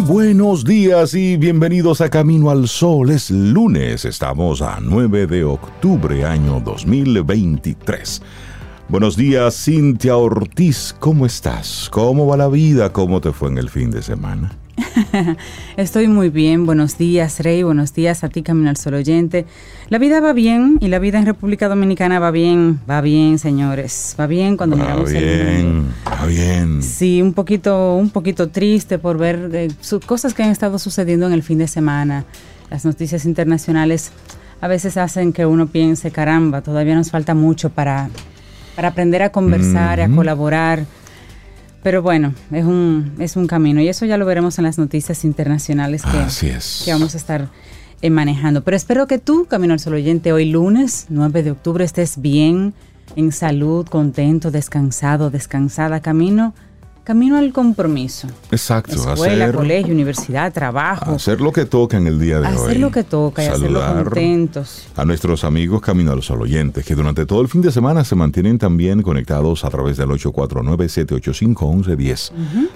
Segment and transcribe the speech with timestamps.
[0.00, 3.10] Buenos días y bienvenidos a Camino al Sol.
[3.10, 8.22] Es lunes, estamos a 9 de octubre año 2023.
[8.88, 11.88] Buenos días, Cintia Ortiz, ¿cómo estás?
[11.90, 12.92] ¿Cómo va la vida?
[12.92, 14.56] ¿Cómo te fue en el fin de semana?
[15.76, 16.66] Estoy muy bien.
[16.66, 17.62] Buenos días, Rey.
[17.62, 19.46] Buenos días a ti, Camino al Sol oyente.
[19.88, 22.80] La vida va bien y la vida en República Dominicana va bien.
[22.88, 24.14] Va bien, señores.
[24.18, 25.92] Va bien cuando Va miramos el bien, mundo.
[26.06, 26.82] va bien.
[26.82, 29.68] Sí, un poquito, un poquito triste por ver eh,
[30.06, 32.24] cosas que han estado sucediendo en el fin de semana.
[32.70, 34.10] Las noticias internacionales
[34.60, 38.10] a veces hacen que uno piense, caramba, todavía nos falta mucho para,
[38.76, 40.16] para aprender a conversar, a Ujú.
[40.16, 40.84] colaborar.
[41.82, 45.24] Pero bueno, es un, es un camino y eso ya lo veremos en las noticias
[45.24, 46.82] internacionales que, Así es.
[46.84, 47.48] que vamos a estar
[48.02, 48.62] eh, manejando.
[48.64, 52.74] Pero espero que tú, Camino al Sol oyente, hoy lunes 9 de octubre estés bien,
[53.16, 56.54] en salud, contento, descansado, descansada, camino,
[57.08, 58.28] camino al compromiso.
[58.50, 61.12] Exacto, Escuela, hacer, colegio, universidad, trabajo.
[61.12, 62.54] hacer lo que toca en el día de hoy.
[62.54, 64.86] hacer lo que toca y hacerlo Saludar contentos.
[64.94, 68.14] a nuestros amigos Camino a los oyentes que durante todo el fin de semana se
[68.14, 72.32] mantienen también conectados a través del 849-785-1110.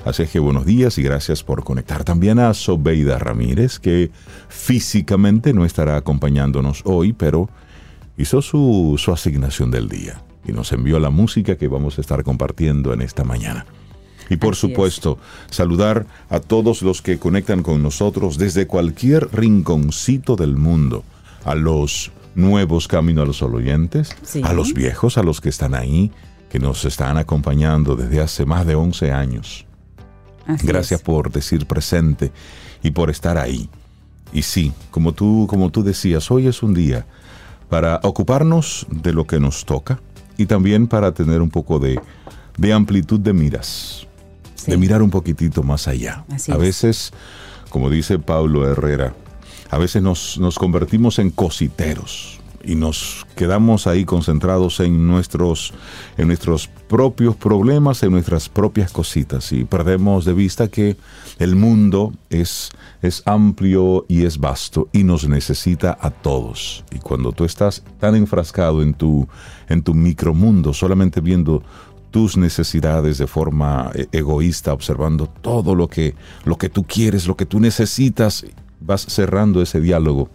[0.07, 4.11] Así es que buenos días y gracias por conectar también a Sobeida Ramírez, que
[4.49, 7.51] físicamente no estará acompañándonos hoy, pero
[8.17, 12.25] hizo su, su asignación del día y nos envió la música que vamos a estar
[12.25, 13.67] compartiendo en esta mañana.
[14.33, 14.71] Y por Así es.
[14.73, 15.19] supuesto,
[15.51, 21.05] saludar a todos los que conectan con nosotros desde cualquier rinconcito del mundo,
[21.45, 24.41] a los nuevos Camino a los oyentes, Sí.
[24.43, 26.11] a los viejos, a los que están ahí,
[26.51, 29.67] que nos están acompañando desde hace más de 11 años.
[30.47, 31.05] Así Gracias es.
[31.05, 32.33] por decir presente
[32.83, 33.69] y por estar ahí.
[34.33, 37.05] Y sí, como tú, como tú decías, hoy es un día
[37.69, 40.01] para ocuparnos de lo que nos toca
[40.39, 42.01] y también para tener un poco de,
[42.57, 44.07] de amplitud de miras,
[44.65, 44.71] Sí.
[44.71, 46.25] de mirar un poquitito más allá.
[46.31, 46.61] Así a es.
[46.61, 47.13] veces,
[47.71, 49.15] como dice Pablo Herrera,
[49.71, 55.73] a veces nos, nos convertimos en cositeros y nos quedamos ahí concentrados en nuestros,
[56.17, 60.97] en nuestros propios problemas, en nuestras propias cositas y perdemos de vista que
[61.39, 62.71] el mundo es,
[63.01, 66.85] es amplio y es vasto y nos necesita a todos.
[66.93, 69.27] Y cuando tú estás tan enfrascado en tu,
[69.69, 71.63] en tu micromundo, solamente viendo
[72.13, 76.15] tus necesidades de forma eh, egoísta, observando todo lo que,
[76.45, 78.45] lo que tú quieres, lo que tú necesitas,
[78.81, 80.29] vas cerrando ese diálogo,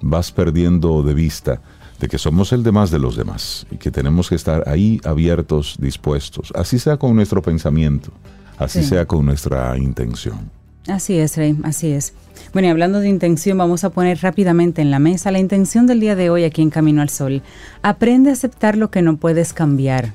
[0.00, 1.60] vas perdiendo de vista
[1.98, 5.76] de que somos el demás de los demás y que tenemos que estar ahí abiertos,
[5.80, 8.12] dispuestos, así sea con nuestro pensamiento,
[8.56, 8.90] así Sí.
[8.90, 10.50] sea con nuestra intención.
[10.86, 12.14] Así es, Rey, así es.
[12.52, 16.00] Bueno, y hablando de intención, vamos a poner rápidamente en la mesa la intención del
[16.00, 17.42] día de hoy aquí en Camino al Sol.
[17.82, 20.14] Aprende a aceptar lo que no puedes cambiar.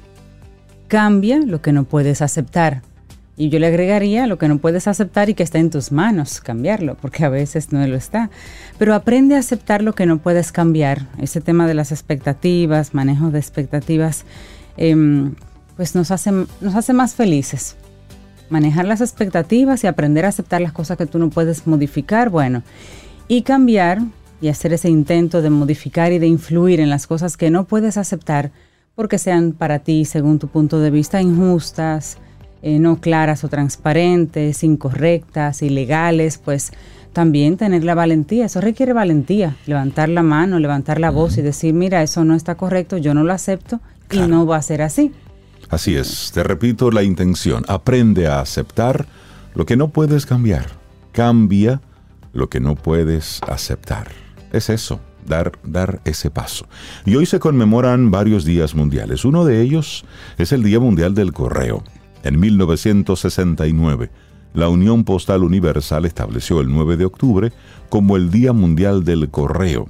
[0.93, 2.83] Cambia lo que no puedes aceptar.
[3.35, 6.39] Y yo le agregaría lo que no puedes aceptar y que está en tus manos,
[6.39, 8.29] cambiarlo, porque a veces no lo está.
[8.77, 11.07] Pero aprende a aceptar lo que no puedes cambiar.
[11.19, 14.25] Ese tema de las expectativas, manejo de expectativas,
[14.77, 15.33] em,
[15.77, 17.75] pues nos hace, nos hace más felices
[18.51, 22.61] manejar las expectativas y aprender a aceptar las cosas que tú no puedes modificar, bueno,
[23.27, 24.03] y cambiar
[24.41, 27.97] y hacer ese intento de modificar y de influir en las cosas que no puedes
[27.97, 28.51] aceptar
[28.95, 32.17] porque sean para ti, según tu punto de vista, injustas,
[32.61, 36.71] eh, no claras o transparentes, incorrectas, ilegales, pues
[37.11, 41.73] también tener la valentía, eso requiere valentía, levantar la mano, levantar la voz y decir,
[41.73, 43.79] mira, eso no está correcto, yo no lo acepto
[44.11, 45.11] y no va a ser así.
[45.69, 49.05] Así es, te repito la intención, aprende a aceptar
[49.55, 50.67] lo que no puedes cambiar,
[51.11, 51.81] cambia
[52.31, 54.07] lo que no puedes aceptar.
[54.51, 56.67] Es eso, dar, dar ese paso.
[57.05, 59.25] Y hoy se conmemoran varios días mundiales.
[59.25, 60.05] Uno de ellos
[60.37, 61.83] es el Día Mundial del Correo.
[62.23, 64.09] En 1969,
[64.53, 67.51] la Unión Postal Universal estableció el 9 de octubre
[67.89, 69.87] como el Día Mundial del Correo.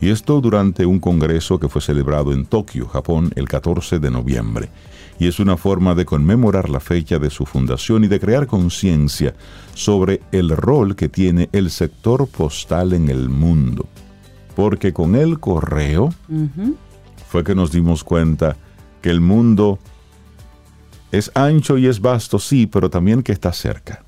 [0.00, 4.68] Y esto durante un congreso que fue celebrado en Tokio, Japón, el 14 de noviembre.
[5.18, 9.34] Y es una forma de conmemorar la fecha de su fundación y de crear conciencia
[9.74, 13.86] sobre el rol que tiene el sector postal en el mundo.
[14.54, 16.12] Porque con el correo
[17.28, 18.56] fue que nos dimos cuenta
[19.00, 19.78] que el mundo
[21.10, 24.04] es ancho y es vasto, sí, pero también que está cerca.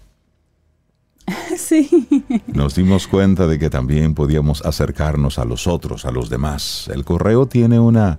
[1.56, 2.42] Sí.
[2.48, 6.90] Nos dimos cuenta de que también podíamos acercarnos a los otros, a los demás.
[6.92, 8.18] El correo tiene una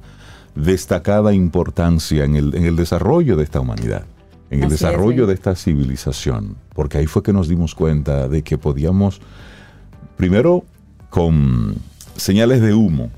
[0.55, 4.05] destacada importancia en el, en el desarrollo de esta humanidad,
[4.49, 8.27] en el Así es, desarrollo de esta civilización, porque ahí fue que nos dimos cuenta
[8.29, 9.21] de que podíamos,
[10.17, 10.63] primero
[11.09, 11.75] con
[12.15, 13.11] señales de humo,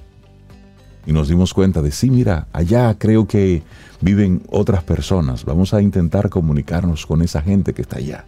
[1.05, 3.63] y nos dimos cuenta de, sí, mira, allá creo que
[4.01, 8.25] viven otras personas, vamos a intentar comunicarnos con esa gente que está allá.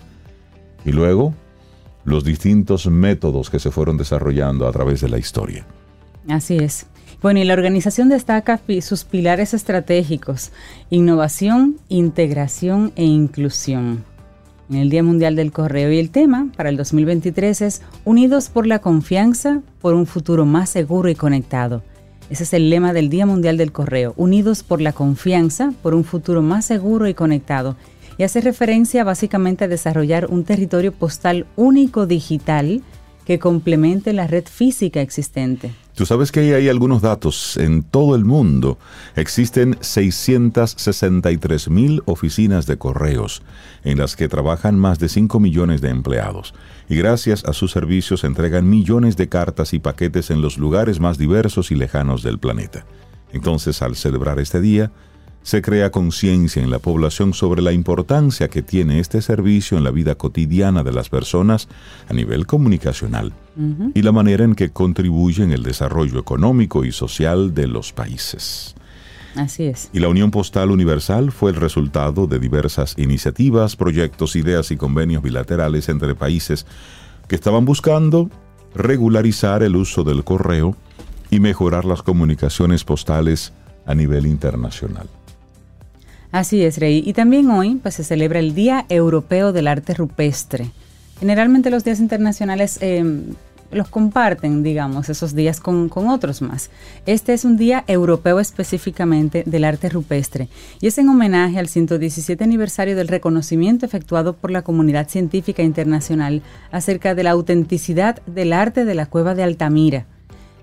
[0.86, 1.34] Y luego,
[2.06, 5.66] los distintos métodos que se fueron desarrollando a través de la historia.
[6.30, 6.86] Así es.
[7.22, 10.52] Bueno, y la organización destaca sus pilares estratégicos,
[10.90, 14.06] innovación, integración e inclusión.
[14.70, 18.68] En el Día Mundial del Correo y el tema para el 2023 es Unidos por
[18.68, 21.82] la confianza, por un futuro más seguro y conectado.
[22.30, 26.04] Ese es el lema del Día Mundial del Correo, Unidos por la confianza, por un
[26.04, 27.78] futuro más seguro y conectado.
[28.20, 32.84] Y hace referencia básicamente a desarrollar un territorio postal único digital
[33.26, 35.72] que complemente la red física existente.
[36.00, 37.58] Tú sabes que hay algunos datos.
[37.58, 38.78] En todo el mundo
[39.18, 43.42] existen 663 mil oficinas de correos
[43.84, 46.54] en las que trabajan más de 5 millones de empleados.
[46.88, 51.18] Y gracias a sus servicios entregan millones de cartas y paquetes en los lugares más
[51.18, 52.86] diversos y lejanos del planeta.
[53.34, 54.94] Entonces, al celebrar este día,
[55.50, 59.90] se crea conciencia en la población sobre la importancia que tiene este servicio en la
[59.90, 61.68] vida cotidiana de las personas
[62.08, 63.34] a nivel comunicacional
[63.96, 68.76] y la manera en que contribuye en el desarrollo económico y social de los países.
[69.36, 69.90] Así es.
[69.92, 75.24] Y la Unión Postal Universal fue el resultado de diversas iniciativas, proyectos, ideas y convenios
[75.24, 76.68] bilaterales entre países
[77.28, 78.30] que estaban buscando
[78.76, 80.76] regularizar el uso del correo
[81.32, 83.52] y mejorar las comunicaciones postales
[83.88, 85.10] a nivel internacional.
[86.32, 87.04] Así es, Rey.
[87.06, 90.72] Y también hoy pues, se celebra el Día Europeo del Arte Rupestre.
[91.20, 93.04] Generalmente los días internacionales eh,
[93.72, 96.70] los comparten, digamos, esos días con, con otros más.
[97.06, 100.50] Este es un día europeo específicamente del arte rupestre
[100.82, 106.42] y es en homenaje al 117 aniversario del reconocimiento efectuado por la comunidad científica internacional
[106.72, 110.06] acerca de la autenticidad del arte de la cueva de Altamira.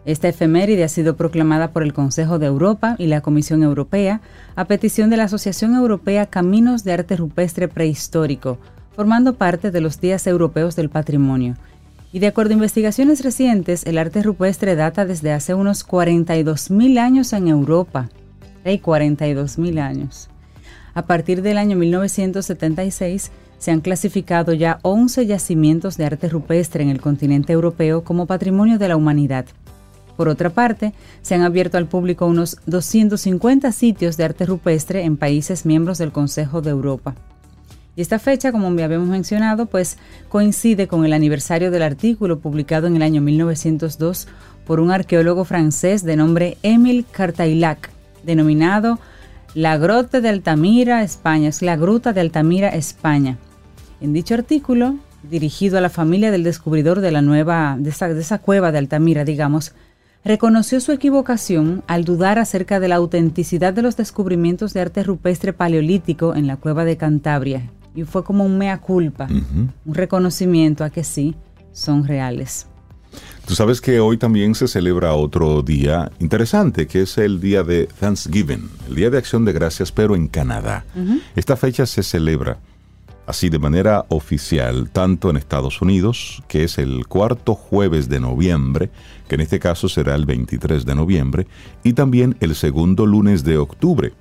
[0.07, 4.21] Esta efeméride ha sido proclamada por el Consejo de Europa y la Comisión Europea
[4.55, 8.59] a petición de la Asociación Europea Caminos de Arte Rupestre Prehistórico,
[8.95, 11.57] formando parte de los Días Europeos del Patrimonio.
[12.13, 17.33] Y de acuerdo a investigaciones recientes, el arte rupestre data desde hace unos 42.000 años
[17.33, 18.09] en Europa.
[18.65, 20.31] Hay 42.000 años.
[20.95, 26.91] A partir del año 1976, se han clasificado ya 11 yacimientos de arte rupestre en
[26.91, 29.47] el continente europeo como patrimonio de la humanidad.
[30.17, 30.93] Por otra parte,
[31.23, 36.13] se han abierto al público unos 250 sitios de arte rupestre en países miembros del
[36.13, 37.15] Consejo de Europa.
[37.97, 39.97] Y esta fecha, como ya habíamos mencionado, pues
[40.29, 44.29] coincide con el aniversario del artículo publicado en el año 1902
[44.67, 47.91] por un arqueólogo francés de nombre Émile Cartaillac,
[48.23, 48.99] denominado
[49.55, 51.49] La Grotte de Altamira, España.
[51.49, 53.39] Es la Gruta de Altamira, España.
[54.03, 58.73] En dicho artículo, dirigido a la familia del descubridor de la nueva, de esa cueva
[58.73, 59.73] de Altamira, digamos,
[60.25, 65.53] reconoció su equivocación al dudar acerca de la autenticidad de los descubrimientos de arte rupestre
[65.53, 67.71] paleolítico en la cueva de Cantabria.
[67.95, 71.35] Y fue como un mea culpa, un reconocimiento a que sí,
[71.73, 72.67] son reales.
[73.47, 77.89] Tú sabes que hoy también se celebra otro día interesante, que es el día de
[78.01, 80.85] Thanksgiving, el Día de Acción de Gracias, pero en Canadá.
[81.37, 82.59] Esta fecha se celebra
[83.27, 88.91] así de manera oficial, tanto en Estados Unidos, que es el cuarto jueves de noviembre,
[89.29, 91.47] que en este caso será el 23 de noviembre,
[91.83, 94.13] y también el segundo lunes de octubre,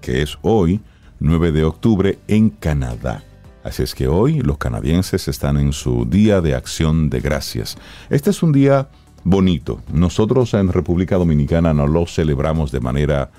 [0.00, 0.80] que es hoy,
[1.20, 3.24] 9 de octubre, en Canadá.
[3.64, 7.76] Así es que hoy los canadienses están en su Día de Acción de Gracias.
[8.10, 8.88] Este es un día
[9.24, 9.80] bonito.
[9.92, 13.30] Nosotros en República Dominicana no lo celebramos de manera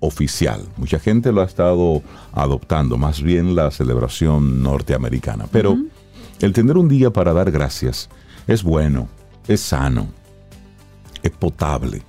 [0.00, 0.66] oficial.
[0.76, 2.02] Mucha gente lo ha estado
[2.32, 5.46] adoptando, más bien la celebración norteamericana.
[5.52, 5.76] Pero
[6.40, 8.08] el tener un día para dar gracias
[8.46, 9.08] es bueno,
[9.46, 10.08] es sano,
[11.22, 12.02] es potable.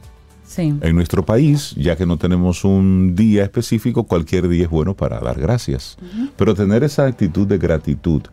[0.46, 4.94] Sí, En nuestro país, ya que no tenemos un día específico, cualquier día es bueno
[4.96, 5.98] para dar gracias.
[6.36, 8.24] Pero tener esa actitud de gratitud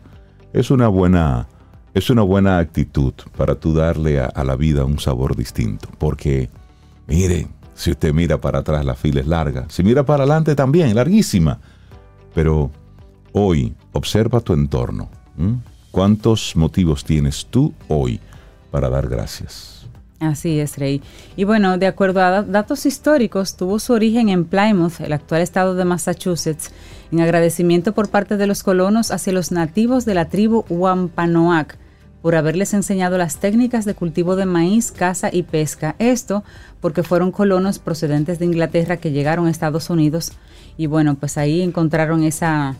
[0.51, 1.47] es una buena,
[1.93, 5.87] es una buena actitud para tú darle a, a la vida un sabor distinto.
[5.97, 6.49] Porque,
[7.07, 7.47] mire,
[7.79, 9.65] si usted mira para atrás, la fila es larga.
[9.69, 11.59] Si mira para adelante también, larguísima.
[12.35, 12.69] Pero
[13.31, 15.09] hoy, observa tu entorno.
[15.91, 18.19] ¿Cuántos motivos tienes tú hoy
[18.71, 19.75] para dar gracias?
[20.19, 21.01] así es, Rey.
[21.37, 25.41] Y bueno, de acuerdo a da- datos históricos, tuvo su origen en Plymouth, el actual
[25.41, 26.71] estado de Massachusetts,
[27.13, 31.77] en agradecimiento por parte de los colonos hacia los nativos de la tribu Wampanoag
[32.21, 35.95] por haberles enseñado las técnicas de cultivo de maíz, caza y pesca.
[35.99, 36.43] Esto
[36.81, 40.33] porque fueron colonos procedentes de Inglaterra que llegaron a Estados Unidos
[40.77, 42.75] y bueno, pues ahí encontraron esa,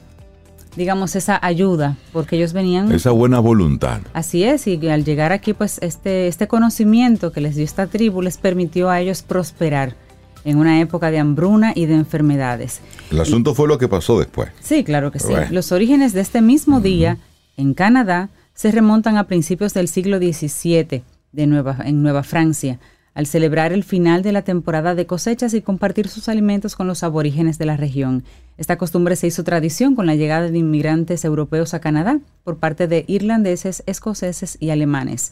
[0.75, 2.91] digamos, esa ayuda, porque ellos venían...
[2.91, 3.99] Esa buena voluntad.
[4.13, 8.21] Así es, y al llegar aquí, pues este, este conocimiento que les dio esta tribu
[8.21, 9.95] les permitió a ellos prosperar
[10.45, 12.79] en una época de hambruna y de enfermedades.
[13.11, 14.49] El asunto fue lo que pasó después.
[14.61, 15.33] Sí, claro que sí.
[15.51, 17.17] Los orígenes de este mismo día
[17.57, 18.29] en Canadá
[18.59, 22.77] se remontan a principios del siglo XVII de Nueva, en Nueva Francia,
[23.13, 27.01] al celebrar el final de la temporada de cosechas y compartir sus alimentos con los
[27.01, 28.25] aborígenes de la región.
[28.57, 32.89] Esta costumbre se hizo tradición con la llegada de inmigrantes europeos a Canadá por parte
[32.89, 35.31] de irlandeses, escoceses y alemanes.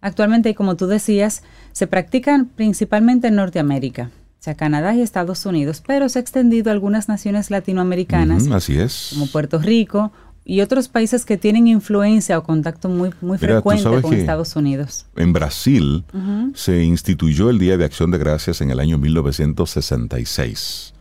[0.00, 1.42] Actualmente, como tú decías,
[1.72, 6.70] se practican principalmente en Norteamérica, o sea, Canadá y Estados Unidos, pero se ha extendido
[6.70, 9.10] a algunas naciones latinoamericanas, así es.
[9.14, 10.12] como Puerto Rico
[10.48, 15.04] y otros países que tienen influencia o contacto muy, muy frecuente con Estados Unidos.
[15.14, 16.06] En Brasil
[16.54, 20.94] se instituyó el Día de Acción de Gracias en el año 1966.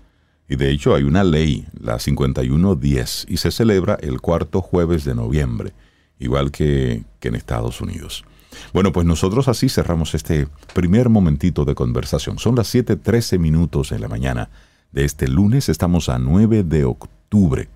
[0.49, 5.15] Y de hecho hay una ley, la 5110, y se celebra el cuarto jueves de
[5.15, 5.71] noviembre,
[6.19, 8.25] igual que, que en Estados Unidos.
[8.73, 12.37] Bueno, pues nosotros así cerramos este primer momentito de conversación.
[12.37, 14.49] Son las 7:13 minutos en la mañana
[14.91, 15.69] de este lunes.
[15.69, 17.69] Estamos a 9 de octubre.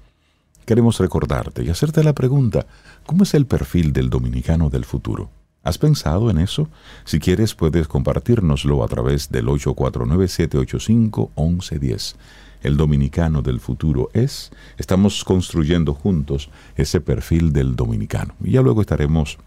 [0.66, 2.66] Queremos recordarte y hacerte la pregunta,
[3.06, 5.30] ¿cómo es el perfil del dominicano del futuro?
[5.64, 6.70] ¿Has pensado en eso?
[7.06, 12.16] Si quieres puedes compartirnoslo a través del 849-785-1110.
[12.64, 18.36] El dominicano del futuro es, estamos construyendo juntos ese perfil del dominicano.
[18.44, 19.38] Y ya luego estaremos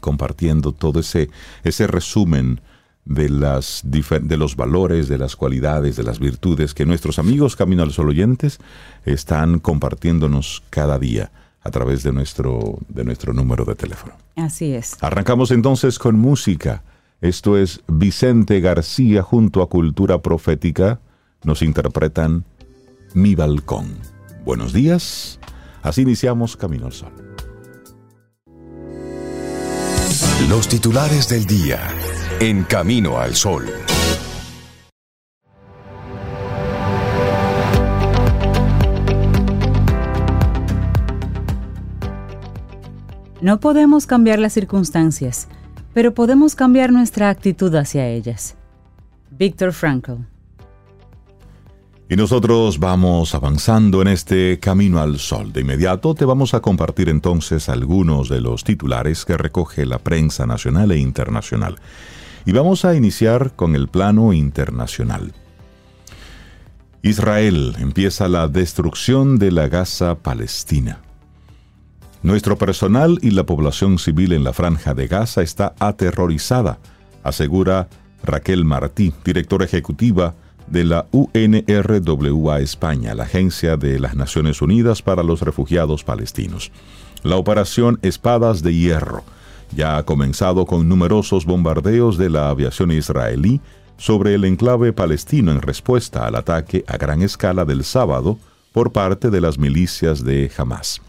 [0.00, 1.30] compartiendo todo ese,
[1.64, 2.60] ese resumen
[3.10, 7.82] de, las, de los valores, de las cualidades, de las virtudes que nuestros amigos Camino
[7.82, 8.60] al Sol oyentes
[9.04, 14.12] están compartiéndonos cada día a través de nuestro, de nuestro número de teléfono.
[14.36, 14.96] Así es.
[15.00, 16.84] Arrancamos entonces con música.
[17.20, 21.00] Esto es Vicente García junto a Cultura Profética.
[21.42, 22.44] Nos interpretan
[23.12, 23.88] Mi Balcón.
[24.44, 25.40] Buenos días.
[25.82, 27.12] Así iniciamos Camino al Sol.
[30.48, 31.80] Los titulares del día
[32.40, 33.66] en Camino al Sol.
[43.42, 45.48] No podemos cambiar las circunstancias,
[45.92, 48.56] pero podemos cambiar nuestra actitud hacia ellas.
[49.30, 50.12] Víctor Frankl
[52.10, 55.52] y nosotros vamos avanzando en este camino al sol.
[55.52, 60.44] De inmediato te vamos a compartir entonces algunos de los titulares que recoge la prensa
[60.44, 61.76] nacional e internacional.
[62.46, 65.32] Y vamos a iniciar con el plano internacional.
[67.02, 71.00] Israel empieza la destrucción de la Gaza palestina.
[72.22, 76.78] Nuestro personal y la población civil en la franja de Gaza está aterrorizada,
[77.22, 77.88] asegura
[78.22, 80.34] Raquel Martí, directora ejecutiva
[80.66, 86.70] de la UNRWA España, la Agencia de las Naciones Unidas para los Refugiados Palestinos.
[87.22, 89.24] La operación Espadas de Hierro
[89.74, 93.60] ya ha comenzado con numerosos bombardeos de la aviación israelí
[93.96, 98.38] sobre el enclave palestino en respuesta al ataque a gran escala del sábado
[98.72, 101.00] por parte de las milicias de Hamas.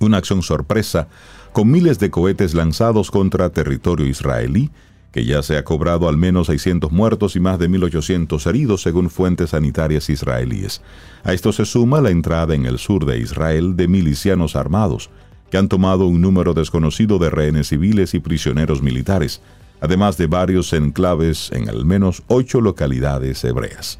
[0.00, 1.08] Una acción sorpresa
[1.52, 4.70] con miles de cohetes lanzados contra territorio israelí
[5.12, 9.10] que ya se ha cobrado al menos 600 muertos y más de 1.800 heridos según
[9.10, 10.80] fuentes sanitarias israelíes.
[11.22, 15.10] A esto se suma la entrada en el sur de Israel de milicianos armados,
[15.52, 19.42] que han tomado un número desconocido de rehenes civiles y prisioneros militares,
[19.82, 23.98] además de varios enclaves en al menos ocho localidades hebreas.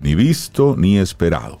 [0.00, 1.60] Ni visto ni esperado.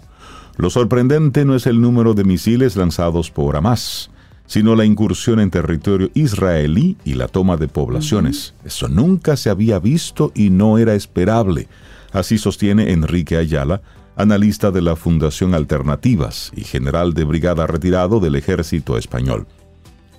[0.56, 4.10] Lo sorprendente no es el número de misiles lanzados por Hamas,
[4.46, 8.54] sino la incursión en territorio israelí y la toma de poblaciones.
[8.64, 11.68] Eso nunca se había visto y no era esperable.
[12.10, 13.80] Así sostiene Enrique Ayala,
[14.18, 19.46] analista de la Fundación Alternativas y general de brigada retirado del ejército español.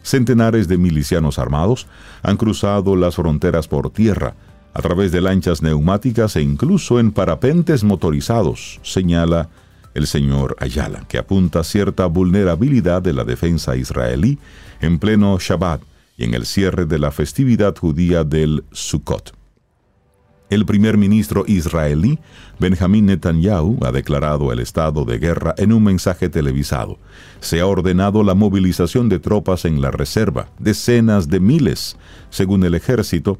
[0.03, 1.85] Centenares de milicianos armados
[2.23, 4.35] han cruzado las fronteras por tierra,
[4.73, 9.49] a través de lanchas neumáticas e incluso en parapentes motorizados, señala
[9.93, 14.39] el señor Ayala, que apunta cierta vulnerabilidad de la defensa israelí
[14.79, 15.81] en pleno Shabbat
[16.15, 19.38] y en el cierre de la festividad judía del Sukkot.
[20.49, 22.17] El primer ministro israelí,
[22.57, 26.97] Benjamín Netanyahu, ha declarado el estado de guerra en un mensaje televisado.
[27.39, 31.97] Se ha ordenado la movilización de tropas en la reserva, decenas de miles,
[32.31, 33.37] según el ejército,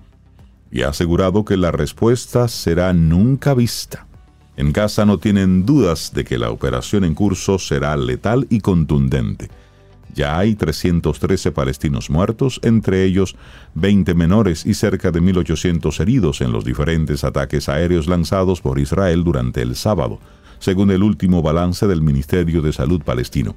[0.72, 4.06] y ha asegurado que la respuesta será nunca vista.
[4.56, 9.50] En Gaza no tienen dudas de que la operación en curso será letal y contundente.
[10.14, 13.36] Ya hay 313 palestinos muertos, entre ellos
[13.76, 19.24] 20 menores y cerca de 1.800 heridos en los diferentes ataques aéreos lanzados por Israel
[19.24, 20.20] durante el sábado,
[20.60, 23.56] según el último balance del Ministerio de Salud palestino.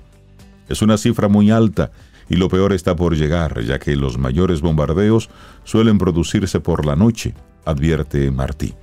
[0.69, 1.91] Es una cifra muy alta
[2.29, 5.29] y lo peor está por llegar, ya que los mayores bombardeos
[5.65, 8.75] suelen producirse por la noche, advierte Martí.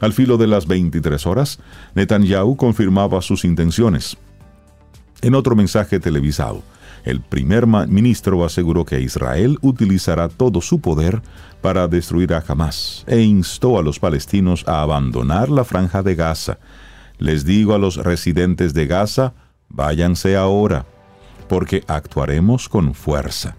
[0.00, 1.60] Al filo de las 23 horas,
[1.94, 4.16] Netanyahu confirmaba sus intenciones.
[5.22, 6.62] En otro mensaje televisado,
[7.04, 11.22] el primer ministro aseguró que Israel utilizará todo su poder
[11.60, 16.58] para destruir a Hamas e instó a los palestinos a abandonar la franja de Gaza.
[17.18, 19.34] Les digo a los residentes de Gaza,
[19.68, 20.86] váyanse ahora,
[21.48, 23.56] porque actuaremos con fuerza.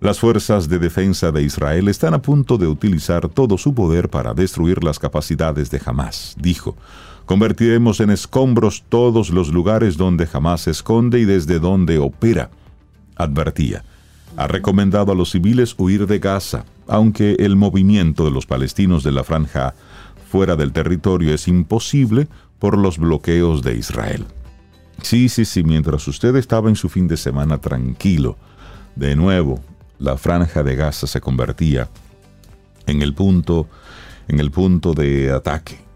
[0.00, 4.32] Las fuerzas de defensa de Israel están a punto de utilizar todo su poder para
[4.32, 6.76] destruir las capacidades de Hamas, dijo.
[7.26, 12.48] Convertiremos en escombros todos los lugares donde Hamas se esconde y desde donde opera,
[13.18, 13.84] advertía.
[14.36, 19.12] Ha recomendado a los civiles huir de Gaza, aunque el movimiento de los palestinos de
[19.12, 19.74] la franja
[20.30, 24.26] fuera del territorio es imposible por los bloqueos de Israel.
[25.02, 28.36] Sí, sí, sí, mientras usted estaba en su fin de semana tranquilo,
[28.96, 29.60] de nuevo,
[29.98, 31.88] la franja de Gaza se convertía
[32.86, 33.68] en el punto,
[34.26, 35.87] en el punto de ataque.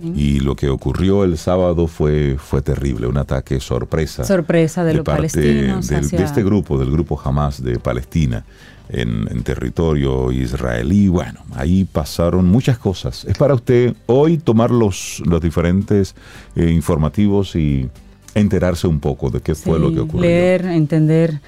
[0.00, 4.24] Y lo que ocurrió el sábado fue, fue terrible, un ataque sorpresa.
[4.24, 5.88] Sorpresa de, los palestinos.
[5.88, 8.44] De, este grupo, del grupo Hamas de Palestina,
[8.88, 11.08] en, territorio israelí.
[11.08, 13.24] Bueno, ahí pasaron muchas cosas.
[13.24, 16.14] Es para usted hoy tomar los, los diferentes
[16.54, 17.88] eh, informativos y
[18.34, 20.28] enterarse un poco de qué fue lo que ocurrió.
[20.28, 21.40] Leer, entender.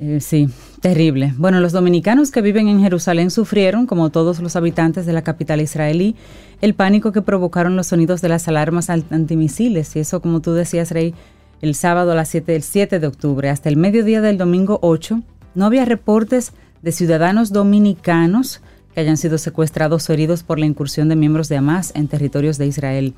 [0.00, 0.48] Eh, sí,
[0.80, 1.34] terrible.
[1.36, 5.60] Bueno, los dominicanos que viven en Jerusalén sufrieron, como todos los habitantes de la capital
[5.60, 6.16] israelí,
[6.60, 9.94] el pánico que provocaron los sonidos de las alarmas antimisiles.
[9.96, 11.14] Y eso, como tú decías, Rey,
[11.60, 15.22] el sábado a las 7 del 7 de octubre hasta el mediodía del domingo 8,
[15.54, 18.60] no había reportes de ciudadanos dominicanos
[18.94, 22.58] que hayan sido secuestrados o heridos por la incursión de miembros de Hamas en territorios
[22.58, 23.14] de Israel.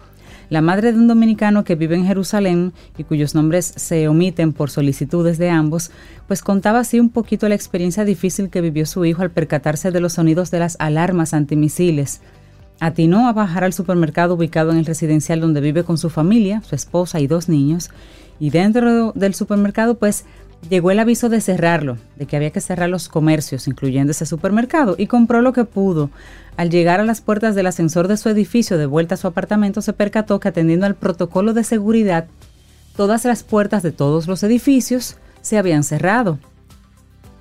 [0.51, 4.69] La madre de un dominicano que vive en Jerusalén y cuyos nombres se omiten por
[4.69, 5.93] solicitudes de ambos,
[6.27, 10.01] pues contaba así un poquito la experiencia difícil que vivió su hijo al percatarse de
[10.01, 12.21] los sonidos de las alarmas antimisiles.
[12.81, 16.75] Atinó a bajar al supermercado ubicado en el residencial donde vive con su familia, su
[16.75, 17.91] esposa y dos niños,
[18.41, 20.25] y dentro del supermercado pues
[20.69, 24.97] llegó el aviso de cerrarlo, de que había que cerrar los comercios, incluyendo ese supermercado,
[24.99, 26.11] y compró lo que pudo.
[26.61, 29.81] Al llegar a las puertas del ascensor de su edificio de vuelta a su apartamento,
[29.81, 32.27] se percató que atendiendo al protocolo de seguridad,
[32.95, 36.39] todas las puertas de todos los edificios se habían cerrado,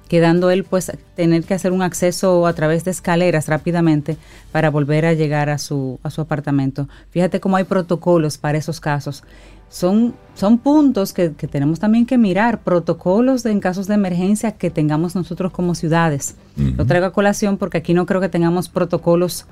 [0.07, 4.15] quedando él pues tener que hacer un acceso a través de escaleras rápidamente
[4.53, 6.87] para volver a llegar a su, a su apartamento.
[7.09, 9.25] Fíjate cómo hay protocolos para esos casos
[9.69, 14.69] son, son puntos que, tenemos también que mirar, protocolos de, en casos de emergencia que
[14.69, 16.35] tengamos nosotros como ciudades.
[16.55, 19.45] Lo traigo a colación porque aquí no creo que tengamos protocolos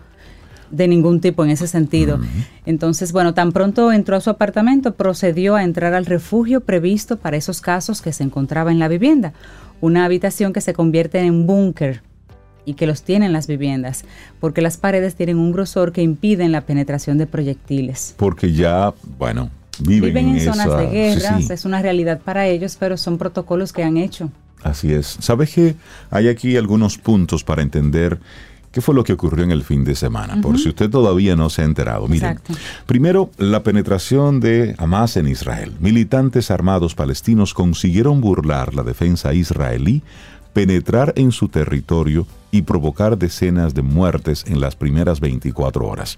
[0.72, 2.20] de ningún tipo en ese sentido.
[2.66, 7.38] Entonces, bueno, tan pronto entró a su apartamento, procedió a entrar al refugio previsto para
[7.38, 9.34] esos casos que se encontraba en la vivienda.
[9.80, 12.02] Una habitación que se convierte en búnker
[12.66, 14.04] y que los tienen las viviendas,
[14.42, 18.14] porque las paredes tienen un grosor que impiden la penetración de proyectiles.
[18.18, 23.18] Porque ya, bueno, viven, en, zonas de guerra, es una realidad para ellos, pero son
[23.18, 24.30] protocolos que han hecho.
[24.64, 25.18] Así es.
[25.20, 25.76] ¿Sabes que
[26.10, 28.20] hay aquí algunos puntos para entender
[28.72, 30.42] qué fue lo que ocurrió en el fin de semana?
[30.42, 32.08] Por si usted todavía no se ha enterado.
[32.08, 32.40] Miren,
[32.86, 35.74] primero, la penetración de Hamas en Israel.
[35.80, 40.02] Militantes armados palestinos consiguieron burlar la defensa israelí,
[40.54, 46.18] penetrar en su territorio y provocar decenas de muertes en las primeras 24 horas.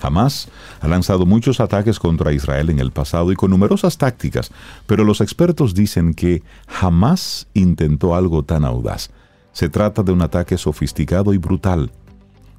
[0.00, 0.48] Hamas
[0.80, 4.50] ha lanzado muchos ataques contra Israel en el pasado y con numerosas tácticas,
[4.86, 9.10] pero los expertos dicen que jamás intentó algo tan audaz.
[9.52, 11.90] Se trata de un ataque sofisticado y brutal,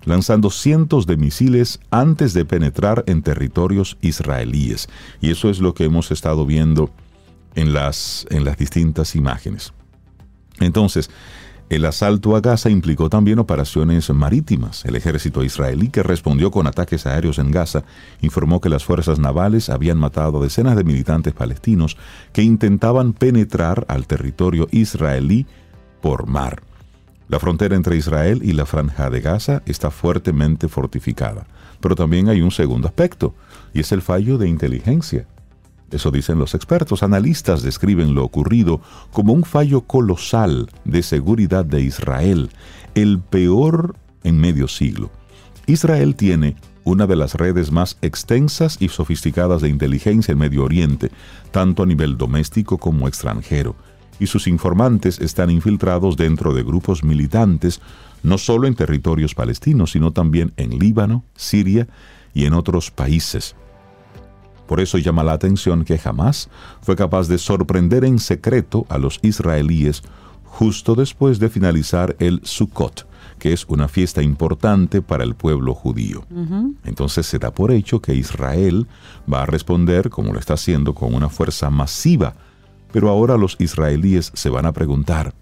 [0.05, 4.89] lanzando cientos de misiles antes de penetrar en territorios israelíes.
[5.21, 6.91] Y eso es lo que hemos estado viendo
[7.55, 9.73] en las, en las distintas imágenes.
[10.59, 11.09] Entonces,
[11.71, 14.83] el asalto a Gaza implicó también operaciones marítimas.
[14.83, 17.85] El ejército israelí, que respondió con ataques aéreos en Gaza,
[18.19, 21.95] informó que las fuerzas navales habían matado a decenas de militantes palestinos
[22.33, 25.45] que intentaban penetrar al territorio israelí
[26.01, 26.61] por mar.
[27.29, 31.47] La frontera entre Israel y la franja de Gaza está fuertemente fortificada.
[31.79, 33.33] Pero también hay un segundo aspecto,
[33.73, 35.25] y es el fallo de inteligencia.
[35.91, 37.03] Eso dicen los expertos.
[37.03, 42.49] Analistas describen lo ocurrido como un fallo colosal de seguridad de Israel,
[42.95, 45.11] el peor en medio siglo.
[45.67, 51.11] Israel tiene una de las redes más extensas y sofisticadas de inteligencia en Medio Oriente,
[51.51, 53.75] tanto a nivel doméstico como extranjero.
[54.19, 57.81] y sus informantes están infiltrados dentro de grupos militantes,
[58.21, 61.87] no solo en territorios palestinos, sino también en Líbano, Siria
[62.31, 63.55] y en otros países.
[64.71, 69.19] Por eso llama la atención que jamás fue capaz de sorprender en secreto a los
[69.21, 70.01] israelíes
[70.45, 73.05] justo después de finalizar el Sukkot,
[73.37, 76.23] que es una fiesta importante para el pueblo judío.
[76.85, 78.87] Entonces se da por hecho que Israel
[79.29, 82.35] va a responder, como lo está haciendo, con una fuerza masiva.
[82.93, 85.33] Pero ahora los israelíes se van a preguntar,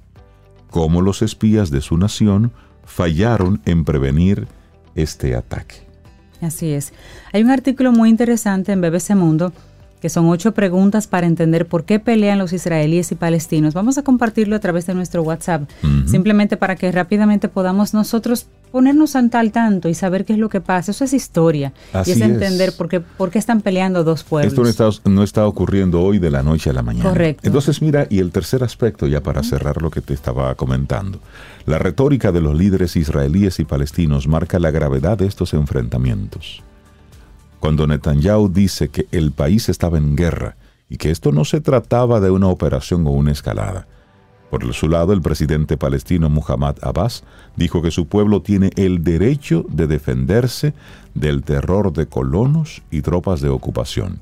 [0.72, 2.52] ¿cómo los espías de su nación
[2.84, 4.48] fallaron en prevenir
[4.96, 5.89] este ataque?
[6.42, 6.94] Así es.
[7.34, 9.52] Hay un artículo muy interesante en BBC Mundo
[10.02, 13.74] que son ocho preguntas para entender por qué pelean los israelíes y palestinos.
[13.74, 15.70] Vamos a compartirlo a través de nuestro WhatsApp,
[16.06, 20.62] simplemente para que rápidamente podamos nosotros ponernos al tanto y saber qué es lo que
[20.62, 20.92] pasa.
[20.92, 21.74] Eso es historia.
[22.06, 24.54] y es entender Por, qué, por qué están peleando dos pueblos.
[24.54, 27.10] Esto no está, no está ocurriendo hoy de la noche a la mañana.
[27.10, 27.42] Correcto.
[27.46, 31.20] Entonces, mira, y el tercer aspecto, ya para cerrar lo que te estaba comentando.
[31.66, 36.64] La retórica de los líderes israelíes y palestinos marca la gravedad de estos enfrentamientos
[37.60, 40.56] cuando Netanyahu dice que el país estaba en guerra
[40.90, 43.88] y que esto no se trataba de una operación o una escalada.
[44.50, 47.24] Por su lado, el presidente palestino Muhammad Abbas
[47.56, 50.74] dijo que su pueblo tiene el derecho de defenderse
[51.14, 54.22] del terror de colonos y tropas de ocupación.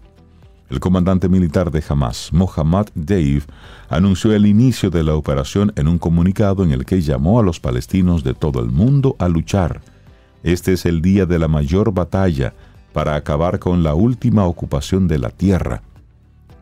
[0.69, 3.47] El comandante militar de Hamas, Mohammad Deif,
[3.87, 7.61] anunció el inicio de la operación en un comunicado en el que llamó a los
[7.61, 9.79] palestinos de todo el mundo a luchar.
[10.43, 12.53] Este es el día de la mayor batalla
[12.97, 15.83] para acabar con la última ocupación de la tierra.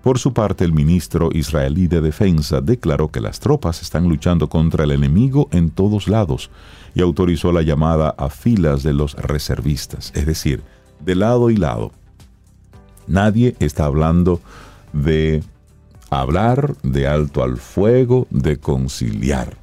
[0.03, 4.83] Por su parte, el ministro israelí de Defensa declaró que las tropas están luchando contra
[4.83, 6.51] el enemigo en todos lados
[6.93, 10.61] y autorizó la llamada a filas de los reservistas, es decir,
[10.99, 11.93] de lado y lado.
[13.07, 14.41] Nadie está hablando
[14.91, 15.41] de
[16.09, 19.55] hablar de alto al fuego, de conciliar.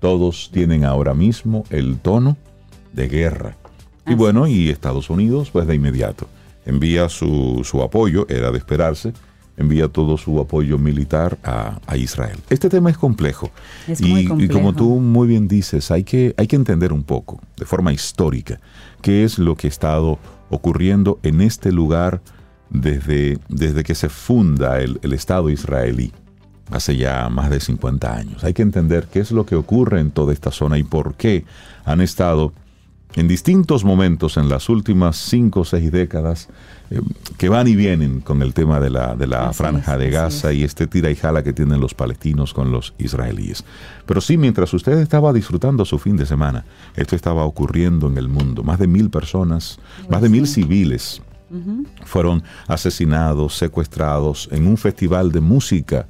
[0.00, 2.38] Todos tienen ahora mismo el tono
[2.94, 3.58] de guerra.
[4.06, 6.28] Y bueno, y Estados Unidos, pues de inmediato,
[6.64, 9.12] envía su, su apoyo, era de esperarse,
[9.56, 12.38] envía todo su apoyo militar a, Israel.
[12.50, 13.50] Este tema es complejo.
[13.88, 17.64] y, y, como tú muy bien dices, hay que, hay que entender un poco, de
[17.64, 18.60] forma histórica,
[19.02, 20.18] qué es lo que ha estado
[20.50, 22.20] ocurriendo en este lugar
[22.70, 26.12] desde, desde que se funda el, el Estado israelí,
[26.70, 28.44] hace ya más de 50 años.
[28.44, 31.44] Hay que entender qué es lo que ocurre en toda esta zona y por qué
[31.84, 32.52] han estado
[33.16, 36.48] en distintos momentos en las últimas cinco o seis décadas
[36.90, 37.00] eh,
[37.38, 40.62] que van y vienen con el tema de la, de la franja de Gaza y
[40.62, 43.64] este tira y jala que tienen los palestinos con los israelíes.
[44.04, 48.28] Pero sí, mientras usted estaba disfrutando su fin de semana, esto estaba ocurriendo en el
[48.28, 48.62] mundo.
[48.62, 51.22] Más de mil personas, más de mil civiles
[52.04, 56.06] fueron asesinados, secuestrados en un festival de música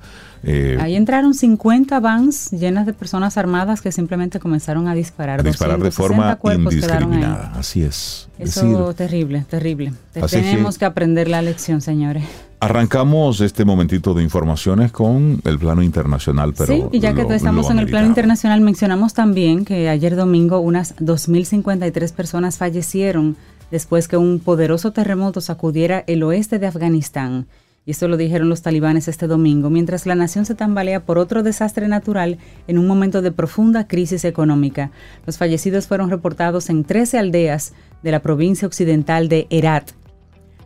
[0.48, 5.40] eh, Ahí entraron 50 vans llenas de personas armadas que simplemente comenzaron a disparar.
[5.40, 7.52] A disparar de forma indiscriminada.
[7.56, 8.28] Así es.
[8.38, 9.92] Eso es terrible, terrible.
[10.12, 12.22] Tenemos que, aprender la lección, señores.
[12.61, 17.68] Arrancamos este momentito de informaciones con el plano internacional, pero sí, y ya que estamos
[17.70, 23.37] en el plano internacional, mencionamos también que ayer domingo unas 2.053 personas fallecieron
[23.72, 27.46] después que un poderoso terremoto sacudiera el oeste de Afganistán
[27.87, 31.44] y esto lo dijeron los talibanes este domingo, mientras la nación se tambalea por otro
[31.44, 34.90] desastre natural en un momento de profunda crisis económica.
[35.25, 39.92] Los fallecidos fueron reportados en 13 aldeas de la provincia occidental de Herat.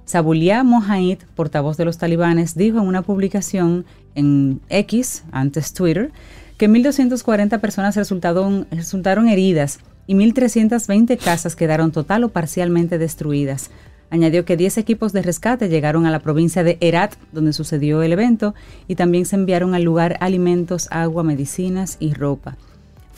[0.06, 6.10] Sabulia Mohaid, portavoz de los talibanes, dijo en una publicación en X, antes Twitter,
[6.56, 13.70] que 1.240 personas resultaron, resultaron heridas y 1.320 casas quedaron total o parcialmente destruidas.
[14.10, 18.12] Añadió que 10 equipos de rescate llegaron a la provincia de Herat, donde sucedió el
[18.12, 18.54] evento,
[18.88, 22.56] y también se enviaron al lugar alimentos, agua, medicinas y ropa.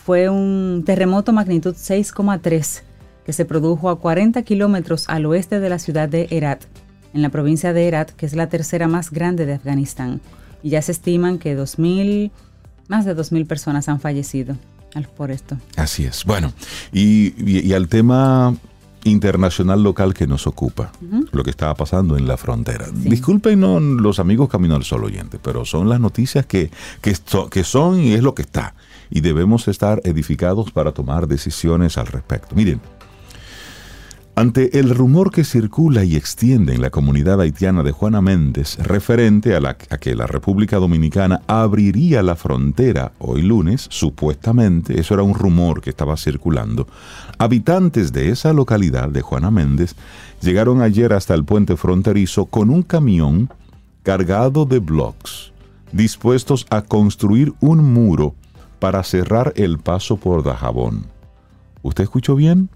[0.05, 2.83] Fue un terremoto magnitud 6,3
[3.25, 6.65] que se produjo a 40 kilómetros al oeste de la ciudad de Herat,
[7.15, 10.21] en la provincia de Herat, que es la tercera más grande de Afganistán.
[10.63, 12.31] Y ya se estiman que 2.000,
[12.89, 14.57] más de 2.000 personas han fallecido
[15.17, 15.57] por esto.
[15.77, 16.25] Así es.
[16.25, 16.53] Bueno,
[16.93, 18.55] y, y al tema
[19.05, 20.93] internacional local que nos ocupa,
[21.33, 22.87] lo que estaba pasando en la frontera.
[22.93, 27.17] Disculpen no, los amigos Camino al Sol oyente, pero son las noticias que, que,
[27.51, 28.75] que son y es lo que está.
[29.11, 32.55] Y debemos estar edificados para tomar decisiones al respecto.
[32.55, 32.81] Miren,
[34.35, 39.55] ante el rumor que circula y extiende en la comunidad haitiana de Juana Méndez referente
[39.57, 45.81] a, que la República Dominicana abriría la frontera hoy lunes, supuestamente, eso era un rumor
[45.81, 46.89] que estaba circulando,
[47.39, 49.95] habitantes de esa localidad de Juana Méndez
[50.41, 53.51] llegaron ayer hasta el puente fronterizo con un camión
[54.03, 55.53] cargado de blogs
[55.93, 58.35] dispuestos a construir un muro
[58.79, 61.07] para cerrar el paso por Dajabón.
[61.83, 62.71] ¿Usted escuchó bien?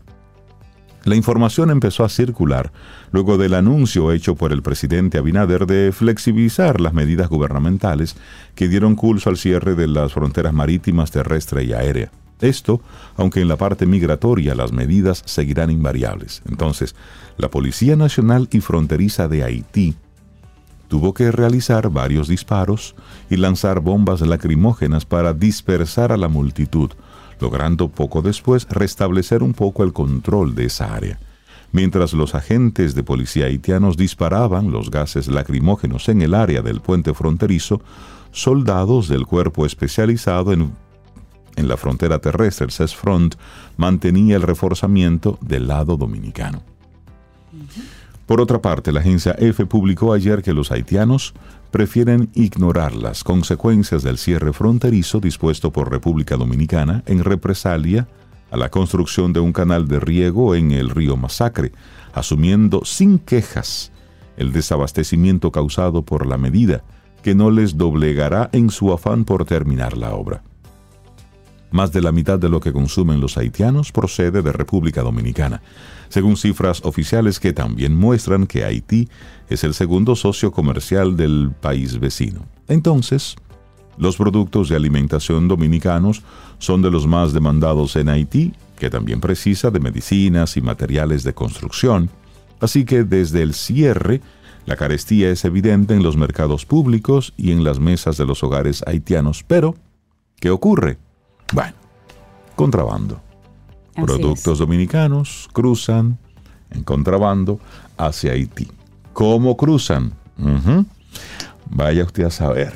[1.06, 2.72] La información empezó a circular
[3.12, 8.16] luego del anuncio hecho por el presidente Abinader de flexibilizar las medidas gubernamentales
[8.56, 12.10] que dieron curso al cierre de las fronteras marítimas, terrestre y aérea.
[12.40, 12.80] Esto,
[13.16, 16.42] aunque en la parte migratoria las medidas seguirán invariables.
[16.44, 16.96] Entonces,
[17.38, 19.94] la Policía Nacional y Fronteriza de Haití
[20.88, 22.96] tuvo que realizar varios disparos
[23.30, 26.90] y lanzar bombas lacrimógenas para dispersar a la multitud,
[27.40, 31.18] logrando poco después restablecer un poco el control de esa área.
[31.72, 37.12] Mientras los agentes de policía haitianos disparaban los gases lacrimógenos en el área del puente
[37.12, 37.82] fronterizo,
[38.30, 40.72] soldados del cuerpo especializado en,
[41.56, 43.34] en la frontera terrestre, el CESFRONT,
[43.76, 46.62] mantenía el reforzamiento del lado dominicano.
[48.26, 51.32] Por otra parte, la agencia EFE publicó ayer que los haitianos
[51.70, 58.08] prefieren ignorar las consecuencias del cierre fronterizo dispuesto por República Dominicana en represalia
[58.50, 61.72] a la construcción de un canal de riego en el río Masacre,
[62.14, 63.92] asumiendo sin quejas
[64.36, 66.84] el desabastecimiento causado por la medida
[67.22, 70.42] que no les doblegará en su afán por terminar la obra.
[71.70, 75.62] Más de la mitad de lo que consumen los haitianos procede de República Dominicana,
[76.08, 79.08] según cifras oficiales que también muestran que Haití
[79.48, 82.46] es el segundo socio comercial del país vecino.
[82.68, 83.36] Entonces,
[83.98, 86.22] los productos de alimentación dominicanos
[86.58, 91.34] son de los más demandados en Haití, que también precisa de medicinas y materiales de
[91.34, 92.10] construcción,
[92.60, 94.20] así que desde el cierre,
[94.66, 98.82] la carestía es evidente en los mercados públicos y en las mesas de los hogares
[98.86, 99.44] haitianos.
[99.46, 99.76] Pero,
[100.40, 100.98] ¿qué ocurre?
[101.52, 101.74] Bueno,
[102.54, 103.20] contrabando.
[103.94, 106.18] Productos dominicanos cruzan
[106.70, 107.60] en contrabando
[107.96, 108.68] hacia Haití.
[109.12, 110.12] ¿Cómo cruzan?
[111.70, 112.74] Vaya usted a saber.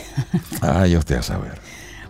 [0.60, 1.58] Vaya usted a saber.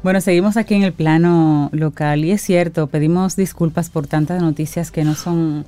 [0.03, 4.91] Bueno, seguimos aquí en el plano local y es cierto, pedimos disculpas por tantas noticias
[4.91, 5.65] que no son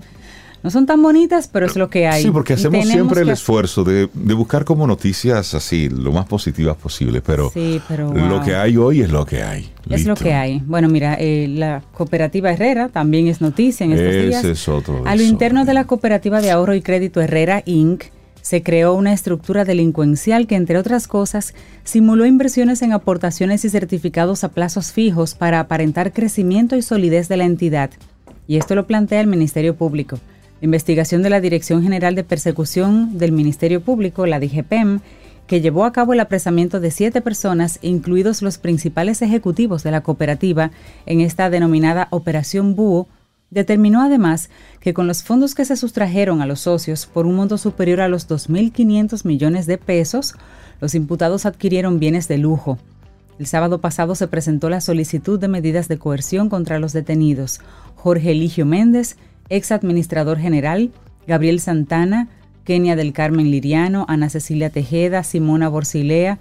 [0.64, 2.22] no son tan bonitas, pero es lo que hay.
[2.22, 7.20] Sí, porque hacemos siempre el esfuerzo de, buscar como noticias así, lo más positivas posible,
[7.20, 9.70] pero, lo que hay hoy es lo que hay.
[9.90, 10.62] Es lo que hay.
[10.64, 14.44] Bueno, mira, eh, la cooperativa Herrera también es noticia en estos Ese días.
[14.44, 18.05] Es otro A lo interno de la cooperativa de ahorro y crédito Herrera Inc.,
[18.40, 24.44] se creó una estructura delincuencial que, entre otras cosas, simuló inversiones en aportaciones y certificados
[24.44, 27.90] a plazos fijos para aparentar crecimiento y solidez de la entidad.
[28.46, 30.18] Y esto lo plantea el Ministerio Público
[30.64, 35.00] investigación de la Dirección General de Persecución del Ministerio Público, la DGPEM,
[35.46, 40.03] que llevó a cabo el apresamiento de siete personas, incluidos los principales ejecutivos de la
[40.03, 40.70] cooperativa,
[41.05, 43.09] en esta denominada Operación Búho,
[43.50, 44.48] determinó además
[44.81, 48.09] que con los fondos que se sustrajeron a los socios por un monto superior a
[48.09, 50.35] los 2.500 millones de pesos,
[50.81, 52.79] los imputados adquirieron bienes de lujo.
[53.38, 57.61] El sábado pasado se presentó la solicitud de medidas de coerción contra los detenidos
[57.96, 59.16] Jorge Eligio Méndez,
[59.48, 60.90] ex administrador general,
[61.26, 62.28] Gabriel Santana,
[62.64, 66.38] Kenia del Carmen Liriano, Ana Cecilia Tejeda, Simona Borsilea,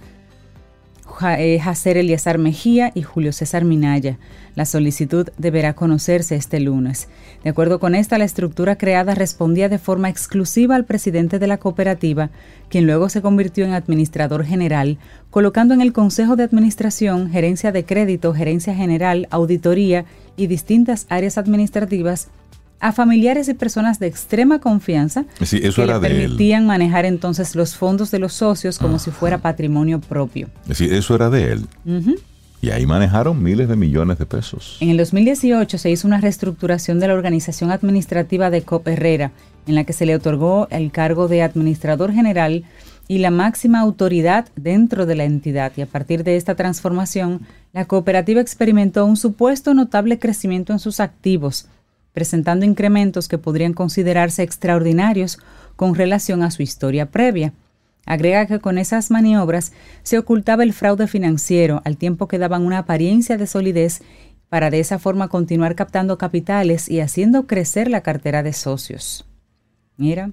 [1.38, 4.18] eh, Jacer Eliazar Mejía y Julio César Minaya.
[4.54, 7.08] La solicitud deberá conocerse este lunes.
[7.42, 11.58] De acuerdo con esta, la estructura creada respondía de forma exclusiva al presidente de la
[11.58, 12.30] cooperativa,
[12.68, 14.98] quien luego se convirtió en administrador general,
[15.30, 21.36] colocando en el Consejo de Administración, Gerencia de Crédito, Gerencia General, Auditoría y distintas áreas
[21.36, 22.28] administrativas
[22.84, 28.18] a familiares y personas de extrema confianza que le permitían manejar entonces los fondos de
[28.18, 30.50] los socios como si fuera patrimonio propio.
[30.68, 31.66] Es eso era de él.
[32.60, 34.76] Y ahí manejaron miles de millones de pesos.
[34.80, 39.32] En el 2018 se hizo una reestructuración de la organización administrativa de COP Herrera,
[39.66, 42.64] en la que se le otorgó el cargo de administrador general
[43.08, 45.72] y la máxima autoridad dentro de la entidad.
[45.76, 47.40] Y a partir de esta transformación,
[47.72, 51.66] la cooperativa experimentó un supuesto notable crecimiento en sus activos,
[52.14, 55.38] presentando incrementos que podrían considerarse extraordinarios
[55.76, 57.52] con relación a su historia previa.
[58.06, 59.72] Agrega que con esas maniobras
[60.02, 64.00] se ocultaba el fraude financiero al tiempo que daban una apariencia de solidez
[64.48, 69.26] para de esa forma continuar captando capitales y haciendo crecer la cartera de socios.
[69.96, 70.30] Mira,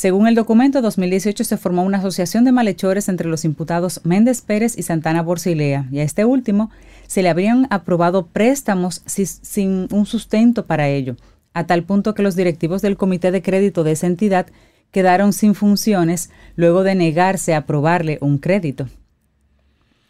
[0.00, 4.78] según el documento 2018 se formó una asociación de malhechores entre los imputados Méndez Pérez
[4.78, 6.70] y Santana Borsilea y a este último
[7.06, 11.16] se le habrían aprobado préstamos sin un sustento para ello,
[11.52, 14.46] a tal punto que los directivos del comité de crédito de esa entidad
[14.90, 18.88] quedaron sin funciones luego de negarse a aprobarle un crédito.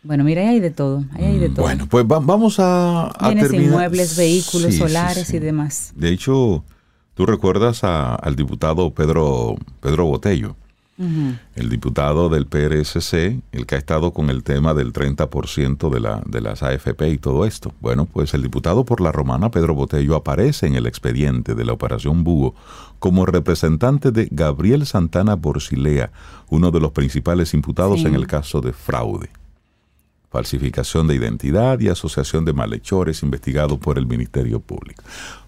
[0.05, 1.63] Bueno, mira, ahí hay de todo, ahí hay de todo.
[1.63, 5.93] Bueno, pues vamos a, a inmuebles, vehículos, solares y demás.
[5.97, 6.63] De hecho,
[7.21, 10.57] tú recuerdas al diputado Pedro, Pedro Botello,
[11.55, 16.23] El diputado del PRSC, el que ha estado con el tema del 30% de, la,
[16.25, 17.75] de las AFP y todo esto.
[17.83, 21.75] Bueno, pues el diputado por la romana, Pedro Botello, aparece en el expediente de la
[21.75, 22.55] Operación Búho
[22.99, 26.13] como representante de Gabriel Santana Borsilea,
[26.49, 29.29] uno de los principales imputados en el caso de fraude
[30.31, 35.03] falsificación de identidad y asociación de malhechores investigado por el Ministerio Público.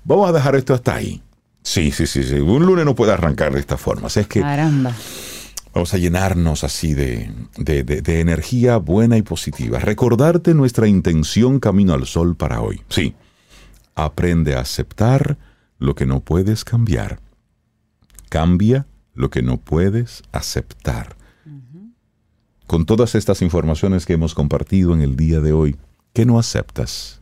[0.04, 1.22] Vamos a dejar esto hasta ahí.
[1.62, 2.34] Sí, sí, sí, sí.
[2.36, 4.08] Un lunes no puede arrancar de esta forma.
[4.08, 4.94] es que Caramba.
[5.74, 9.78] Vamos a llenarnos así de, de, energía buena y positiva.
[9.78, 12.82] Recordarte nuestra intención camino al sol para hoy.
[12.90, 13.14] Sí,
[13.94, 15.38] aprende a aceptar
[15.78, 17.20] lo que no puedes cambiar.
[18.28, 21.16] Cambia lo que no puedes aceptar
[22.72, 25.76] con todas estas informaciones que hemos compartido en el día de hoy,
[26.14, 27.20] ¿qué no aceptas?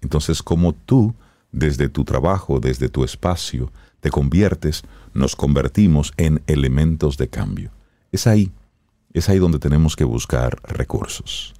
[0.00, 1.14] Entonces, como tú,
[1.56, 4.82] desde tu trabajo, desde tu espacio, te conviertes,
[5.14, 7.70] nos convertimos en elementos de cambio.
[8.12, 8.52] Es ahí,
[9.14, 11.54] es ahí donde tenemos que buscar recursos.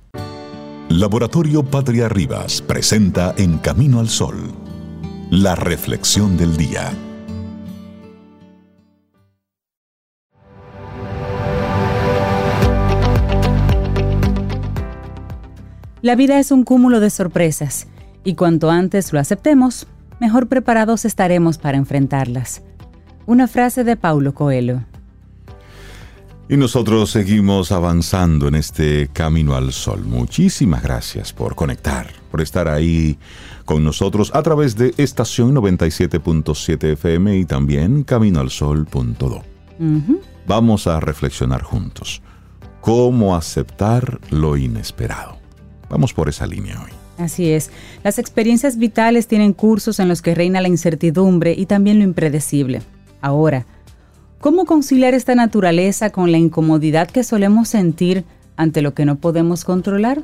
[0.91, 4.37] Laboratorio Patria Rivas presenta En Camino al Sol,
[5.31, 6.93] la reflexión del día.
[16.03, 17.89] La vida es un cúmulo de sorpresas
[18.27, 19.87] y cuanto antes lo aceptemos,
[20.21, 22.61] mejor preparados estaremos para enfrentarlas.
[23.25, 24.83] Una frase de Paulo Coelho.
[26.49, 30.05] Y nosotros seguimos avanzando en este camino al sol.
[30.05, 33.17] Muchísimas gracias por conectar, por estar ahí
[33.65, 39.43] con nosotros a través de estación 97.7 FM y también caminoalsol.do.
[40.49, 42.23] Vamos a reflexionar juntos.
[42.81, 45.39] ¿Cómo aceptar lo inesperado?
[45.89, 47.06] Vamos por esa línea hoy.
[47.18, 47.70] Así es.
[48.05, 52.83] Las experiencias vitales tienen cursos en los que reina la incertidumbre y también lo impredecible.
[53.20, 53.66] Ahora,
[54.40, 58.24] ¿cómo conciliar esta naturaleza con la incomodidad que solemos sentir
[58.57, 60.22] ante lo que no podemos controlar?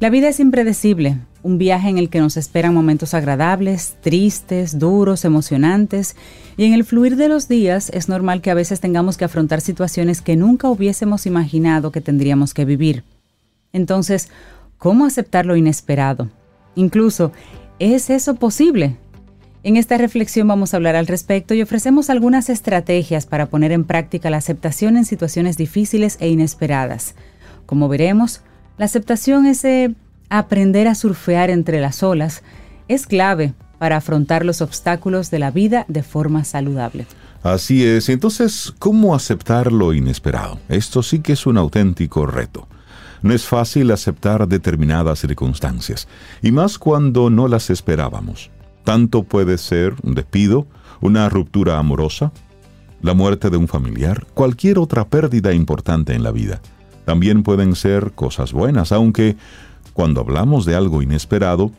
[0.00, 5.24] La vida es impredecible, un viaje en el que nos esperan momentos agradables, tristes, duros,
[5.24, 6.16] emocionantes,
[6.56, 9.60] y en el fluir de los días es normal que a veces tengamos que afrontar
[9.60, 13.04] situaciones que nunca hubiésemos imaginado que tendríamos que vivir.
[13.72, 14.30] Entonces,
[14.80, 16.30] ¿cómo aceptar lo inesperado?
[16.74, 17.32] Incluso,
[17.78, 18.96] ¿es eso posible?
[19.62, 23.84] En esta reflexión vamos a hablar al respecto y ofrecemos algunas estrategias para poner en
[23.84, 27.14] práctica la aceptación en situaciones difíciles e inesperadas.
[27.66, 28.40] Como veremos,
[28.78, 29.94] la aceptación, ese
[30.30, 32.42] aprender a surfear entre las olas,
[32.88, 37.06] es clave para afrontar los obstáculos de la vida de forma saludable.
[37.42, 40.58] Así es, entonces, ¿cómo aceptar lo inesperado?
[40.70, 42.66] Esto sí que es un auténtico reto.
[43.22, 46.08] No es fácil aceptar determinadas circunstancias,
[46.42, 48.50] y más cuando no las esperábamos.
[48.84, 50.66] Tanto puede ser un despido,
[51.00, 52.32] una ruptura amorosa,
[53.02, 56.60] la muerte de un familiar, cualquier otra pérdida importante en la vida.
[57.04, 59.36] También pueden ser cosas buenas, aunque
[59.92, 61.72] cuando hablamos de algo inesperado,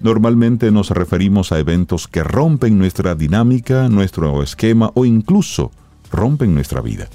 [0.00, 5.70] normalmente nos referimos a eventos que rompen nuestra dinámica, nuestro esquema o incluso
[6.12, 7.08] rompen nuestra vida.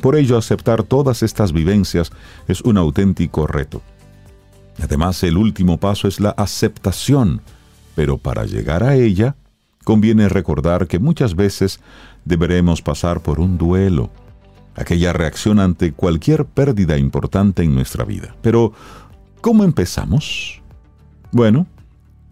[0.00, 2.12] Por ello, aceptar todas estas vivencias
[2.46, 3.82] es un auténtico reto.
[4.82, 7.40] Además, el último paso es la aceptación,
[7.94, 9.36] pero para llegar a ella,
[9.84, 11.80] conviene recordar que muchas veces
[12.24, 14.10] deberemos pasar por un duelo,
[14.74, 18.34] aquella reacción ante cualquier pérdida importante en nuestra vida.
[18.42, 18.72] Pero,
[19.40, 20.60] ¿cómo empezamos?
[21.30, 21.66] Bueno,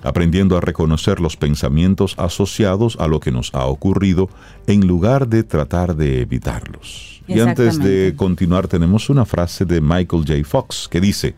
[0.03, 4.29] aprendiendo a reconocer los pensamientos asociados a lo que nos ha ocurrido
[4.67, 7.23] en lugar de tratar de evitarlos.
[7.27, 10.45] Y antes de continuar tenemos una frase de Michael J.
[10.45, 11.35] Fox que dice,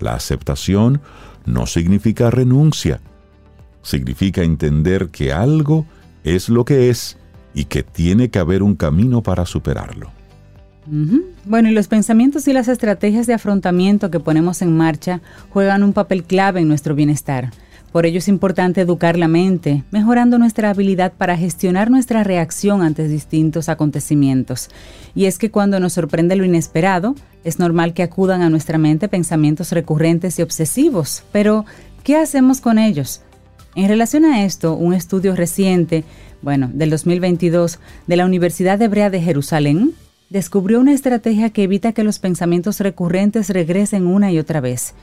[0.00, 1.00] la aceptación
[1.44, 3.00] no significa renuncia,
[3.82, 5.86] significa entender que algo
[6.24, 7.18] es lo que es
[7.54, 10.10] y que tiene que haber un camino para superarlo.
[11.44, 15.92] Bueno, y los pensamientos y las estrategias de afrontamiento que ponemos en marcha juegan un
[15.92, 17.50] papel clave en nuestro bienestar.
[17.92, 23.08] Por ello es importante educar la mente, mejorando nuestra habilidad para gestionar nuestra reacción ante
[23.08, 24.68] distintos acontecimientos.
[25.14, 27.14] Y es que cuando nos sorprende lo inesperado,
[27.44, 31.22] es normal que acudan a nuestra mente pensamientos recurrentes y obsesivos.
[31.32, 31.64] Pero,
[32.04, 33.22] ¿qué hacemos con ellos?
[33.74, 36.04] En relación a esto, un estudio reciente,
[36.42, 39.94] bueno, del 2022, de la Universidad Hebrea de Jerusalén,
[40.28, 44.94] descubrió una estrategia que evita que los pensamientos recurrentes regresen una y otra vez.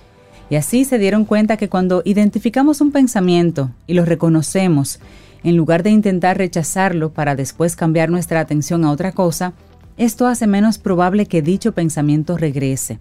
[0.49, 4.99] Y así se dieron cuenta que cuando identificamos un pensamiento y lo reconocemos,
[5.43, 9.53] en lugar de intentar rechazarlo para después cambiar nuestra atención a otra cosa,
[9.97, 12.99] esto hace menos probable que dicho pensamiento regrese.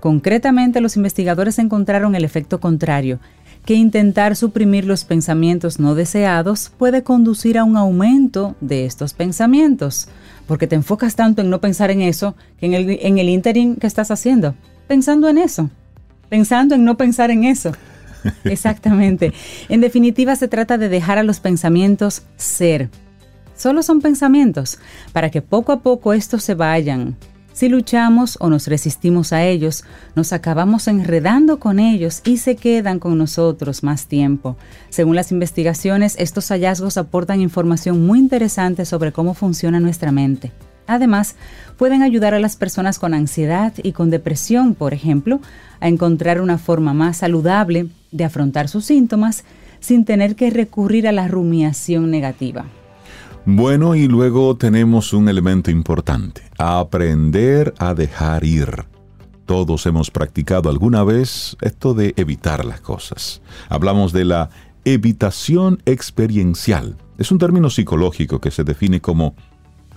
[0.00, 3.20] Concretamente, los investigadores encontraron el efecto contrario,
[3.64, 10.08] que intentar suprimir los pensamientos no deseados puede conducir a un aumento de estos pensamientos,
[10.46, 13.88] porque te enfocas tanto en no pensar en eso que en el, en interim que
[13.88, 14.54] estás haciendo,
[14.86, 15.70] pensando en eso,
[16.28, 17.72] pensando en no pensar en eso.
[18.44, 19.32] Exactamente.
[19.68, 22.90] En definitiva, se trata de dejar a los pensamientos ser.
[23.56, 24.78] Solo son pensamientos,
[25.12, 27.16] para que poco a poco estos se vayan,
[27.56, 29.82] si luchamos o nos resistimos a ellos,
[30.14, 34.58] nos acabamos enredando con ellos y se quedan con nosotros más tiempo.
[34.90, 40.52] Según las investigaciones, estos hallazgos aportan información muy interesante sobre cómo funciona nuestra mente.
[40.86, 41.36] Además,
[41.76, 45.40] pueden ayudar a las personas con ansiedad y con depresión, por ejemplo,
[45.80, 49.44] a encontrar una forma más saludable de afrontar sus síntomas
[49.80, 52.64] sin tener que recurrir a la rumiación negativa.
[53.44, 58.86] Bueno, y luego tenemos un elemento importante, aprender a dejar ir.
[59.44, 63.40] Todos hemos practicado alguna vez esto de evitar las cosas.
[63.68, 64.50] Hablamos de la
[64.84, 66.96] evitación experiencial.
[67.18, 69.36] Es un término psicológico que se define como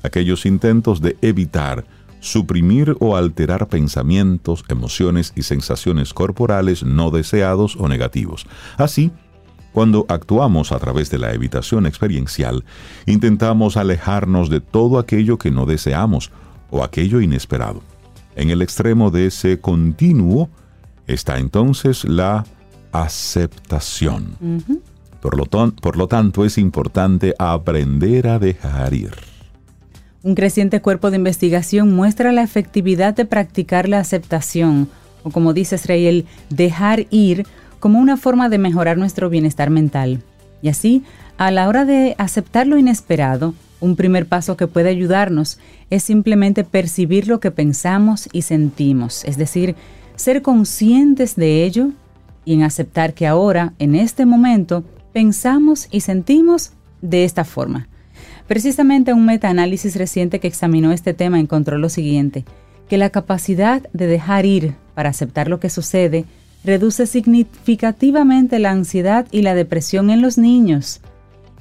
[0.04, 1.86] aquellos intentos de evitar,
[2.20, 8.46] suprimir o alterar pensamientos, emociones y sensaciones corporales no deseados o negativos.
[8.78, 9.12] Así,
[9.72, 12.66] cuando actuamos a través de la evitación experiencial,
[13.06, 16.32] intentamos alejarnos de todo aquello que no deseamos
[16.72, 17.82] o aquello inesperado.
[18.36, 20.50] En el extremo de ese continuo
[21.08, 22.46] está entonces la
[22.92, 24.36] aceptación.
[25.22, 29.29] por, lo por lo tanto, es importante aprender a dejar ir.
[30.22, 34.90] Un creciente cuerpo de investigación muestra la efectividad de practicar la aceptación,
[35.24, 37.48] o como dice Israel, dejar ir
[37.80, 40.22] como una forma de mejorar nuestro bienestar mental.
[40.62, 41.04] Y así,
[41.38, 45.58] a la hora de aceptar lo inesperado, un primer paso que puede ayudarnos
[45.90, 49.78] es simplemente percibir lo que pensamos y sentimos, es decir,
[50.18, 51.92] ser conscientes de ello
[52.44, 57.88] y en aceptar que ahora, en este momento, pensamos y sentimos de esta forma.
[58.50, 62.46] Precisamente un metaanálisis reciente que examinó este tema encontró lo siguiente,
[62.90, 66.26] que la capacidad de dejar ir para aceptar lo que sucede
[66.64, 71.00] reduce significativamente la ansiedad y la depresión en los niños.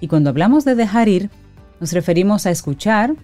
[0.01, 1.29] Y cuando hablamos de dejar ir,
[1.79, 3.15] nos referimos a escuchar,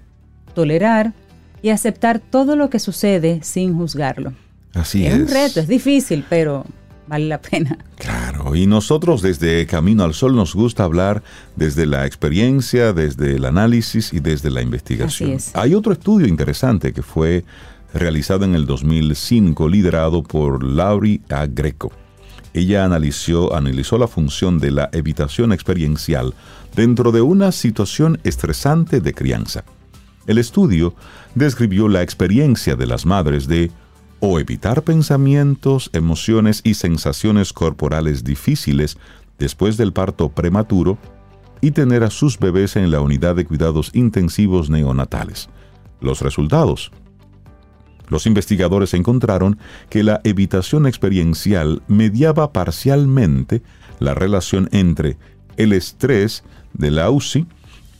[0.55, 1.15] tolerar
[1.62, 4.35] y aceptar todo lo que sucede sin juzgarlo.
[4.75, 5.15] Así es.
[5.15, 6.67] Es un reto, es difícil, pero
[7.07, 7.78] vale la pena.
[7.96, 11.22] Claro, y nosotros desde Camino al Sol nos gusta hablar
[11.57, 15.30] desde la experiencia, desde el análisis y desde la investigación.
[15.30, 15.57] Así es.
[15.57, 17.44] Hay otro estudio interesante que fue
[17.92, 21.46] realizado en el 2005, liderado por Laurie A.
[21.46, 21.92] Greco.
[22.52, 26.34] Ella analizó, analizó la función de la evitación experiencial
[26.74, 29.64] dentro de una situación estresante de crianza.
[30.26, 30.94] El estudio
[31.34, 33.70] describió la experiencia de las madres de
[34.27, 38.97] o evitar pensamientos, emociones y sensaciones corporales difíciles
[39.39, 40.97] después del parto prematuro
[41.61, 45.51] y tener a sus bebés en la unidad de cuidados intensivos neonatales.
[46.01, 46.91] Los resultados.
[48.09, 49.59] Los investigadores encontraron
[49.91, 53.62] que la evitación experiencial mediaba parcialmente
[53.99, 55.18] la relación entre
[55.59, 57.47] el estrés de la UCI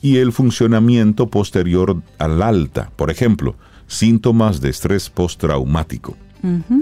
[0.01, 3.57] y el funcionamiento posterior al alta, por ejemplo,
[3.97, 6.17] síntomas de estrés postraumático.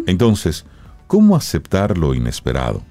[0.07, 0.65] Entonces,
[1.07, 2.83] ¿cómo aceptar lo inesperado?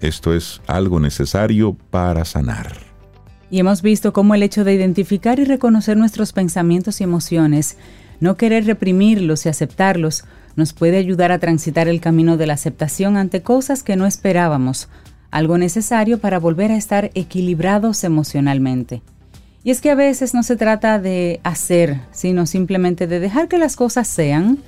[0.00, 2.72] Esto es algo necesario para sanar.
[3.50, 7.76] Y hemos visto cómo el hecho de identificar y reconocer nuestros pensamientos y emociones
[8.20, 10.24] no querer reprimirlos y aceptarlos
[10.56, 14.88] nos puede ayudar a transitar el camino de la aceptación ante cosas que no esperábamos,
[15.30, 19.02] algo necesario para volver a estar equilibrados emocionalmente.
[19.64, 23.56] Y es que a veces no se trata de hacer, sino simplemente de dejar que
[23.56, 24.58] las cosas sean,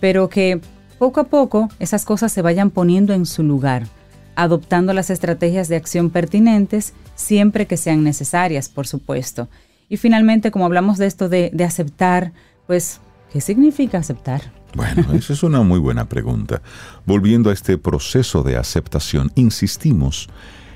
[0.00, 0.60] pero que
[0.98, 3.86] poco a poco esas cosas se vayan poniendo en su lugar,
[4.34, 9.48] adoptando las estrategias de acción pertinentes siempre que sean necesarias, por supuesto.
[9.88, 12.32] Y finalmente, como hablamos de esto de, de aceptar,
[12.66, 13.00] pues,
[13.32, 14.42] ¿qué significa aceptar?
[14.74, 16.60] Bueno, esa es una muy buena pregunta.
[17.06, 20.28] Volviendo a este proceso de aceptación, insistimos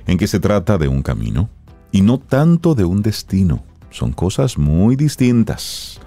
[0.07, 1.51] en que se trata de un camino
[1.95, 3.63] y no tanto de un destino.
[3.93, 6.01] Son cosas muy distintas.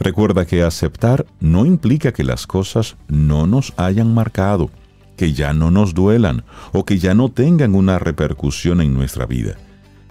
[0.00, 4.70] Recuerda que aceptar no implica que las cosas no nos hayan marcado,
[5.14, 9.58] que ya no nos duelan o que ya no tengan una repercusión en nuestra vida.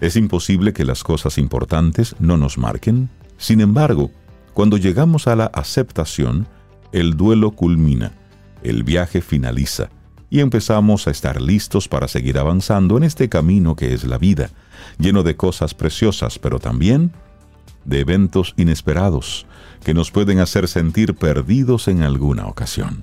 [0.00, 3.10] Es imposible que las cosas importantes no nos marquen.
[3.36, 4.12] Sin embargo,
[4.54, 6.46] cuando llegamos a la aceptación,
[6.92, 8.12] el duelo culmina,
[8.62, 9.90] el viaje finaliza
[10.30, 14.50] y empezamos a estar listos para seguir avanzando en este camino que es la vida,
[14.98, 17.12] lleno de cosas preciosas, pero también
[17.84, 19.46] de eventos inesperados
[19.84, 23.02] que nos pueden hacer sentir perdidos en alguna ocasión.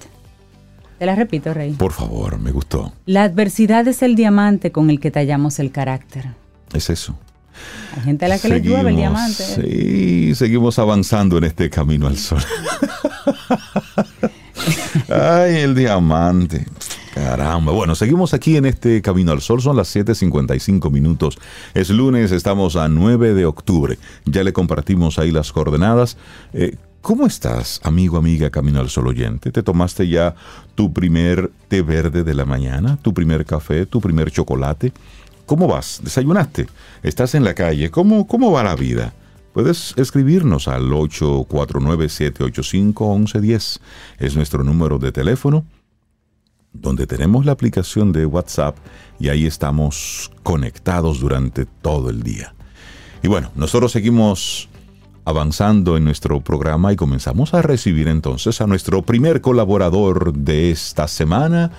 [0.98, 1.74] Te la repito, Rey.
[1.74, 2.94] Por favor, me gustó.
[3.06, 6.30] La adversidad es el diamante con el que tallamos el carácter.
[6.74, 7.16] Es eso.
[7.96, 9.44] Hay gente a la que le llueve el diamante.
[9.44, 12.40] Sí, seguimos avanzando en este camino al sol.
[15.10, 16.66] Ay, el diamante.
[17.16, 17.72] Caramba.
[17.72, 19.62] Bueno, seguimos aquí en este Camino al Sol.
[19.62, 21.38] Son las 7:55 minutos.
[21.74, 23.98] Es lunes, estamos a 9 de octubre.
[24.26, 26.18] Ya le compartimos ahí las coordenadas.
[26.52, 29.54] Eh, ¿Cómo estás, amigo, amiga, Camino al Sol oyente?
[29.54, 30.36] ¿Te tomaste ya
[30.76, 32.98] tu primer té verde de la mañana?
[33.02, 33.86] ¿Tu primer café?
[33.86, 34.92] ¿Tu primer chocolate?
[35.46, 36.02] ¿Cómo vas?
[36.04, 36.68] ¿Desayunaste?
[37.02, 37.92] ¿Estás en la calle?
[37.92, 39.14] ¿Cómo, cómo va la vida?
[39.54, 43.80] Puedes escribirnos al 849-785-1110.
[44.20, 45.64] Es nuestro número de teléfono
[46.82, 48.78] donde tenemos la aplicación de WhatsApp
[49.20, 52.54] y ahí estamos conectados durante todo el día.
[53.24, 54.70] Y bueno, nosotros seguimos
[55.26, 61.08] avanzando en nuestro programa y comenzamos a recibir entonces a nuestro primer colaborador de esta
[61.08, 61.72] semana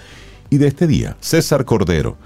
[0.50, 2.16] y de este día, César Cordero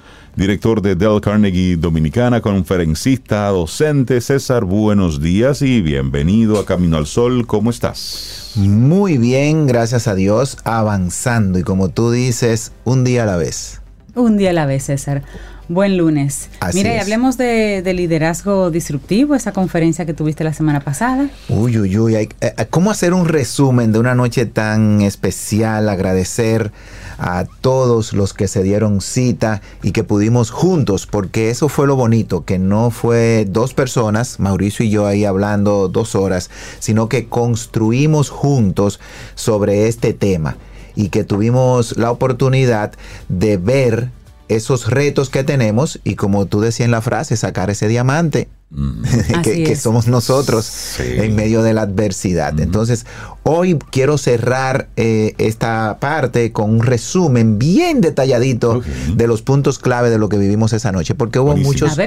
[0.40, 4.22] director de Dell Carnegie Dominicana, conferencista, docente.
[4.22, 7.46] César, buenos días y bienvenido a Camino al Sol.
[7.46, 8.52] ¿Cómo estás?
[8.54, 13.82] Muy bien, gracias a Dios, avanzando y como tú dices, un día a la vez.
[14.14, 15.22] Un día a la vez, César.
[15.68, 16.48] Buen lunes.
[16.72, 21.28] Mira, y hablemos de, liderazgo disruptivo, esa conferencia que tuviste la semana pasada.
[21.50, 22.14] Uy, uy, uy.
[22.16, 25.90] Eh, eh, ¿Cómo hacer un resumen de una noche tan especial?
[25.90, 26.72] Agradecer
[27.20, 31.94] a todos los que se dieron cita y que pudimos juntos, porque eso fue lo
[31.94, 37.28] bonito, que no fue dos personas, Mauricio y yo ahí hablando dos horas, sino que
[37.28, 39.00] construimos juntos
[39.34, 40.56] sobre este tema
[40.96, 42.92] y que tuvimos la oportunidad
[43.28, 44.10] de ver
[44.48, 48.48] esos retos que tenemos y como tú decías en la frase, sacar ese diamante
[49.42, 52.52] que, somos nosotros en medio de la adversidad.
[52.52, 52.60] Mm.
[52.60, 53.06] Entonces,
[53.42, 58.80] hoy quiero cerrar eh, esta parte con un resumen bien detalladito
[59.14, 61.98] de los puntos clave de lo que vivimos esa noche, porque hubo muchos...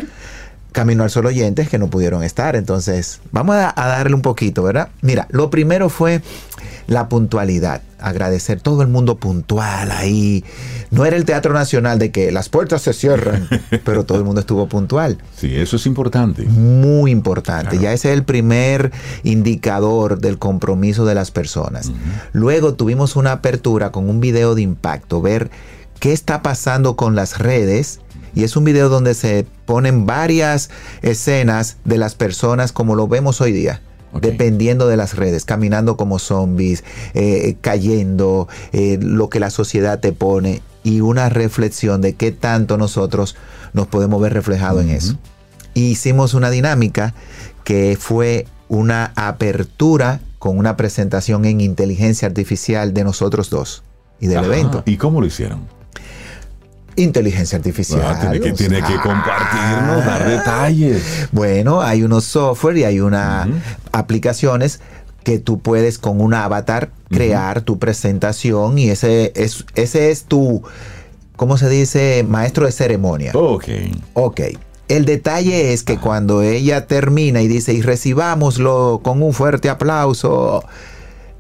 [0.74, 2.58] Camino al Sol oyentes que no pudieron estar.
[2.58, 4.90] Entonces, vamos a, darle un poquito, ¿verdad?
[5.02, 6.22] Mira, lo primero fue
[6.88, 7.82] la puntualidad.
[8.00, 10.44] Agradecer todo el mundo puntual ahí.
[10.92, 13.48] No era el Teatro Nacional de que las puertas se cierran,
[13.86, 15.20] pero todo el mundo estuvo puntual.
[15.38, 16.44] Sí, eso es importante.
[16.44, 17.78] Muy importante.
[17.78, 18.92] Ya ese es el primer
[19.24, 21.94] indicador del compromiso de las personas.
[22.34, 25.50] Luego tuvimos una apertura con un video de impacto, ver
[26.00, 28.02] qué está pasando con las redes
[28.36, 30.70] y es un video donde se ponen varias
[31.02, 33.82] escenas de las personas como lo vemos hoy día.
[34.22, 36.84] Dependiendo de las redes, caminando como zombies,
[37.16, 42.78] eh, cayendo, eh, lo que la sociedad te pone y una reflexión de qué tanto
[42.78, 43.36] nosotros
[43.74, 45.18] nos podemos ver reflejado en eso.
[45.74, 47.16] hicimos una dinámica
[47.64, 53.82] que fue una apertura con una presentación en inteligencia artificial de nosotros dos
[54.20, 54.84] y del evento.
[54.86, 55.62] ¿Y cómo lo hicieron?
[56.96, 58.20] Inteligencia artificial.
[58.20, 61.28] tiene, que, tiene que compartirnos, dar detalles.
[61.32, 63.48] Bueno, hay unos software y hay unas
[63.92, 64.80] aplicaciones
[65.24, 70.64] que tú puedes con un avatar crear tu presentación y ese es, ese es tu,
[71.36, 72.26] ¿cómo se dice?
[72.28, 73.32] Maestro de ceremonia.
[73.34, 73.66] Ok.
[74.14, 74.42] Ok.
[74.90, 80.64] El detalle es que cuando ella termina y dice, y recibámoslo con un fuerte aplauso,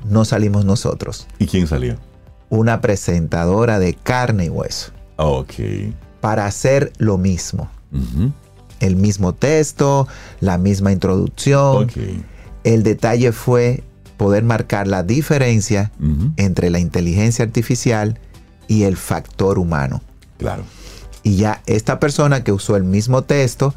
[0.05, 1.27] no salimos nosotros.
[1.39, 1.97] ¿Y quién salió?
[2.49, 4.92] Una presentadora de carne y hueso.
[5.17, 5.53] Ok.
[6.21, 7.69] Para hacer lo mismo.
[8.79, 10.07] El mismo texto,
[10.39, 11.87] la misma introducción.
[12.63, 13.83] El detalle fue
[14.17, 15.91] poder marcar la diferencia
[16.37, 18.19] entre la inteligencia artificial
[18.67, 20.01] y el factor humano.
[20.37, 20.63] Claro.
[21.23, 23.73] Y ya esta persona que usó el mismo texto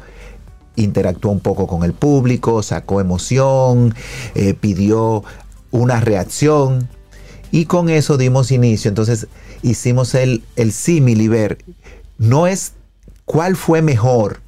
[0.75, 3.95] interactuó un poco con el público, sacó emoción,
[4.35, 5.23] eh, pidió
[5.71, 6.89] una reacción
[7.51, 8.89] Y con eso dimos inicio.
[8.89, 9.27] Entonces
[9.61, 11.59] hicimos el, el símil y ver,
[12.17, 12.73] no es
[13.25, 14.41] cuál fue mejor,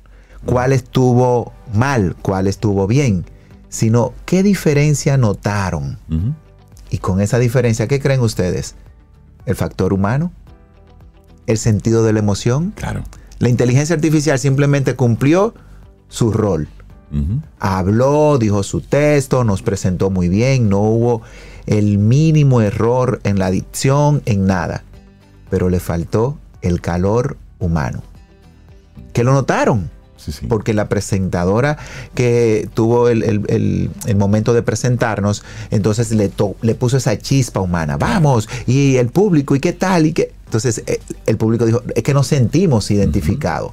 [0.45, 3.25] cuál estuvo mal, cuál estuvo bien,
[3.69, 5.97] sino qué diferencia notaron.
[6.89, 8.75] Y con esa diferencia, ¿qué creen ustedes?
[9.45, 10.31] ¿El factor humano?
[11.45, 12.71] ¿El sentido de la emoción?
[12.75, 13.03] Claro.
[13.39, 15.53] La inteligencia artificial simplemente cumplió
[16.07, 16.67] su rol.
[17.59, 21.21] Habló, dijo su texto, nos presentó muy bien, no hubo
[21.69, 24.83] el mínimo error en la dicción, en nada.
[25.49, 28.01] Pero le faltó el calor humano.
[29.13, 30.47] Que lo notaron, Sí, sí.
[30.47, 31.77] porque la presentadora
[32.15, 37.17] que tuvo el, el- el- el momento de presentarnos, entonces le, to- le puso esa
[37.17, 37.97] chispa humana.
[37.97, 40.05] Vamos, y el público, ¿y qué tal?
[40.07, 40.33] ¿Y qué?
[40.45, 43.71] Entonces eh, el público dijo, es que nos sentimos identificados.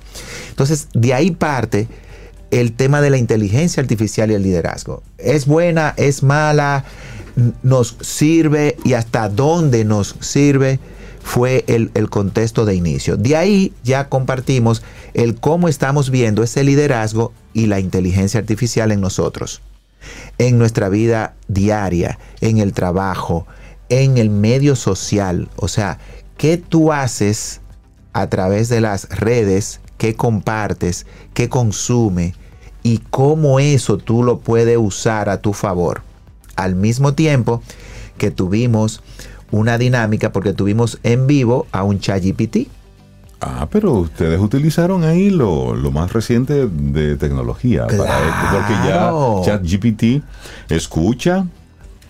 [0.51, 1.89] Entonces de ahí parte
[2.51, 5.03] el tema de la inteligencia artificial y el liderazgo.
[5.19, 5.95] ¿Es buena?
[5.97, 6.85] ¿Es mala?
[7.63, 8.77] ¿Nos sirve?
[8.85, 10.81] ¿Y hasta dónde nos sirve?
[11.23, 13.17] Fue el, el contexto de inicio.
[13.17, 14.83] De ahí ya compartimos
[15.13, 19.61] el cómo estamos viendo ese liderazgo y la inteligencia artificial en nosotros,
[20.39, 23.47] en nuestra vida diaria, en el trabajo,
[23.89, 25.49] en el medio social.
[25.57, 25.99] O sea,
[26.37, 27.61] ¿qué tú haces
[28.13, 29.81] a través de las redes?
[29.99, 31.07] ¿Qué compartes?
[31.35, 32.35] ¿Qué consume?
[32.83, 36.03] Y cómo eso tú lo puedes usar a tu favor.
[36.57, 37.63] Al mismo tiempo
[38.19, 39.03] que tuvimos
[39.51, 42.69] una dinámica porque tuvimos en vivo a un ChatGPT.
[43.41, 49.13] Ah, pero ustedes utilizaron ahí lo, lo más reciente de tecnología para porque ya
[49.45, 50.25] ChatGPT
[50.71, 51.47] escucha,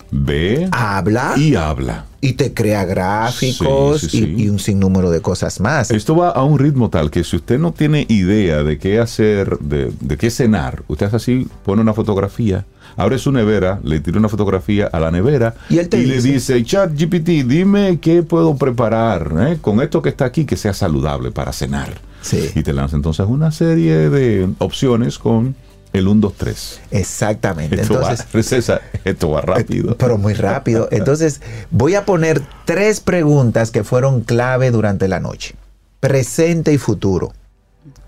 [0.09, 2.06] ve Habla y habla.
[2.21, 4.43] Y te crea gráficos Sí, sí, y-.
[4.43, 5.91] Y, un sinnúmero de cosas más.
[5.91, 9.57] Esto va a un ritmo tal que si usted no tiene idea de qué hacer,
[9.59, 12.65] de, de qué cenar, usted hace así, pone una fotografía,
[12.95, 16.55] abre su nevera, le tira una fotografía a la nevera Y él te le dice.
[16.55, 20.73] dice, chat GPT, dime qué puedo preparar eh, con esto que está aquí que sea
[20.73, 21.99] saludable para cenar.
[22.21, 22.49] Sí.
[22.55, 25.55] Y te lanza entonces una serie de opciones con
[25.97, 26.81] el 1, 2, 3.
[26.91, 27.81] Exactamente.
[27.81, 29.97] Esto, Entonces, va, César, esto va rápido.
[29.97, 30.87] pero muy rápido.
[30.91, 31.41] Entonces,
[31.71, 35.55] voy a poner tres preguntas que fueron clave durante la noche.
[35.99, 37.33] Presente y futuro.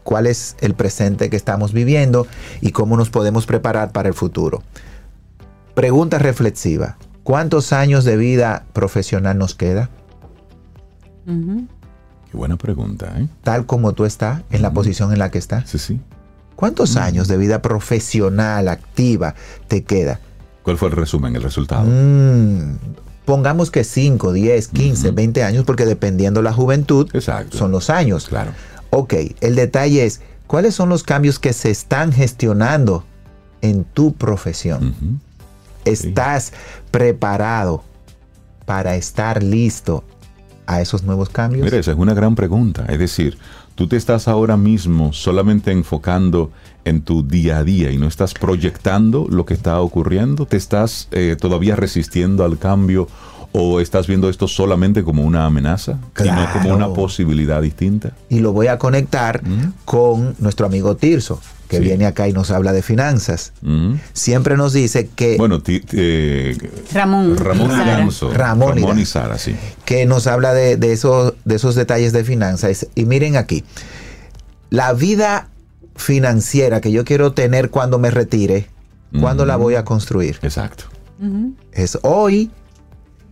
[0.03, 2.25] ¿Cuál es el presente que estamos viviendo
[2.61, 4.63] y cómo nos podemos preparar para el futuro?
[5.75, 6.97] Pregunta reflexiva.
[7.23, 9.89] ¿Cuántos años de vida profesional nos queda?
[11.25, 13.27] Qué buena pregunta, ¿eh?
[13.43, 15.69] Tal como tú estás, en la posición en la que estás.
[15.69, 16.01] Sí, sí.
[16.59, 19.33] ¿Cuántos años de vida profesional activa
[19.69, 20.19] te queda?
[20.61, 21.85] ¿Cuál fue el resumen, el resultado?
[21.85, 22.75] Mm,
[23.23, 27.57] pongamos que 5, 10, 15, 20 años, porque dependiendo la juventud, Exacto.
[27.57, 28.27] son los años.
[28.27, 28.51] Claro.
[28.89, 33.05] Ok, el detalle es, ¿cuáles son los cambios que se están gestionando
[33.61, 35.21] en tu profesión?
[35.85, 36.51] ¿Estás
[36.91, 37.85] preparado
[38.65, 40.03] para estar listo
[40.65, 41.63] a esos nuevos cambios?
[41.63, 42.83] Mira, esa es una gran pregunta.
[42.89, 43.37] Es decir,
[43.79, 46.51] tú te estás ahora mismo solamente enfocando
[46.83, 50.45] en tu día a día y no estás proyectando lo que está ocurriendo.
[50.45, 53.07] ¿Te estás eh, todavía resistiendo al cambio
[53.53, 56.75] o estás viendo esto solamente como una amenaza y no como Claro.
[56.75, 58.11] una posibilidad distinta?
[58.27, 59.71] Y lo voy a conectar Mm.
[59.85, 61.39] con nuestro amigo Tirso,
[61.69, 61.83] que Sí.
[61.83, 63.53] viene acá y nos habla de finanzas.
[63.61, 63.97] Ujú.
[64.13, 66.57] Siempre nos dice que Bueno, ti- eh,
[66.93, 67.37] Ramón.
[67.37, 67.97] Ramón y Sara.
[67.97, 68.33] Ganso.
[68.33, 69.11] Ramón y Ramón y Ganso.
[69.13, 69.55] Sara, sí.
[69.85, 72.87] que nos habla de, de esos, de esos detalles de finanzas.
[72.95, 73.63] Y miren aquí,
[74.71, 75.47] la vida
[75.95, 78.67] financiera que yo quiero tener cuando me retire,
[79.19, 80.39] ¿cuándo la voy a construir?
[80.41, 80.85] Exacto.
[81.73, 82.49] Es hoy.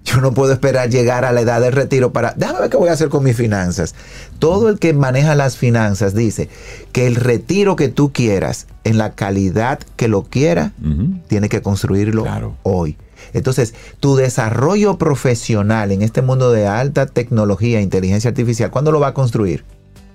[0.08, 2.88] Yo no puedo esperar llegar a la edad del retiro para, déjame ver qué voy
[2.88, 3.94] a hacer con mis finanzas.
[4.40, 6.48] Todo el que maneja las finanzas dice
[6.94, 11.20] que el retiro que tú quieras, en la calidad que lo quiera, Ujú.
[11.28, 12.56] tiene que construirlo Claro.
[12.64, 12.96] hoy.
[13.34, 19.08] Entonces, tu desarrollo profesional en este mundo de alta tecnología, inteligencia artificial, ¿cuándo lo va
[19.08, 19.66] a construir?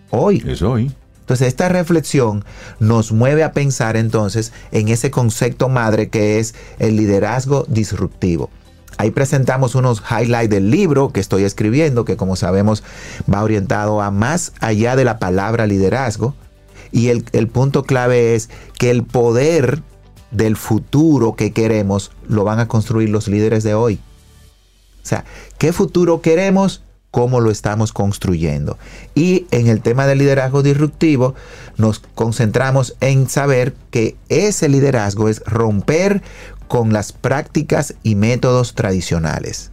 [0.08, 0.42] Hoy.
[0.46, 0.90] Es hoy.
[1.20, 2.44] Entonces, esta reflexión
[2.80, 8.48] nos mueve a pensar entonces en ese concepto madre que es el liderazgo disruptivo.
[8.98, 12.82] Ahí presentamos unos highlights del libro que estoy escribiendo, que como sabemos
[13.32, 16.34] va orientado a más allá de la palabra liderazgo.
[16.90, 19.82] Y el, el punto clave es que el poder
[20.30, 24.00] del futuro que queremos lo van a construir los líderes de hoy.
[25.02, 25.24] O sea,
[25.58, 26.82] ¿qué futuro queremos?
[27.10, 28.78] ¿Cómo lo estamos construyendo?
[29.14, 31.34] Y en el tema del liderazgo disruptivo,
[31.76, 36.22] nos concentramos en saber que ese liderazgo es romper
[36.72, 39.70] con las prácticas y métodos tradicionales.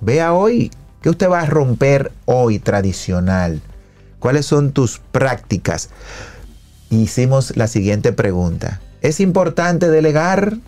[0.00, 0.70] Vea hoy,
[1.02, 3.60] ¿qué usted va a romper hoy tradicional?
[4.20, 5.88] ¿Cuáles son tus prácticas?
[6.88, 8.80] Hicimos la siguiente pregunta.
[9.00, 10.58] ¿Es importante delegar?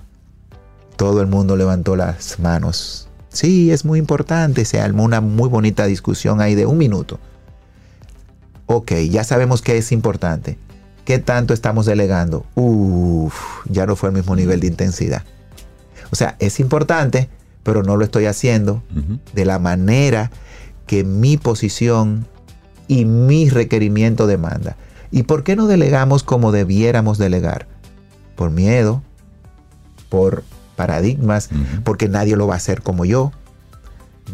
[0.97, 3.09] Todo el mundo levantó las manos.
[3.29, 4.65] Sí, es muy importante.
[4.65, 7.21] Se armó una muy bonita discusión ahí de un minuto.
[8.67, 10.59] Ok, ya sabemos que es importante.
[11.05, 12.47] ¿Qué tanto estamos delegando?
[12.57, 13.33] Uf,
[13.69, 15.23] ya no fue el mismo nivel de intensidad.
[16.13, 17.29] O sea, es importante,
[17.63, 18.83] pero no lo estoy haciendo
[19.33, 20.31] de la manera
[20.87, 22.27] que mi posición
[22.87, 24.77] y mi requerimiento demanda.
[25.11, 27.67] ¿Y por qué no delegamos como debiéramos delegar?
[28.37, 29.03] Por miedo,
[30.11, 30.45] por
[30.77, 31.49] paradigmas,
[31.85, 33.33] porque nadie lo va a hacer como yo.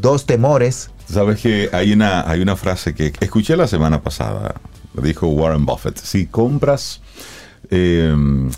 [0.01, 0.91] Dos temores.
[1.09, 4.55] Sabes que hay una, hay una frase que escuché la semana pasada,
[5.01, 5.97] dijo Warren Buffett.
[5.97, 7.01] Si compras,
[7.70, 8.51] em,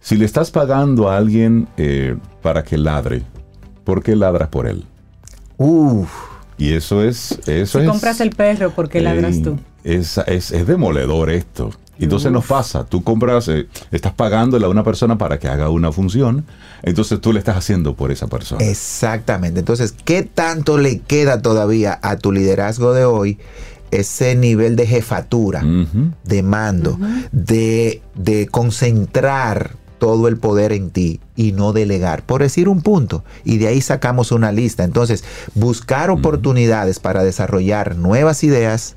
[0.00, 3.22] si le estás pagando a alguien eh, para que ladre,
[3.84, 4.84] ¿por qué ladras por él?
[5.56, 6.08] Uf.
[6.56, 7.38] Y eso es...
[7.46, 9.58] Eso si compras el perro, ¿por qué ladras tú?
[9.84, 11.70] Es, es, es demoledor esto.
[12.00, 15.90] Entonces nos pasa, tú compras, eh, estás pagándole a una persona para que haga una
[15.90, 16.44] función,
[16.82, 18.64] entonces tú le estás haciendo por esa persona.
[18.64, 19.58] Exactamente.
[19.58, 23.38] Entonces, ¿qué tanto le queda todavía a tu liderazgo de hoy?
[23.90, 25.64] Ese nivel de jefatura,
[26.24, 26.98] de mando,
[27.32, 33.24] de, de concentrar todo el poder en ti y no delegar, por decir un punto.
[33.44, 34.84] Y de ahí sacamos una lista.
[34.84, 35.24] Entonces,
[35.54, 38.96] buscar oportunidades para desarrollar nuevas ideas,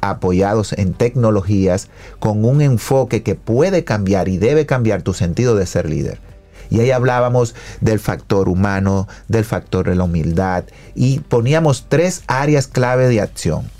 [0.00, 5.66] apoyados en tecnologías con un enfoque que puede cambiar y debe cambiar tu sentido de
[5.66, 6.18] ser líder.
[6.70, 10.64] Y ahí hablábamos del factor humano, del factor de la humildad
[10.94, 13.70] y poníamos tres áreas clave de acción.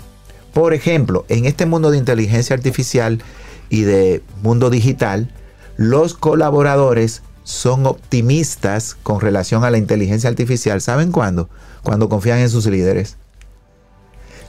[0.53, 3.21] Por ejemplo, en este mundo de inteligencia artificial
[3.69, 5.29] y de mundo digital,
[5.77, 10.81] los colaboradores son optimistas con relación a la inteligencia artificial.
[10.81, 11.49] ¿Saben cuándo?
[11.83, 13.17] Cuando confían en sus líderes.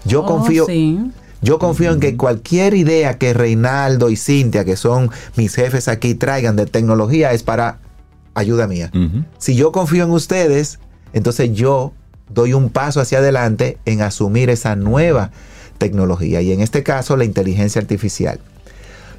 [0.05, 0.66] Yo oh, confío,
[1.43, 6.14] yo confío en que cualquier idea que Reinaldo y Cintia, que son mis jefes aquí,
[6.14, 7.81] traigan de tecnología es para
[8.35, 8.91] ayuda mía.
[9.39, 10.79] Si yo confío en ustedes,
[11.12, 11.93] entonces yo
[12.29, 15.31] doy un paso hacia adelante en asumir esa nueva
[15.79, 18.41] tecnología y en este caso la inteligencia artificial.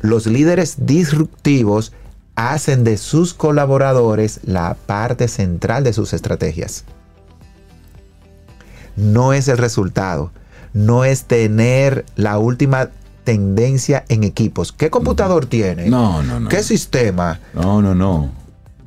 [0.02, 1.93] Los líderes disruptivos
[2.36, 6.84] hacen de sus colaboradores la parte central de sus estrategias.
[8.96, 10.32] No es el resultado,
[10.74, 12.89] no es tener la última
[13.24, 14.72] tendencia en equipos.
[14.72, 15.89] ¿Qué computador tiene?
[15.89, 16.50] No, no, no.
[16.50, 17.39] ¿Qué sistema?
[17.54, 18.32] No, no, no.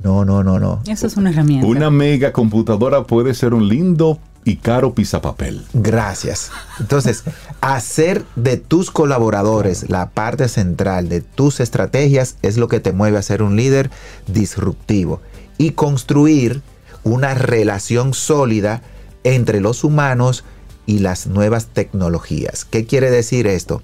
[0.03, 0.81] No, no, no, no.
[0.87, 1.67] Eso es una herramienta.
[1.67, 5.65] Una mega computadora puede ser un lindo y caro pisapapel.
[5.73, 6.51] Gracias.
[6.79, 7.23] Entonces,
[7.61, 13.17] hacer de tus colaboradores la parte central de tus estrategias es lo que te mueve
[13.17, 13.89] a ser un líder
[14.27, 15.21] disruptivo
[15.57, 16.61] y construir
[17.03, 18.81] una relación sólida
[19.23, 20.43] entre los humanos
[20.85, 22.65] y las nuevas tecnologías.
[22.65, 23.81] ¿Qué quiere decir esto?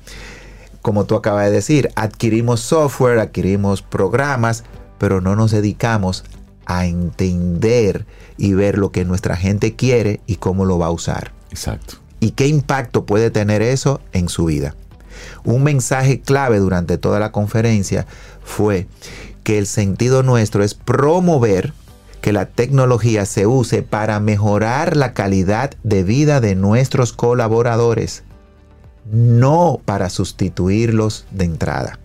[0.82, 4.64] Como tú acabas de decir, adquirimos software, adquirimos programas,
[4.98, 6.24] pero no nos dedicamos
[6.66, 8.06] a entender
[8.38, 11.32] y ver lo que nuestra gente quiere y cómo lo va a usar.
[11.50, 11.96] Exacto.
[12.20, 14.76] Y qué impacto puede tener eso en su vida.
[15.44, 18.06] Un mensaje clave durante toda la conferencia
[18.44, 18.88] fue
[19.44, 21.74] que el sentido nuestro es promover
[22.22, 28.24] que la tecnología se use para mejorar la calidad de vida de nuestros colaboradores,
[29.12, 32.00] no para sustituirlos de entrada.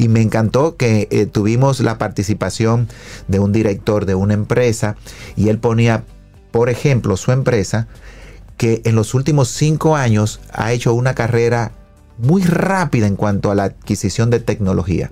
[0.00, 2.88] Y me encantó que eh, tuvimos la participación
[3.28, 4.96] de un director de una empresa
[5.36, 6.04] y él ponía,
[6.52, 7.86] por ejemplo, su empresa,
[8.56, 11.72] que en los últimos cinco años ha hecho una carrera
[12.16, 15.10] muy rápida en cuanto a la adquisición de tecnología.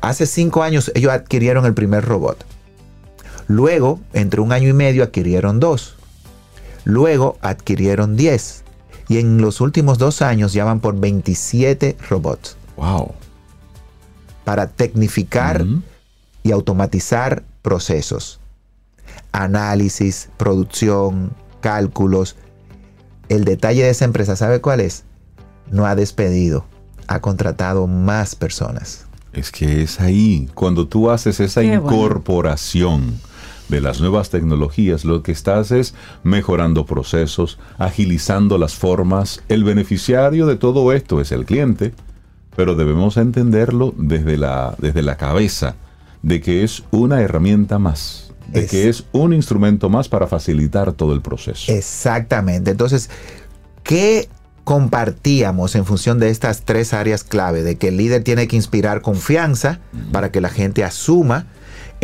[0.00, 2.42] Hace cinco años ellos adquirieron el primer robot.
[3.48, 5.96] Luego, entre un año y medio, adquirieron dos.
[6.84, 8.64] Luego adquirieron 10.
[9.08, 12.56] Y en los últimos dos años ya van por 27 robots.
[12.78, 13.12] ¡Wow!
[14.44, 15.64] Para tecnificar
[16.42, 18.40] y automatizar procesos.
[19.32, 22.36] Análisis, producción, cálculos.
[23.28, 25.04] El detalle de esa empresa, ¿sabe cuál es?
[25.70, 26.66] No ha despedido,
[27.06, 29.06] ha contratado más personas.
[29.32, 33.18] Es que es ahí, cuando tú haces esa incorporación
[33.68, 39.42] de las nuevas tecnologías, lo que estás es mejorando procesos, agilizando las formas.
[39.48, 41.94] El beneficiario de todo esto es el cliente,
[42.56, 45.76] pero debemos entenderlo desde la, desde la cabeza,
[46.22, 51.12] de que es una herramienta más, de que es un instrumento más para facilitar todo
[51.12, 51.72] el proceso.
[51.72, 52.70] Exactamente.
[52.70, 53.10] Entonces,
[53.82, 54.28] ¿qué
[54.64, 59.02] compartíamos en función de estas tres áreas clave, de que el líder tiene que inspirar
[59.02, 59.80] confianza
[60.10, 61.46] para que la gente asuma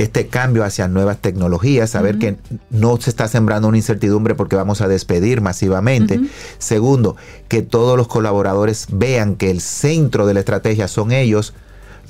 [0.03, 2.36] este cambio hacia nuevas tecnologías, saber que
[2.70, 6.20] no se está sembrando una incertidumbre porque vamos a despedir masivamente.
[6.59, 7.16] Segundo,
[7.48, 11.55] que todos los colaboradores vean que el centro de la estrategia son ellos,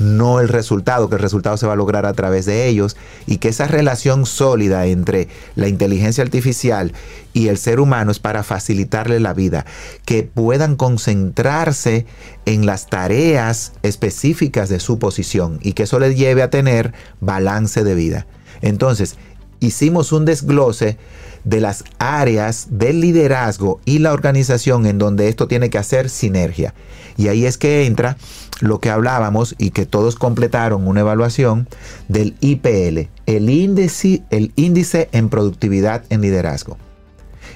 [0.01, 2.96] no el resultado, que el resultado se va a lograr a través de ellos
[3.26, 6.92] y que esa relación sólida entre la inteligencia artificial
[7.32, 9.66] y el ser humano es para facilitarle la vida,
[10.05, 12.07] que puedan concentrarse
[12.46, 17.84] en las tareas específicas de su posición y que eso les lleve a tener balance
[17.84, 18.26] de vida.
[18.62, 19.16] Entonces,
[19.61, 20.96] hicimos un desglose
[21.44, 26.74] de las áreas del liderazgo y la organización en donde esto tiene que hacer sinergia.
[27.16, 28.16] Y ahí es que entra
[28.61, 31.69] lo que hablábamos y que todos completaron una evaluación
[32.09, 36.77] del IPL, el índice, el índice en productividad en liderazgo.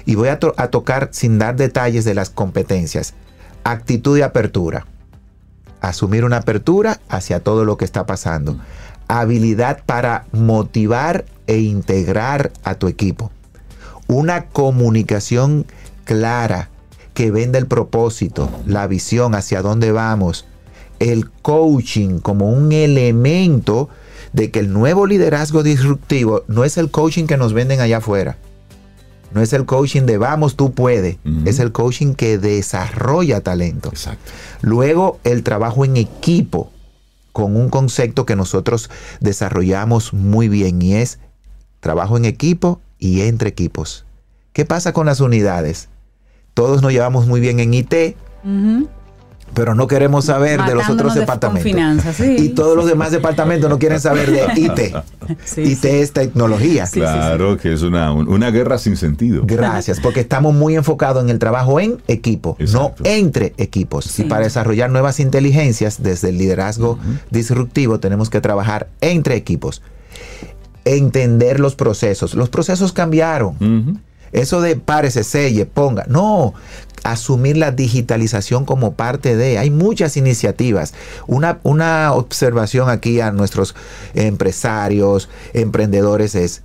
[0.07, 3.15] Y voy a, a tocar sin dar detalles de las competencias.
[3.65, 4.87] Actitud de apertura.
[5.81, 8.59] Asumir una apertura hacia todo lo que está pasando.
[9.09, 13.31] Habilidad para motivar e integrar a tu equipo.
[14.07, 15.67] Una comunicación
[16.05, 16.69] clara
[17.15, 20.47] que venda el propósito, la visión hacia dónde vamos,
[21.13, 23.89] el coaching como un elemento
[24.33, 28.37] de que el nuevo liderazgo disruptivo no es el coaching que nos venden allá afuera.
[29.33, 31.17] No es el coaching de vamos, tú puedes.
[31.45, 33.89] Es el coaching que desarrolla talento.
[33.89, 34.31] Exacto.
[34.63, 36.71] Luego, el trabajo en equipo
[37.33, 41.19] con un concepto que nosotros desarrollamos muy bien y es
[41.81, 44.07] trabajo en equipo y entre equipos.
[44.53, 45.89] ¿Qué pasa con las unidades?
[46.55, 48.17] Todos nos llevamos muy bien en IT,
[49.55, 52.21] pero no queremos saber de los otros departamentos.
[52.21, 55.59] Y todos los demás departamentos no quieren saber de IT.
[55.59, 56.87] IT es tecnología.
[56.91, 59.43] claro que es una, una, guerra sin sentido.
[59.47, 64.19] Gracias, porque estamos muy enfocados en el trabajo en equipo, no entre equipos.
[64.19, 66.99] Y para desarrollar nuevas inteligencias desde el liderazgo
[67.31, 69.83] disruptivo tenemos que trabajar entre equipos.
[70.85, 72.35] Entender los procesos.
[72.35, 74.03] Los procesos cambiaron.
[74.35, 76.05] Eso de párese, selle, ponga.
[76.09, 76.55] No,
[77.05, 79.59] asumir la digitalización como parte de.
[79.59, 80.95] Hay muchas iniciativas.
[81.29, 83.77] Una, una observación aquí a nuestros
[84.15, 86.63] empresarios, emprendedores es,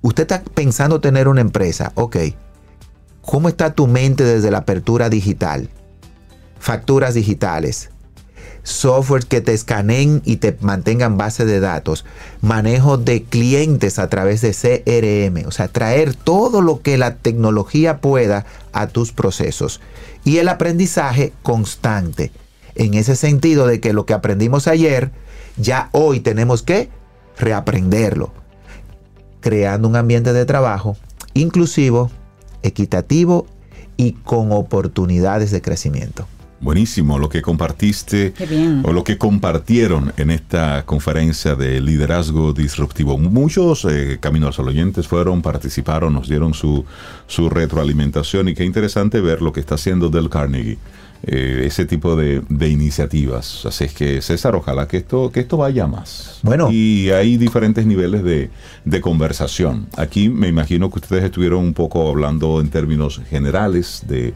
[0.00, 2.16] usted está pensando tener una empresa, ok.
[3.20, 5.68] ¿Cómo está tu mente desde la apertura digital?
[6.58, 7.90] Facturas digitales,
[8.62, 12.04] software que te escaneen y te mantengan base de datos,
[12.40, 18.00] manejo de clientes a través de CRM, o sea, traer todo lo que la tecnología
[18.00, 19.80] pueda a tus procesos
[20.24, 22.30] y el aprendizaje constante.
[22.74, 25.10] En ese sentido de que lo que aprendimos ayer,
[25.56, 26.88] ya hoy tenemos que
[27.38, 28.32] reaprenderlo,
[29.40, 30.96] creando un ambiente de trabajo
[31.34, 32.10] inclusivo,
[32.62, 33.46] equitativo
[33.96, 36.26] y con oportunidades de crecimiento.
[36.62, 38.34] Buenísimo lo que compartiste
[38.84, 43.18] o lo que compartieron en esta conferencia de liderazgo disruptivo.
[43.18, 46.84] Muchos eh, Caminos al oyentes fueron, participaron, nos dieron su,
[47.26, 50.78] su retroalimentación y qué interesante ver lo que está haciendo Del Carnegie.
[51.24, 53.64] Eh, ese tipo de, iniciativas.
[53.66, 56.40] Así es que, César, ojalá que esto, que esto vaya más.
[56.42, 56.68] Bueno.
[56.70, 58.50] Y hay diferentes niveles de,
[58.84, 59.86] de, conversación.
[59.96, 64.34] Aquí me imagino que ustedes estuvieron un poco hablando en términos generales de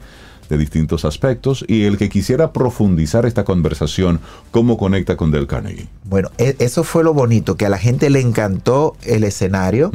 [0.48, 4.20] de distintos aspectos y el que quisiera profundizar esta conversación,
[4.50, 5.88] ¿cómo conecta con Del Carnegie?
[6.04, 9.90] Bueno, e, eso fue lo bonito, que a la gente le encantó el escenario.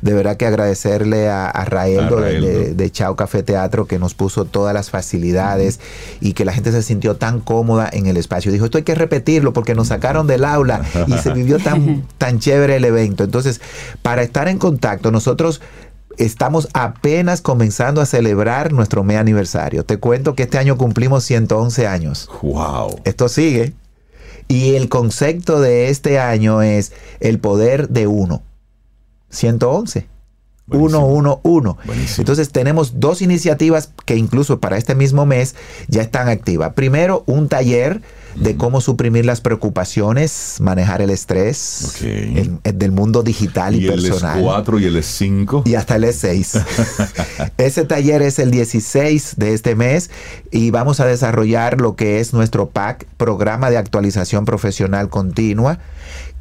[0.00, 4.74] De verdad que agradecerle a, a Raeldo, De, Chao Café Teatro que nos puso todas
[4.74, 5.80] las facilidades
[6.20, 8.52] y que la gente se sintió tan cómoda en el espacio.
[8.52, 12.38] Dijo, esto hay que repetirlo porque nos sacaron del aula y se vivió tan, tan
[12.38, 13.24] chévere el evento.
[13.24, 13.60] Entonces,
[14.02, 15.60] para estar en contacto, nosotros
[16.18, 19.84] estamos apenas comenzando a celebrar nuestro mes aniversario.
[19.84, 22.28] Te cuento que este año cumplimos 111 años.
[22.42, 23.00] ¡Wow!
[23.04, 23.74] Esto sigue.
[24.48, 28.42] Y el concepto de este año es el poder de uno.
[29.30, 30.08] 111.
[30.70, 32.18] 111.
[32.18, 35.54] Entonces tenemos dos iniciativas que incluso para este mismo mes
[35.88, 36.74] ya están activas.
[36.74, 38.02] Primero, un taller
[38.34, 44.38] de cómo suprimir las preocupaciones, manejar el estrés del mundo digital y, personal.
[44.38, 45.62] el S4 y el S5.
[45.66, 47.52] Y hasta el S6.
[47.58, 50.10] Ese taller es el 16 de este mes
[50.50, 55.78] y vamos a desarrollar lo que es nuestro PAC, Programa de Actualización Profesional Continua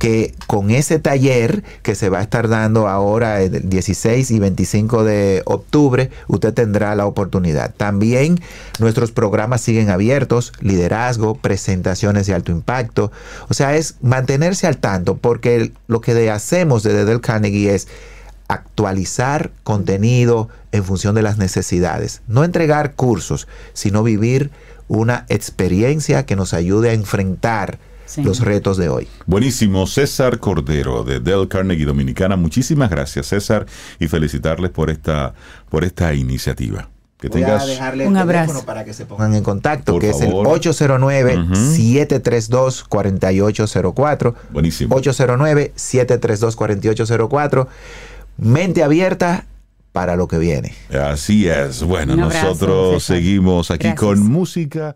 [0.01, 5.03] que con ese taller que se va a estar dando ahora el 16 y 25
[5.03, 7.71] de octubre, usted tendrá la oportunidad.
[7.75, 8.41] También
[8.79, 13.11] nuestros programas siguen abiertos, liderazgo, presentaciones de alto impacto.
[13.47, 17.87] O sea, es mantenerse al tanto porque lo que hacemos desde Del Carnegie es
[18.47, 22.23] actualizar contenido en función de las necesidades.
[22.25, 24.49] No entregar cursos, sino vivir
[24.87, 27.77] una experiencia que nos ayude a enfrentar
[28.17, 29.07] los retos de hoy.
[29.25, 32.35] Buenísimo, César Cordero de Del Carnegie Dominicana.
[32.35, 33.65] Muchísimas gracias, César,
[33.99, 35.33] y felicitarles por esta,
[35.69, 36.89] por esta iniciativa.
[37.19, 38.47] Que Voy tengas a dejarle Un el abrazo.
[38.47, 40.57] teléfono para que se pongan en contacto, Por que favor.
[40.57, 40.71] es el
[42.89, 44.33] 809-732-4804.
[44.51, 44.95] Buenísimo.
[44.95, 47.67] 809-732-4804.
[48.37, 49.45] Mente abierta
[49.91, 50.73] para lo que viene.
[50.91, 51.83] Así es.
[51.83, 53.17] Bueno, Un nosotros César.
[53.17, 53.99] seguimos aquí Gracias.
[53.99, 54.95] con música.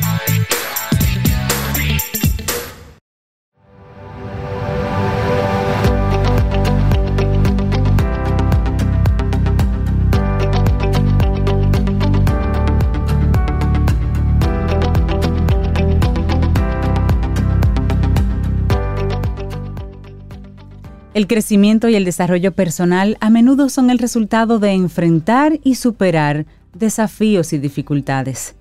[21.13, 26.45] El crecimiento y el desarrollo personal a menudo son el resultado de enfrentar y superar
[26.73, 28.55] desafíos y dificultades.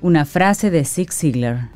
[0.00, 1.70] Una frase de Zig Ziglar.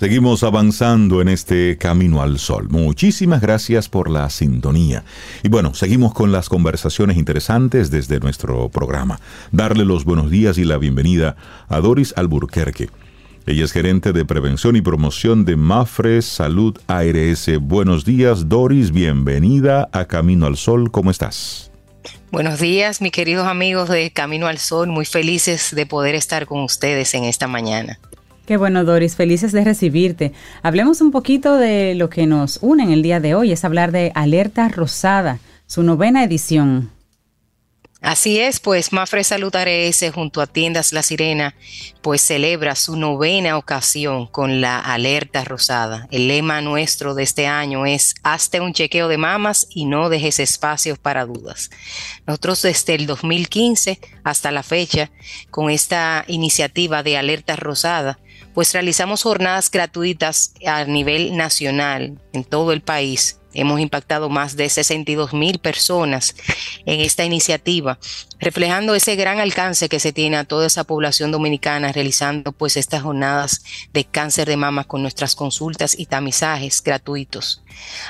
[0.00, 2.68] Seguimos avanzando en este camino al sol.
[2.68, 5.04] Muchísimas gracias por la sintonía.
[5.44, 9.20] Y bueno, seguimos con las conversaciones interesantes desde nuestro programa.
[9.52, 11.36] Darle los buenos días y la bienvenida
[11.68, 12.90] a Doris Alburquerque.
[13.48, 17.48] Ella es gerente de prevención y promoción de Mafre Salud ARS.
[17.60, 18.90] Buenos días, Doris.
[18.90, 20.90] Bienvenida a Camino al Sol.
[20.90, 21.70] ¿Cómo estás?
[22.32, 24.88] Buenos días, mis queridos amigos de Camino al Sol.
[24.88, 28.00] Muy felices de poder estar con ustedes en esta mañana.
[28.46, 30.32] Qué bueno, Doris, felices de recibirte.
[30.64, 33.92] Hablemos un poquito de lo que nos une en el día de hoy, es hablar
[33.92, 36.90] de Alerta Rosada, su novena edición.
[38.02, 41.54] Así es, pues Mafre Salud ARS junto a Tiendas La Sirena,
[42.02, 46.06] pues celebra su novena ocasión con la alerta rosada.
[46.10, 50.40] El lema nuestro de este año es hazte un chequeo de mamas y no dejes
[50.40, 51.70] espacios para dudas.
[52.26, 55.10] Nosotros desde el 2015 hasta la fecha,
[55.50, 58.18] con esta iniciativa de alerta rosada,
[58.52, 63.38] pues realizamos jornadas gratuitas a nivel nacional en todo el país.
[63.56, 66.34] Hemos impactado más de 62 mil personas
[66.84, 67.98] en esta iniciativa,
[68.38, 73.02] reflejando ese gran alcance que se tiene a toda esa población dominicana realizando pues estas
[73.02, 77.62] jornadas de cáncer de mama con nuestras consultas y tamizajes gratuitos.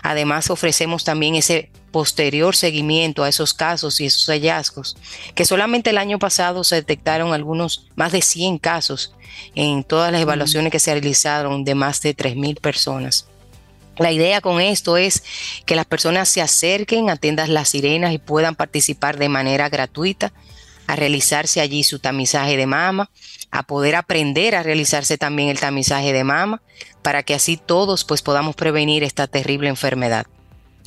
[0.03, 4.97] Además ofrecemos también ese posterior seguimiento a esos casos y esos hallazgos,
[5.35, 9.15] que solamente el año pasado se detectaron algunos más de 100 casos
[9.55, 13.29] en todas las evaluaciones que se realizaron de más de 3 mil personas.
[13.99, 15.23] La idea con esto es
[15.65, 20.33] que las personas se acerquen a tiendas Las Sirenas y puedan participar de manera gratuita
[20.87, 23.11] a realizarse allí su tamizaje de mama,
[23.51, 26.63] a poder aprender a realizarse también el tamizaje de mama,
[27.03, 30.27] para que así todos pues podamos prevenir esta terrible enfermedad.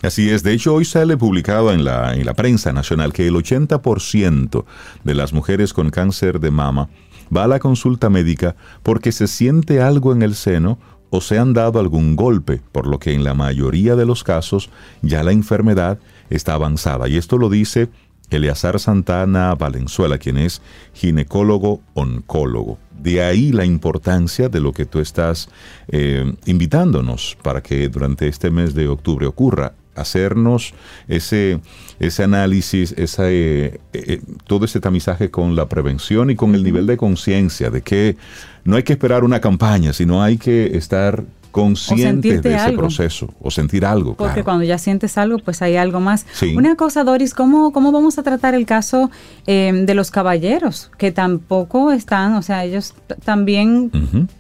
[0.02, 3.34] Así es, de hecho hoy sale publicado en la, en la prensa nacional que el
[3.34, 4.66] 80%
[5.04, 6.90] de las mujeres con cáncer de mama
[7.36, 10.80] va a la consulta médica porque se siente algo en el seno
[11.10, 14.70] o se han dado algún golpe, por lo que en la mayoría de los casos
[15.02, 16.00] ya la enfermedad
[16.30, 17.08] está avanzada.
[17.08, 17.90] Y esto lo dice
[18.30, 20.62] Eleazar Santana Valenzuela, quien es
[20.94, 22.78] ginecólogo oncólogo.
[22.92, 25.50] De ahí la importancia de lo que tú estás
[25.88, 30.74] eh, invitándonos para que durante este mes de octubre ocurra hacernos
[31.08, 31.60] ese,
[32.00, 36.88] ese análisis, esa, eh, eh, todo ese tamizaje con la prevención y con el nivel
[36.88, 38.18] de conciencia de que
[38.64, 42.78] no hay que esperar una campaña, sino hay que estar conscientes de ese algo.
[42.84, 44.16] proceso o sentir algo.
[44.16, 44.46] Porque claro.
[44.46, 46.26] cuando ya sientes algo, pues hay algo más.
[46.34, 46.56] Sí.
[46.56, 49.10] Una cosa, Doris, ¿cómo, cómo vamos a tratar el caso
[49.48, 50.92] eh, de los caballeros?
[50.98, 52.94] Que tampoco están, o sea, ellos
[53.24, 53.92] también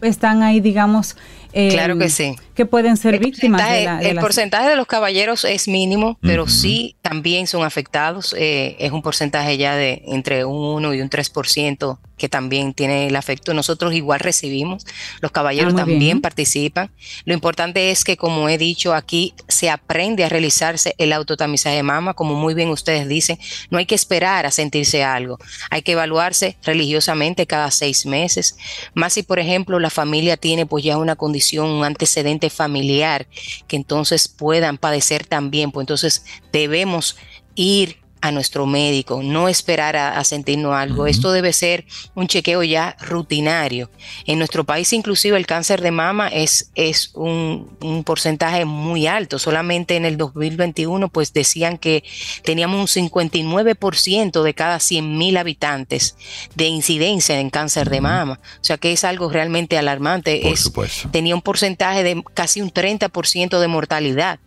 [0.02, 1.16] están ahí, digamos.
[1.54, 2.36] Eh, Claro que sí.
[2.56, 3.98] Que pueden ser El víctimas de porcentaje- la.
[4.00, 8.36] de el porcentaje de los caballeros es mínimo, pero sí también son afectados.
[8.38, 13.08] eh, es un porcentaje ya de entre un 1 y un 3% que también tiene
[13.08, 13.54] el afecto.
[13.54, 14.86] Nosotros igual recibimos,
[15.22, 16.22] los caballeros Ah, también bien.
[16.22, 16.92] participan.
[17.24, 21.84] Lo importante es que, como he dicho aquí, se aprende a realizarse el autotamizaje de
[21.84, 23.40] mama, como muy bien ustedes dicen.
[23.70, 25.40] No hay que esperar a sentirse algo,
[25.70, 28.58] hay que evaluarse religiosamente cada seis meses.
[28.94, 33.28] Más si, por ejemplo, la familia tiene pues ya una condición, un antecedente familiar,
[33.68, 37.18] que entonces puedan padecer también, pues entonces debemos
[37.56, 41.08] ir a nuestro médico, no esperar a, a sentirnos algo.
[41.08, 43.90] Esto debe ser un chequeo ya rutinario.
[44.26, 49.40] En nuestro país inclusive el cáncer de mama es, es un, un porcentaje muy alto.
[49.40, 52.04] Solamente en el 2021 pues decían que
[52.44, 56.16] teníamos un 59% de cada 100 mil habitantes
[56.56, 58.40] de incidencia en cáncer de mama.
[58.62, 60.40] O sea que es algo realmente alarmante.
[60.44, 61.10] Por es, supuesto.
[61.10, 64.40] tenía un porcentaje de casi un 30% de mortalidad.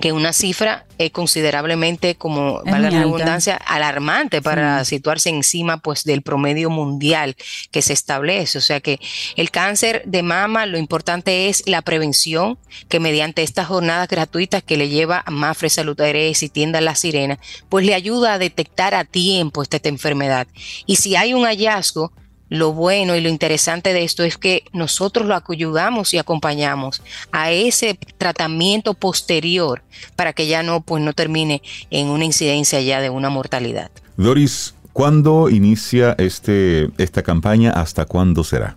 [0.00, 6.22] Que una cifra es considerablemente, como valga la redundancia, alarmante para situarse encima pues del
[6.22, 7.36] promedio mundial
[7.70, 8.58] que se establece.
[8.58, 9.00] O sea que
[9.36, 14.76] el cáncer de mama, lo importante es la prevención, que mediante estas jornadas gratuitas que
[14.76, 17.38] le lleva a Mafre Salud ARS y Tienda La Sirena,
[17.68, 20.46] pues le ayuda a detectar a tiempo esta enfermedad.
[20.86, 22.12] Y si hay un hallazgo,
[22.54, 27.02] lo bueno y lo interesante de esto es que nosotros lo ayudamos y acompañamos
[27.32, 29.82] a ese tratamiento posterior
[30.16, 33.90] para que ya no, pues no termine en una incidencia ya de una mortalidad.
[34.16, 37.72] Doris, ¿cuándo inicia este, esta campaña?
[37.72, 38.76] ¿Hasta cuándo será?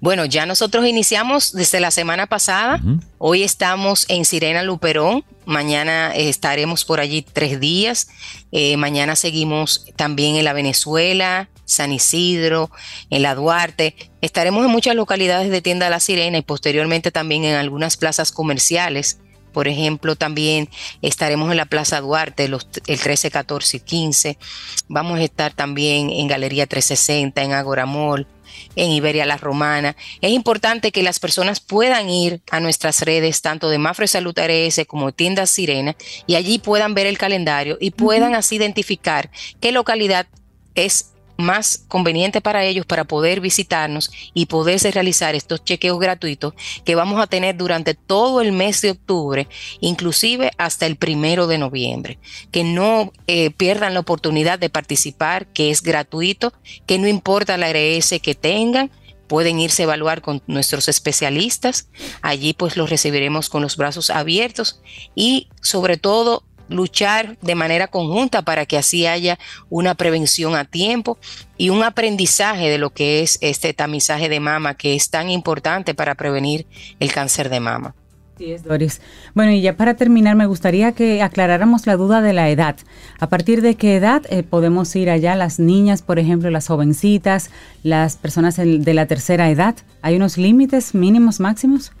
[0.00, 2.80] Bueno, ya nosotros iniciamos desde la semana pasada.
[3.18, 5.24] Hoy estamos en Sirena Luperón.
[5.44, 8.08] Mañana estaremos por allí tres días.
[8.50, 12.70] Eh, mañana seguimos también en la Venezuela, San Isidro,
[13.10, 13.94] en la Duarte.
[14.22, 19.18] Estaremos en muchas localidades de Tienda La Sirena y posteriormente también en algunas plazas comerciales.
[19.52, 20.70] Por ejemplo, también
[21.02, 24.38] estaremos en la Plaza Duarte los, el 13, 14 y 15.
[24.88, 28.26] Vamos a estar también en Galería 360, en Agoramol
[28.76, 29.96] en Iberia La Romana.
[30.20, 34.80] Es importante que las personas puedan ir a nuestras redes, tanto de Mafre Salud ARS
[34.86, 35.96] como Tiendas Sirena,
[36.26, 39.30] y allí puedan ver el calendario y puedan así identificar
[39.60, 40.26] qué localidad
[40.74, 41.09] es
[41.40, 47.20] más conveniente para ellos para poder visitarnos y poderse realizar estos chequeos gratuitos que vamos
[47.20, 49.48] a tener durante todo el mes de octubre,
[49.80, 52.18] inclusive hasta el primero de noviembre.
[52.50, 56.52] Que no eh, pierdan la oportunidad de participar, que es gratuito,
[56.86, 58.90] que no importa la ARS que tengan,
[59.30, 61.88] pueden irse a evaluar con nuestros especialistas.
[62.20, 64.80] Allí pues los recibiremos con los brazos abiertos
[65.14, 71.18] y sobre todo luchar de manera conjunta para que así haya una prevención a tiempo
[71.58, 75.94] y un aprendizaje de lo que es este tamizaje de mama que es tan importante
[75.94, 76.66] para prevenir
[77.00, 77.94] el cáncer de mama.
[78.38, 79.02] Sí, es Doris.
[79.34, 82.74] Bueno, y ya para terminar, me gustaría que aclaráramos la duda de la edad.
[83.18, 87.50] ¿A partir de qué edad eh, podemos ir allá las niñas, por ejemplo, las jovencitas,
[87.82, 89.76] las personas de la tercera edad?
[90.00, 91.92] ¿Hay unos límites mínimos, máximos?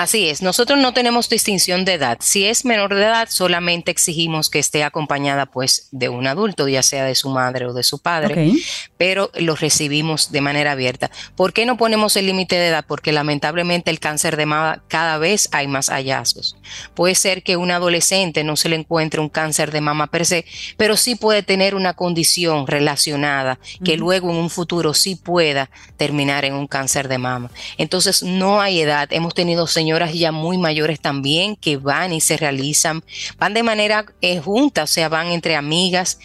[0.00, 2.16] Así es, nosotros no tenemos distinción de edad.
[2.22, 6.82] Si es menor de edad, solamente exigimos que esté acompañada pues de un adulto, ya
[6.82, 8.54] sea de su madre o de su padre,
[8.96, 11.10] pero lo recibimos de manera abierta.
[11.36, 12.86] ¿Por qué no ponemos el límite de edad?
[12.88, 16.56] Porque lamentablemente el cáncer de mama cada vez hay más hallazgos.
[16.94, 20.46] Puede ser que un adolescente no se le encuentre un cáncer de mama per se,
[20.78, 26.46] pero sí puede tener una condición relacionada que luego en un futuro sí pueda terminar
[26.46, 27.50] en un cáncer de mama.
[27.76, 29.06] Entonces no hay edad.
[29.12, 33.02] Hemos tenido señores señoras ya muy mayores también que van y se realizan,
[33.38, 36.20] van de manera eh, junta, o sea, van entre amigas,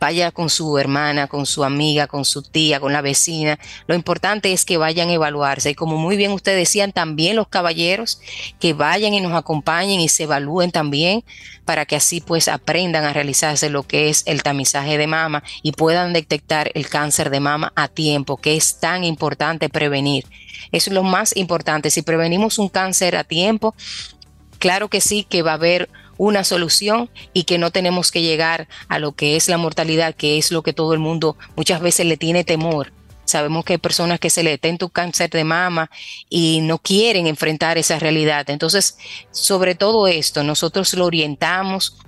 [0.00, 3.58] vaya con su hermana, con su amiga, con su tía, con la vecina.
[3.86, 5.70] Lo importante es que vayan a evaluarse.
[5.70, 8.20] Y como muy bien ustedes decían, también los caballeros
[8.60, 11.24] que vayan y nos acompañen y se evalúen también
[11.64, 15.72] para que así pues aprendan a realizarse lo que es el tamizaje de mama y
[15.72, 20.24] puedan detectar el cáncer de mama a tiempo, que es tan importante prevenir.
[20.72, 21.90] Eso es lo más importante.
[21.90, 23.74] Si prevenimos un cáncer a tiempo,
[24.58, 25.88] claro que sí que va a haber
[26.18, 30.36] una solución y que no tenemos que llegar a lo que es la mortalidad, que
[30.36, 32.92] es lo que todo el mundo muchas veces le tiene temor.
[33.24, 35.90] Sabemos que hay personas que se le detenta un cáncer de mama
[36.30, 38.48] y no quieren enfrentar esa realidad.
[38.48, 38.96] Entonces,
[39.30, 41.98] sobre todo esto, nosotros lo orientamos,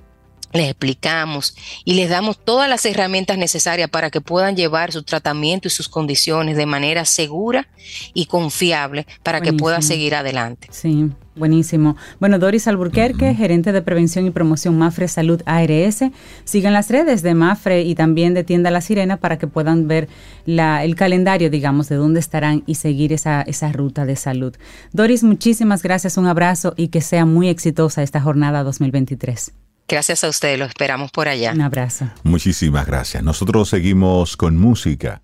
[0.52, 5.68] les explicamos y les damos todas las herramientas necesarias para que puedan llevar su tratamiento
[5.68, 7.68] y sus condiciones de manera segura
[8.14, 10.68] y confiable para que pueda seguir adelante.
[10.70, 11.96] Sí, buenísimo.
[12.18, 16.04] Bueno, Doris Alburquerque, gerente de prevención y promoción Mafre Salud ARS.
[16.44, 20.08] Sigan las redes de Mafre y también de Tienda La Sirena para que puedan ver
[20.46, 24.54] la, el calendario, digamos, de dónde estarán y seguir esa, esa ruta de salud.
[24.92, 29.52] Doris, muchísimas gracias, un abrazo y que sea muy exitosa esta jornada 2023.
[29.90, 31.50] Gracias a ustedes, lo esperamos por allá.
[31.52, 32.08] Un abrazo.
[32.22, 33.24] Muchísimas gracias.
[33.24, 35.20] Nosotros seguimos con música.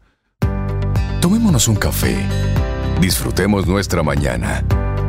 [1.20, 2.16] Tomémonos un café.
[3.00, 4.64] Disfrutemos nuestra mañana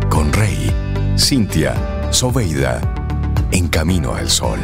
[0.10, 0.72] con Rey,
[1.18, 1.74] Cintia,
[2.12, 2.82] Soveida,
[3.52, 4.60] en camino al sol.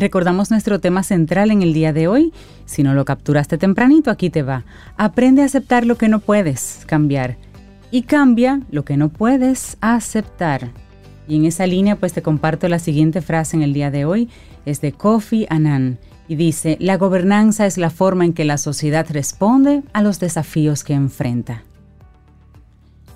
[0.00, 2.32] Recordamos nuestro tema central en el día de hoy.
[2.64, 4.64] Si no lo capturaste tempranito, aquí te va.
[4.96, 7.36] Aprende a aceptar lo que no puedes cambiar
[7.90, 10.70] y cambia lo que no puedes aceptar.
[11.28, 14.28] Y en esa línea pues te comparto la siguiente frase en el día de hoy.
[14.64, 15.98] Es de Kofi Annan
[16.28, 20.84] y dice, la gobernanza es la forma en que la sociedad responde a los desafíos
[20.84, 21.62] que enfrenta.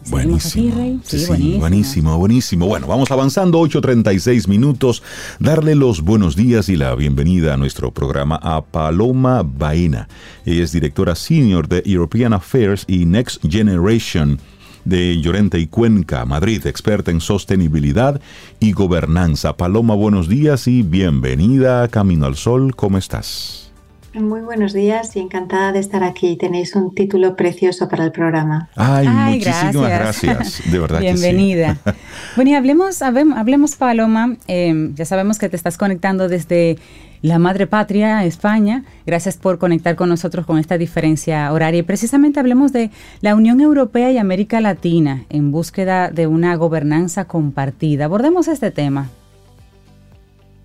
[0.09, 1.01] Buenísimo.
[1.05, 1.59] Sí, buenísimo.
[1.59, 2.67] buenísimo, buenísimo.
[2.67, 5.03] Bueno, vamos avanzando, 8.36 minutos.
[5.39, 10.09] Darle los buenos días y la bienvenida a nuestro programa a Paloma Baena.
[10.47, 14.41] Ella es directora senior de European Affairs y Next Generation
[14.85, 18.21] de Llorente y Cuenca, Madrid, experta en sostenibilidad
[18.59, 19.57] y gobernanza.
[19.57, 22.75] Paloma, buenos días y bienvenida a Camino al Sol.
[22.75, 23.70] ¿Cómo estás?
[24.13, 26.37] Muy buenos días y encantada de estar aquí.
[26.37, 28.69] Tenéis un título precioso para el programa.
[28.75, 30.63] Ay, muchísimas gracias.
[30.69, 31.79] De verdad Bienvenida.
[31.85, 31.99] Que sí.
[32.37, 34.37] bueno, y hablemos, hablemos Paloma.
[34.49, 36.77] Eh, ya sabemos que te estás conectando desde
[37.23, 38.83] la madre patria, España.
[39.07, 41.79] Gracias por conectar con nosotros con esta diferencia horaria.
[41.79, 47.27] Y precisamente hablemos de la Unión Europea y América Latina en búsqueda de una gobernanza
[47.27, 48.07] compartida.
[48.07, 49.09] Abordemos este tema.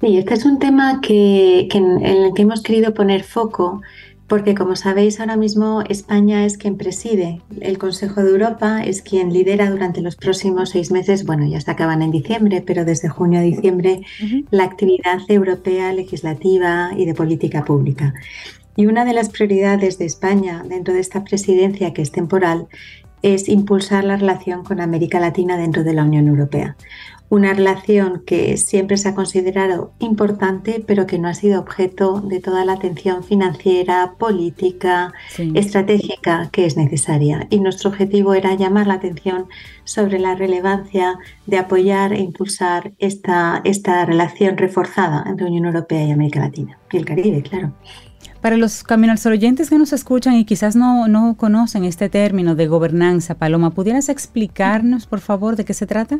[0.05, 3.81] Sí, este es un tema que, en, el que hemos querido poner foco
[4.27, 9.33] porque como sabéis ahora mismo España es quien preside el Consejo de Europa, es quien
[9.33, 13.39] lidera durante los próximos seis meses, bueno ya se acaban en diciembre, pero desde junio
[13.39, 14.01] a diciembre
[14.51, 18.13] la actividad europea legislativa y de política pública.
[18.75, 22.67] Y una de las prioridades de España dentro de esta presidencia que es temporal
[23.33, 26.75] es impulsar la relación con América Latina dentro de la Unión Europea
[27.29, 32.39] una relación que siempre se ha considerado importante, pero que no ha sido objeto de
[32.39, 35.11] toda la atención financiera, política,
[35.53, 37.47] estratégica que es necesaria.
[37.49, 39.47] Y nuestro objetivo era llamar la atención
[39.83, 46.11] sobre la relevancia de apoyar e impulsar esta, esta relación reforzada entre Unión Europea y
[46.11, 47.73] América Latina y el Caribe, claro.
[48.45, 52.67] Para los caminos oyentes que nos escuchan y quizás no, no conocen este término de
[52.67, 56.19] gobernanza, Paloma, ¿pudieras explicarnos, por favor, de qué se trata?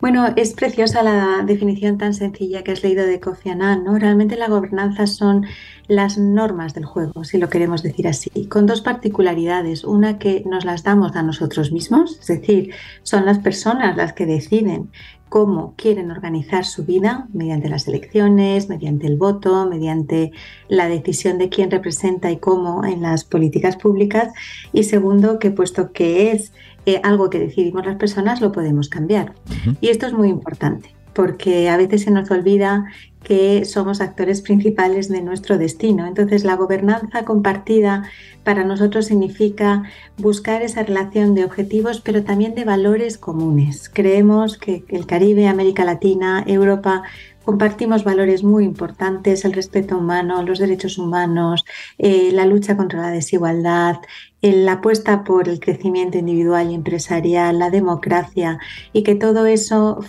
[0.00, 3.98] Bueno, es preciosa la definición tan sencilla que has leído de Kofi Annan, ¿no?
[3.98, 5.44] Realmente la gobernanza son
[5.86, 9.84] las normas del juego, si lo queremos decir así, con dos particularidades.
[9.84, 12.72] Una que nos las damos a nosotros mismos, es decir,
[13.02, 14.90] son las personas las que deciden
[15.28, 20.32] cómo quieren organizar su vida mediante las elecciones, mediante el voto, mediante
[20.68, 24.32] la decisión de quién representa y cómo en las políticas públicas.
[24.72, 26.52] Y segundo, que puesto que es
[26.86, 29.34] eh, algo que decidimos las personas, lo podemos cambiar.
[29.80, 32.84] Y esto es muy importante porque a veces se nos olvida
[33.28, 36.06] que somos actores principales de nuestro destino.
[36.06, 38.04] Entonces, la gobernanza compartida
[38.42, 39.82] para nosotros significa
[40.16, 43.90] buscar esa relación de objetivos, pero también de valores comunes.
[43.92, 47.02] Creemos que el Caribe, América Latina, Europa
[47.44, 51.66] compartimos valores muy importantes, el respeto humano, los derechos humanos,
[51.98, 53.96] eh, la lucha contra la desigualdad,
[54.40, 58.58] la apuesta por el crecimiento individual y empresarial, la democracia,
[58.94, 60.00] y que todo eso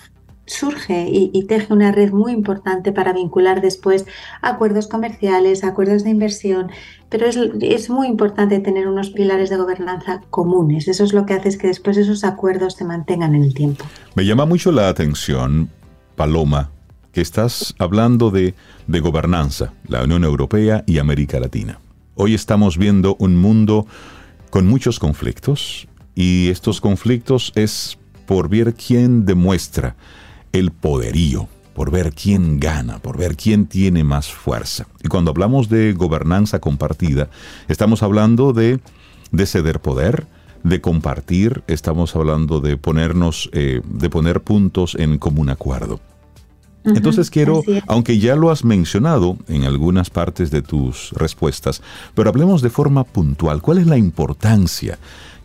[0.50, 4.06] surge y, teje una red muy importante para vincular después
[4.42, 6.72] acuerdos comerciales, acuerdos de inversión,
[7.10, 10.88] pero es, es, muy importante tener unos pilares de gobernanza comunes.
[10.88, 13.86] Eso es lo que hace que después esos acuerdos se mantengan en el tiempo.
[14.16, 15.70] Me llama mucho la atención,
[16.16, 16.72] Paloma,
[17.12, 18.54] que estás hablando de,
[18.88, 21.80] de gobernanza, la Unión Europea y América Latina.
[22.16, 23.88] Hoy estamos viendo un mundo
[24.50, 29.96] con muchos conflictos y estos conflictos es por ver quién demuestra
[30.52, 34.88] el poderío, por ver quién gana, por ver quién tiene más fuerza.
[35.04, 37.30] Y cuando hablamos de gobernanza compartida,
[37.68, 38.80] estamos hablando de,
[39.32, 40.28] de ceder poder,
[40.64, 46.00] de compartir, estamos hablando de ponernos, eh, de poner puntos en común acuerdo.
[46.84, 51.82] Entonces quiero, aunque ya lo has mencionado en algunas partes de tus respuestas,
[52.16, 53.62] pero hablemos de forma puntual.
[53.62, 54.98] ¿Cuál es la importancia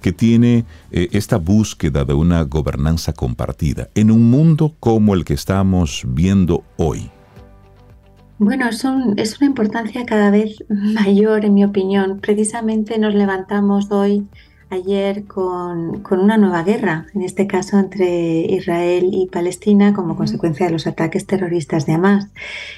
[0.05, 5.33] que tiene eh, esta búsqueda de una gobernanza compartida en un mundo como el que
[5.33, 7.11] estamos viendo hoy?
[8.37, 8.85] Bueno, es,
[9.17, 12.21] es una importancia cada vez mayor, en mi opinión.
[12.21, 14.27] Precisamente nos levantamos hoy
[14.71, 20.73] ayer con, una nueva guerra, en este caso entre Israel y Palestina como consecuencia de
[20.73, 22.29] los ataques terroristas de Hamas.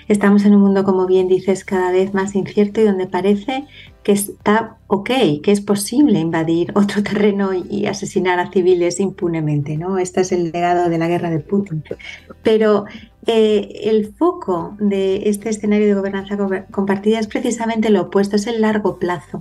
[0.09, 3.67] Estamos en un mundo, como bien dices, cada vez más incierto y donde parece
[4.03, 5.11] que está ok,
[5.43, 9.77] que es posible invadir otro terreno y asesinar a civiles impunemente.
[9.77, 9.99] ¿no?
[9.99, 11.83] Este es el legado de la guerra de Putin.
[12.43, 12.85] Pero
[13.27, 16.39] eh, el foco de este escenario de gobernanza
[16.71, 19.41] compartida es precisamente lo opuesto, es el largo plazo.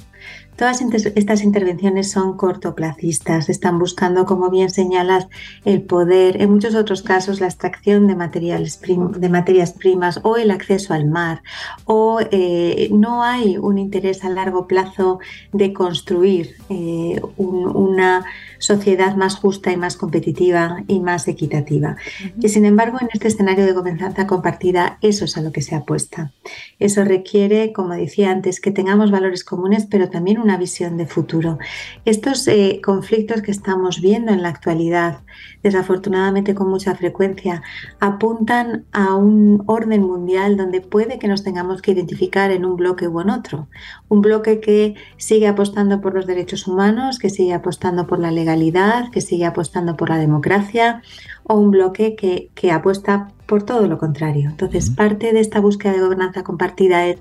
[0.56, 0.82] Todas
[1.15, 5.27] estas intervenciones son cortoplacistas, están buscando, como bien señalas,
[5.65, 10.52] el poder, en muchos otros casos la extracción de, materiales de materias primas o el
[10.52, 11.44] acceso al mar,
[11.84, 15.19] o eh, no hay un interés a largo plazo
[15.52, 18.26] de construir eh, una
[18.65, 21.97] sociedad más justa y más competitiva y más equitativa.
[22.41, 25.75] Y sin embargo, en este escenario de gobernanza compartida, eso es a lo que se
[25.75, 26.31] apuesta.
[26.79, 31.59] Eso requiere, como decía antes, que tengamos valores comunes, pero también una visión de futuro.
[32.05, 35.19] Estos eh, conflictos que estamos viendo en la actualidad,
[35.65, 37.63] desafortunadamente con mucha frecuencia,
[37.99, 43.07] apuntan a un orden mundial donde puede que nos tengamos que identificar en un bloque
[43.07, 43.67] u en otro.
[44.07, 49.09] Un bloque que sigue apostando por los derechos humanos, que sigue apostando por la legalidad,
[49.09, 51.01] que sigue apostando por la democracia,
[51.41, 54.51] o un bloque que, que apuesta por todo lo contrario.
[54.51, 57.17] Entonces, parte de esta búsqueda de gobernanza compartida es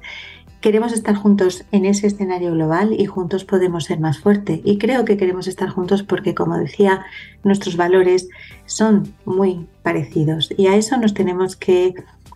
[0.64, 4.60] queremos estar juntos en ese escenario global y juntos podemos ser más fuertes.
[4.64, 7.04] Y creo que queremos estar juntos porque, como decía,
[7.42, 8.30] nuestros valores
[8.64, 11.92] son muy parecidos y a eso nos tenemos que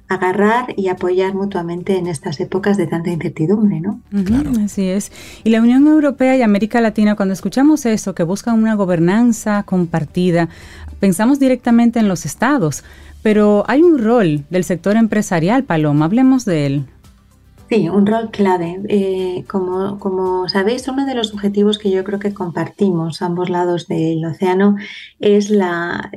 [0.08, 4.02] agarrar y apoyar mutuamente en estas épocas de tanta incertidumbre, ¿no?
[4.62, 5.10] así es.
[5.42, 10.50] Y la Unión Europea y América Latina, cuando escuchamos eso, que buscan una gobernanza compartida,
[11.00, 12.84] pensamos directamente en los estados,
[13.22, 16.86] pero hay un rol del sector empresarial, Paloma, hablemos de él.
[17.70, 18.80] Sí, un rol clave.
[18.88, 23.88] Eh, como, como sabéis, uno de los objetivos que yo creo que compartimos ambos lados
[23.88, 24.76] del océano
[25.20, 26.10] es la,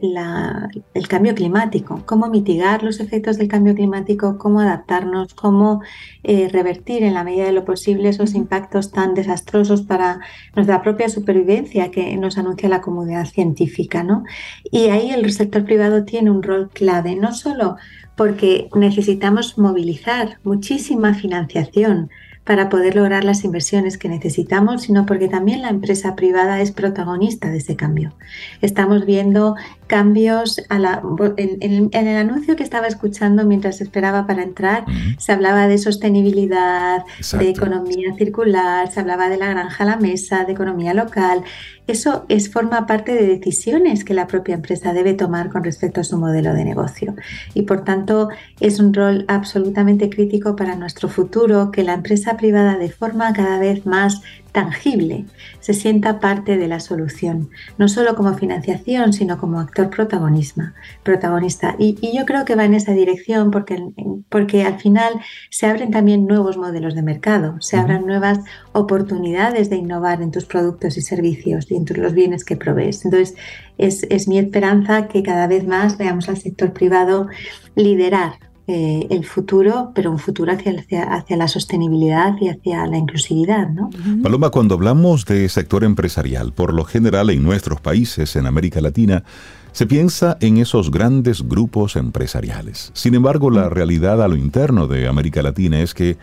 [0.93, 2.03] el cambio climático.
[2.05, 5.81] Cómo mitigar los efectos del cambio climático, cómo adaptarnos, cómo
[6.23, 10.21] eh, revertir en la medida de lo posible esos impactos tan desastrosos para
[10.55, 14.03] nuestra propia supervivencia que nos anuncia la comunidad científica.
[14.03, 14.23] ¿no?
[14.71, 17.75] Y ahí el sector privado tiene un rol clave, no solo
[18.21, 22.11] porque necesitamos movilizar muchísima financiación
[22.43, 27.49] para poder lograr las inversiones que necesitamos, sino porque también la empresa privada es protagonista
[27.49, 28.13] de ese cambio.
[28.61, 29.55] Estamos viendo
[29.91, 31.03] cambios a la,
[31.35, 34.85] en, el anuncio que estaba escuchando mientras esperaba para entrar,
[35.17, 37.03] se hablaba de sostenibilidad,
[37.37, 41.43] de economía circular, se hablaba de la granja a la mesa, de economía local.
[41.87, 46.05] Eso es, forma parte de decisiones que la propia empresa debe tomar con respecto a
[46.05, 47.13] su modelo de negocio.
[47.53, 48.29] Y por tanto
[48.61, 53.59] es un rol absolutamente crítico para nuestro futuro que la empresa privada de forma cada
[53.59, 54.21] vez más
[54.51, 55.25] tangible
[55.59, 60.73] se sienta parte de la solución, no solo como financiación, sino como actor protagonista.
[61.03, 61.75] protagonista.
[61.79, 63.81] Y, yo creo que va en esa dirección porque,
[64.29, 65.13] porque al final
[65.49, 68.39] se abren también nuevos modelos de mercado, se abren nuevas
[68.73, 73.05] oportunidades de innovar en tus productos y servicios y en los bienes que provees.
[73.05, 73.35] Entonces,
[73.77, 77.27] es, es mi esperanza que cada vez más veamos al sector privado
[77.75, 83.67] liderar eh, el futuro, pero un futuro hacia, hacia, la sostenibilidad y hacia la inclusividad.
[83.69, 83.89] ¿no?
[84.21, 89.23] Paloma, cuando hablamos de sector empresarial, por lo general en nuestros países, en América Latina,
[89.71, 92.91] se piensa en esos grandes grupos empresariales.
[92.93, 96.17] Sin embargo, la realidad a lo interno de América Latina es que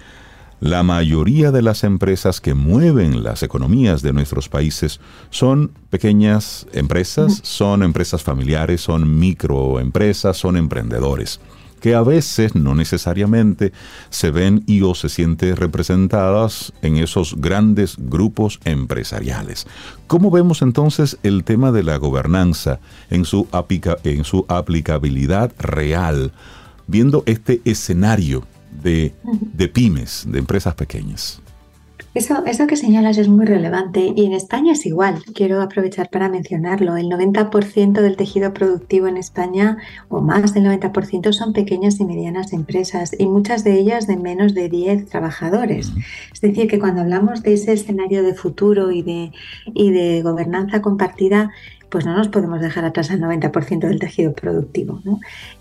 [0.61, 5.01] la mayoría de las empresas que mueven las economías de nuestros países
[5.31, 11.41] son pequeñas empresas, son empresas familiares, son microempresas, son emprendedores
[11.79, 13.73] que a veces no necesariamente
[14.11, 19.67] se ven y o se sienten representadas en esos grandes grupos empresariales.
[20.07, 22.81] ¿Cómo vemos entonces el tema de la gobernanza
[23.11, 23.47] en su,
[24.05, 26.33] en su aplicabilidad real,
[26.87, 28.45] viendo este escenario
[28.83, 29.15] de,
[29.53, 31.41] de pymes, de empresas pequeñas?
[32.19, 35.23] Eso, eso que señalas es muy relevante y en España es igual.
[35.37, 36.97] Quiero aprovechar para mencionarlo.
[36.97, 39.77] El 90% del tejido productivo en España,
[40.09, 44.53] o más del 90%, son pequeñas y medianas empresas y muchas de ellas de menos
[44.53, 45.93] de 10 trabajadores.
[46.35, 49.31] Es decir, que cuando hablamos de ese escenario de futuro y de,
[49.73, 51.53] y de gobernanza compartida,
[51.89, 55.01] pues no nos podemos dejar atrás al 90% del tejido productivo.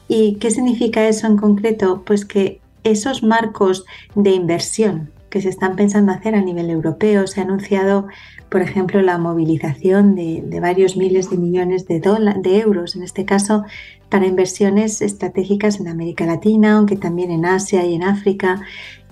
[0.07, 2.01] ¿Y qué significa eso en concreto?
[2.03, 3.85] Pues que esos marcos
[4.15, 7.28] de inversión que se están pensando hacer a nivel europeo.
[7.28, 8.08] Se ha anunciado,
[8.49, 13.64] por ejemplo, la movilización de, varios miles de millones de, de euros, en este caso,
[14.10, 18.62] para inversiones estratégicas en América Latina, aunque también en Asia y en África.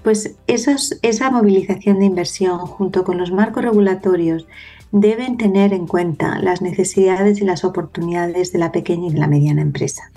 [0.03, 4.47] Pues esa movilización de inversión junto con los marcos regulatorios
[4.97, 9.27] deben tener en cuenta las necesidades y las oportunidades de la pequeña y de la
[9.27, 10.09] mediana empresa.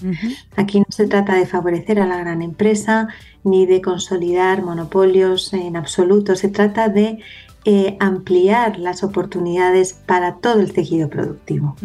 [0.54, 3.08] Aquí no se trata de favorecer a la gran empresa
[3.42, 7.18] ni de consolidar monopolios en absoluto, se trata de
[7.64, 11.76] eh, ampliar las oportunidades para todo el tejido productivo.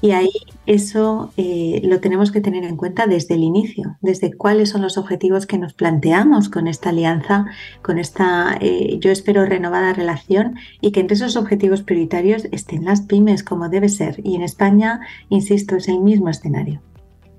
[0.00, 0.30] Y ahí
[0.66, 4.96] eso eh, lo tenemos que tener en cuenta desde el inicio, desde cuáles son los
[4.96, 7.46] objetivos que nos planteamos con esta alianza,
[7.82, 13.00] con esta, eh, yo espero, renovada relación y que entre esos objetivos prioritarios estén las
[13.00, 14.20] pymes como debe ser.
[14.22, 16.80] Y en España, insisto, es el mismo escenario.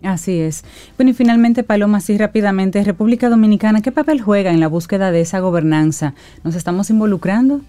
[0.03, 0.63] Así es.
[0.97, 5.21] Bueno, y finalmente, Paloma, así rápidamente, República Dominicana, ¿qué papel juega en la búsqueda de
[5.21, 6.13] esa gobernanza?
[6.43, 7.61] ¿Nos estamos involucrando?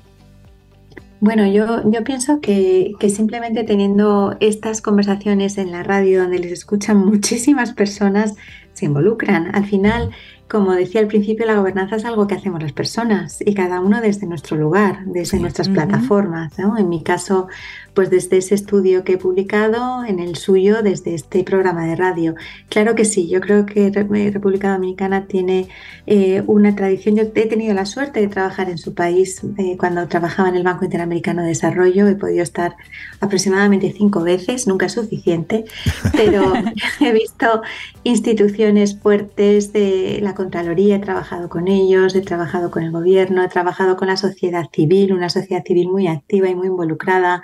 [1.21, 6.53] Bueno, yo, yo pienso que, que, simplemente teniendo estas conversaciones en la radio donde les
[6.53, 8.35] escuchan muchísimas personas,
[8.75, 9.55] se involucran.
[9.55, 10.11] Al final,
[10.49, 14.01] como decía al principio, la gobernanza es algo que hacemos las personas y cada uno
[14.01, 16.57] desde nuestro lugar, desde nuestras plataformas.
[16.59, 16.79] ¿no?
[16.79, 17.49] En mi caso,
[17.97, 22.35] pues desde ese estudio que he publicado, en el suyo, desde este programa de radio.
[22.69, 25.69] Claro que sí, yo creo que eh, República Dominicana tiene
[26.07, 27.17] eh, una tradición.
[27.17, 30.63] Yo he tenido la suerte de trabajar en su país eh, cuando trabajaba en el
[30.63, 32.07] Banco Interamericano de Desarrollo.
[32.07, 32.77] He podido estar
[33.21, 35.65] aproximadamente cinco veces, nunca es suficiente,
[36.13, 36.53] pero
[37.01, 37.63] he visto
[38.05, 43.49] instituciones fuertes de la Contraloría, he trabajado con ellos, he trabajado con el gobierno, he
[43.49, 47.43] trabajado con la sociedad civil, una sociedad civil muy activa y muy involucrada.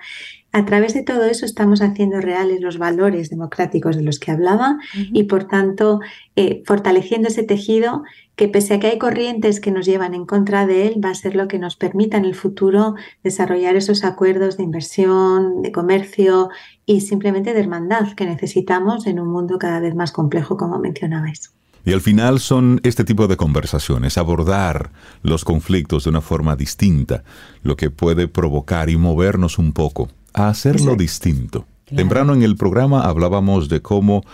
[0.52, 4.78] A través de todo eso estamos haciendo reales los valores democráticos de los que hablaba
[4.94, 6.00] y por tanto
[6.36, 8.02] eh, fortaleciendo ese tejido
[8.36, 11.14] que pese a que hay corrientes que nos llevan en contra de él, va a
[11.14, 16.50] ser lo que nos permita en el futuro desarrollar esos acuerdos de inversión, de comercio
[16.84, 21.54] y simplemente de hermandad que necesitamos en un mundo cada vez más complejo, como mencionabais.
[21.84, 24.90] Y al final son este tipo de conversaciones, abordar
[25.22, 27.24] los conflictos de una forma distinta,
[27.62, 31.66] lo que puede provocar y movernos un poco a hacerlo distinto.
[31.94, 34.24] Temprano en el programa hablábamos de cómo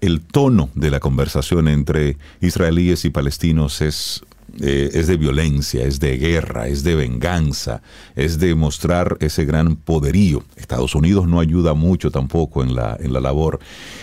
[0.00, 4.24] el tono de la conversación entre israelíes y palestinos es
[4.60, 7.82] eh, es de violencia, es de guerra, es de venganza,
[8.14, 10.44] es de mostrar ese gran poderío.
[10.56, 13.58] Estados Unidos no ayuda mucho tampoco en la, en la labor.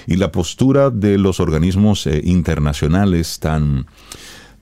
[0.08, 3.86] Y la postura de los organismos eh, internacionales tan,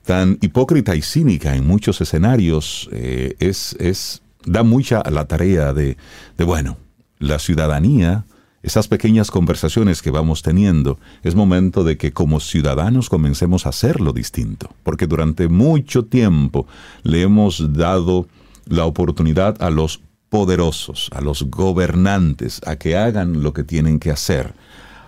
[0.04, 5.96] tan hipócrita y cínica en muchos escenarios eh, es, es, da mucha la tarea de,
[6.36, 6.76] de, bueno,
[7.18, 8.24] la ciudadanía
[8.62, 14.12] esas pequeñas conversaciones que vamos teniendo, es momento de que como ciudadanos comencemos a hacerlo
[14.12, 16.66] distinto, porque durante mucho tiempo
[17.02, 18.28] le hemos dado
[18.66, 24.10] la oportunidad a los poderosos, a los gobernantes, a que hagan lo que tienen que
[24.10, 24.54] hacer,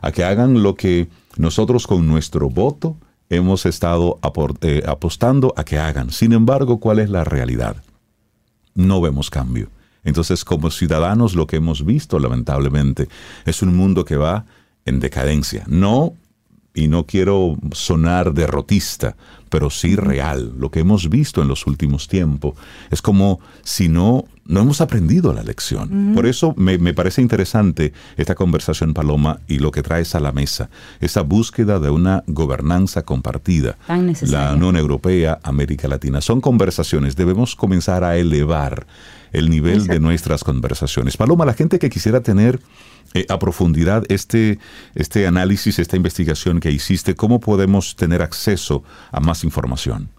[0.00, 2.96] a que hagan lo que nosotros con nuestro voto
[3.28, 4.18] hemos estado
[4.62, 6.10] eh, apostando a que hagan.
[6.10, 7.76] Sin embargo, ¿cuál es la realidad?
[8.74, 9.68] No vemos cambio.
[10.04, 13.08] Entonces, como ciudadanos, lo que hemos visto, lamentablemente,
[13.44, 14.46] es un mundo que va
[14.84, 15.64] en decadencia.
[15.68, 16.14] No,
[16.74, 19.16] y no quiero sonar derrotista,
[19.48, 20.54] pero sí real.
[20.58, 22.56] Lo que hemos visto en los últimos tiempos
[22.90, 26.14] es como si no, no hemos aprendido la lección.
[26.14, 30.70] Por eso me, parece interesante esta conversación, Paloma, y lo que traes a la mesa,
[31.00, 33.76] esa búsqueda de una gobernanza compartida.
[34.22, 36.22] la Unión Europea, América Latina.
[36.22, 38.86] Son conversaciones, debemos comenzar a elevar
[39.32, 41.16] el nivel de nuestras conversaciones.
[41.16, 42.60] Paloma, la gente que quisiera tener
[43.14, 44.58] eh, a profundidad este,
[44.94, 50.10] este análisis, esta investigación que hiciste, ¿cómo podemos tener acceso a más información?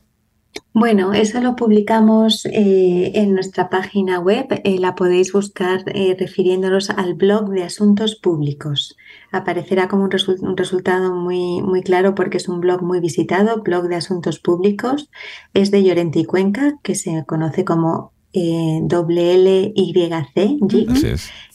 [0.76, 4.46] Bueno, eso lo publicamos eh, en nuestra página web.
[4.64, 8.96] Eh, la podéis buscar refiriéndonos al blog de asuntos públicos.
[9.32, 10.12] Aparecerá como un,
[10.42, 15.10] un, resultado muy, muy claro porque es un blog muy visitado, blog de asuntos públicos.
[15.56, 19.74] Es de Llorente Cuenca, que se conoce como eh, WLYC.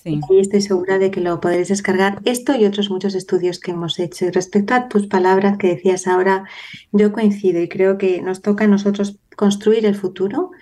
[0.05, 2.21] Y estoy segura de que lo podréis descargar.
[2.25, 4.27] Esto y otros muchos estudios que hemos hecho.
[4.27, 6.45] Y respecto a tus palabras que decías ahora,
[6.93, 10.53] yo coincido y creo que nos toca a nosotros construir el futuro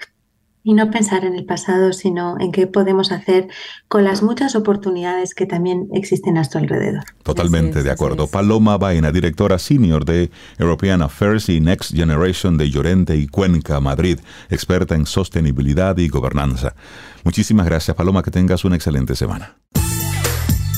[0.66, 3.46] y no pensar en el pasado, sino en qué podemos hacer
[3.86, 7.04] con las muchas oportunidades que también existen a nuestro alrededor.
[7.22, 8.26] Totalmente de acuerdo.
[8.26, 14.18] Paloma Baena, directora senior de European Affairs y Next Generation de Llorente y Cuenca, Madrid,
[14.50, 16.74] experta en sostenibilidad y gobernanza.
[17.22, 19.54] Muchísimas gracias, Paloma, que tengas una excelente semana.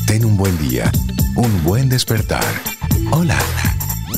[0.06, 0.92] Ten un buen día,
[1.34, 2.44] un buen despertar.
[3.10, 3.38] Hola.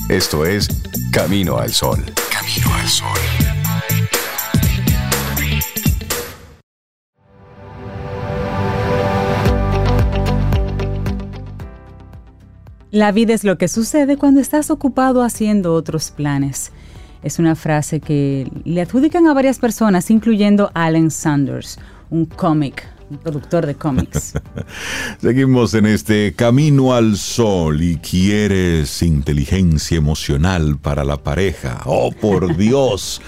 [0.09, 0.67] Esto es
[1.13, 2.05] Camino al Sol.
[2.33, 3.50] Camino al Sol.
[12.91, 16.73] La vida es lo que sucede cuando estás ocupado haciendo otros planes.
[17.23, 21.79] Es una frase que le adjudican a varias personas, incluyendo Alan Sanders,
[22.11, 24.33] un cómic, un productor de cómics.
[25.21, 31.83] Seguimos en este camino al sol y quieres inteligencia emocional para la pareja.
[31.85, 33.23] Oh, por Dios.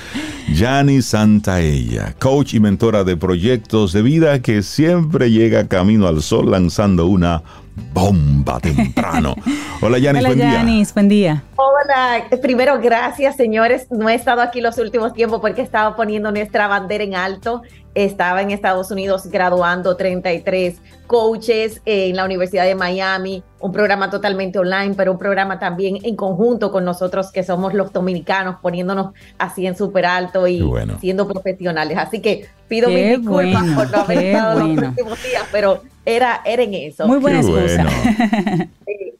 [0.52, 6.50] Yani Santaella, coach y mentora de proyectos de vida que siempre llega camino al sol
[6.50, 7.44] lanzando una
[7.92, 9.34] bomba temprano.
[9.80, 11.42] Hola Yanis, Hola, buen Yanis, buen día.
[11.56, 13.86] Hola Hola, primero gracias señores.
[13.90, 17.62] No he estado aquí los últimos tiempos porque estaba poniendo nuestra bandera en alto.
[17.94, 24.58] Estaba en Estados Unidos graduando 33 coaches en la Universidad de Miami, un programa totalmente
[24.58, 29.66] online, pero un programa también en conjunto con nosotros que somos los dominicanos, poniéndonos así
[29.66, 30.62] en súper alto y
[31.00, 31.98] siendo profesionales.
[31.98, 36.62] Así que pido mis disculpas por no haber estado los últimos días, pero era, era
[36.62, 37.06] en eso.
[37.06, 37.86] Muy buena excusa.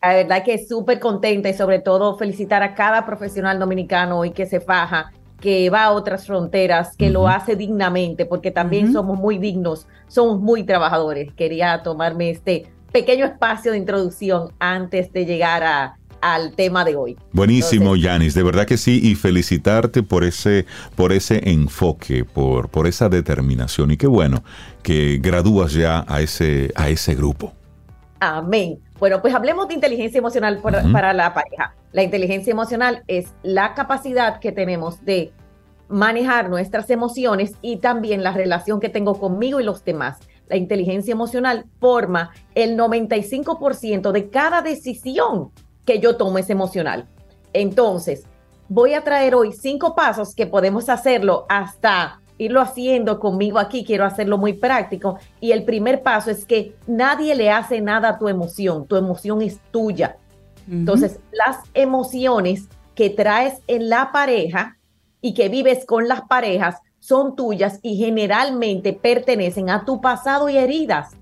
[0.03, 4.47] la verdad que súper contenta y sobre todo felicitar a cada profesional dominicano y que
[4.47, 9.39] se faja, que va a otras fronteras, que lo hace dignamente, porque también somos muy
[9.39, 11.33] dignos, somos muy trabajadores.
[11.35, 17.19] Quería tomarme este pequeño espacio de introducción antes de llegar a, al tema de hoy.
[17.33, 22.87] Buenísimo, Yanis, de verdad que sí, y felicitarte por ese, por ese enfoque, por, por
[22.87, 23.91] esa determinación.
[23.91, 24.43] Y qué bueno
[24.83, 27.53] que gradúas ya a ese, a ese grupo.
[28.21, 28.79] Amén.
[29.01, 31.75] Bueno, pues hablemos de inteligencia emocional para, la pareja.
[31.91, 35.33] La inteligencia emocional es la capacidad que tenemos de
[35.89, 40.21] manejar nuestras emociones y también la relación que tengo conmigo y los demás.
[40.47, 45.51] La inteligencia emocional forma el 95% de cada decisión
[45.85, 47.09] que yo tomo es emocional.
[47.53, 48.25] Entonces,
[48.69, 54.05] voy a traer hoy cinco pasos que podemos hacerlo hasta irlo haciendo conmigo aquí, quiero
[54.05, 55.19] hacerlo muy práctico.
[55.41, 59.43] Y el primer paso es que nadie le hace nada a tu emoción, tu emoción
[59.43, 60.17] es tuya.
[60.71, 64.79] Entonces, las emociones que traes en la pareja
[65.21, 70.57] y que vives con las parejas son tuyas y generalmente pertenecen a tu pasado y
[70.57, 71.17] heridas.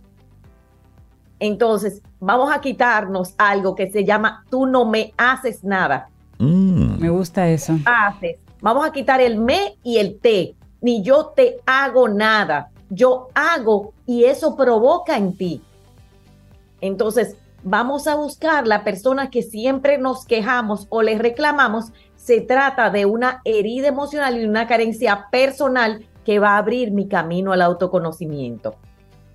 [1.41, 6.09] Entonces, vamos a quitarnos algo que se llama tú no me haces nada.
[6.39, 7.01] Mm.
[7.01, 7.77] Me gusta eso.
[7.85, 8.37] Haces.
[8.61, 12.71] Vamos a quitar el me y el te ni yo te hago nada.
[12.89, 15.63] Yo hago y eso provoca en ti.
[16.81, 21.93] Entonces, vamos a buscar la persona que siempre nos quejamos o le reclamamos.
[22.17, 27.09] Se trata de una herida emocional y una carencia personal que va a abrir mi
[27.09, 28.77] camino al autoconocimiento.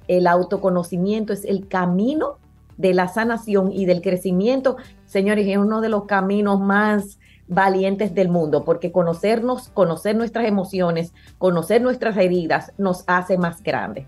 [0.07, 2.37] El autoconocimiento es el camino
[2.77, 4.77] de la sanación y del crecimiento.
[5.05, 11.13] Señores, es uno de los caminos más valientes del mundo, porque conocernos, conocer nuestras emociones,
[11.37, 14.07] conocer nuestras heridas nos hace más grandes.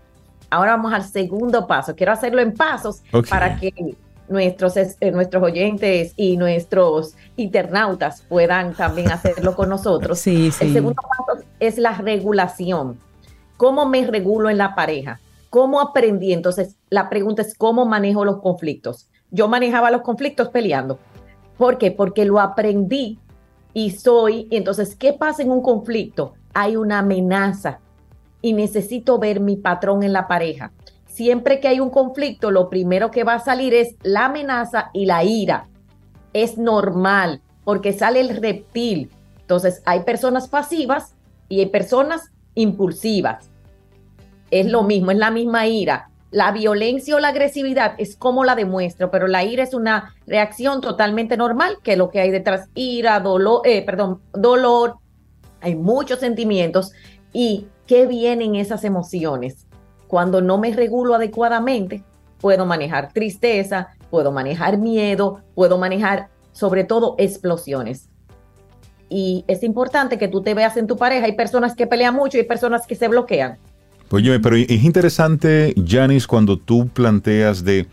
[0.50, 1.94] Ahora vamos al segundo paso.
[1.94, 3.96] Quiero hacerlo en pasos para que
[4.28, 10.26] nuestros, eh, nuestros oyentes y nuestros internautas puedan también hacerlo con nosotros.
[10.26, 12.98] El segundo paso es la regulación.
[13.56, 15.20] ¿Cómo me regulo en la pareja?
[15.50, 16.32] ¿Cómo aprendí?
[16.32, 19.08] Entonces, la pregunta es cómo manejo los conflictos.
[19.30, 20.98] Yo manejaba los conflictos peleando.
[21.56, 21.90] ¿Por qué?
[21.90, 23.18] Porque lo aprendí
[23.74, 26.34] y soy, entonces, ¿qué pasa en un conflicto?
[26.54, 27.80] Hay una amenaza
[28.42, 30.72] y necesito ver mi patrón en la pareja.
[31.06, 35.06] Siempre que hay un conflicto, lo primero que va a salir es la amenaza y
[35.06, 35.68] la ira.
[36.32, 39.10] Es normal porque sale el reptil.
[39.40, 41.14] Entonces, hay personas pasivas
[41.48, 43.50] y hay personas impulsivas.
[44.50, 46.10] Es lo mismo, es la misma ira.
[46.30, 50.80] La violencia o la agresividad es como la demuestro, pero la ira es una reacción
[50.80, 54.96] totalmente normal, que lo que hay detrás, ira, dolor, eh, perdón, dolor,
[55.60, 56.92] hay muchos sentimientos
[57.32, 59.66] y qué vienen esas emociones.
[60.06, 62.04] Cuando no me regulo adecuadamente,
[62.40, 68.08] puedo manejar tristeza, puedo manejar miedo, puedo manejar sobre todo explosiones.
[69.08, 71.26] Y es importante que tú te veas en tu pareja.
[71.26, 73.58] Hay personas que pelean mucho y hay personas que se bloquean.
[74.10, 77.86] Oye, pero es interesante, Janis, cuando tú planteas de,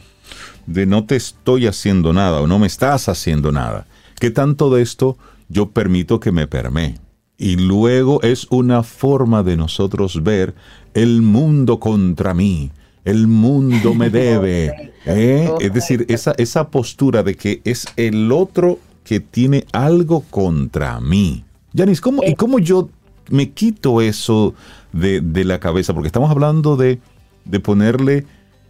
[0.65, 3.85] de no te estoy haciendo nada o no me estás haciendo nada.
[4.19, 5.17] ¿Qué tanto de esto
[5.49, 6.95] yo permito que me permee?
[7.37, 10.55] Y luego es una forma de nosotros ver
[10.93, 12.71] el mundo contra mí,
[13.03, 14.93] el mundo me debe.
[15.05, 15.51] ¿eh?
[15.59, 21.43] Es decir, esa, esa postura de que es el otro que tiene algo contra mí.
[21.73, 22.89] Yanis, ¿cómo, ¿y cómo yo
[23.29, 24.53] me quito eso
[24.95, 26.99] de, la cabeza, porque estamos hablando de,
[27.43, 28.25] de ponerle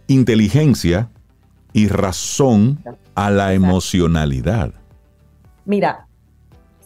[0.08, 1.08] inteligencia
[1.72, 2.78] y razón
[3.14, 4.72] a la emocionalidad.
[5.64, 6.06] Mira,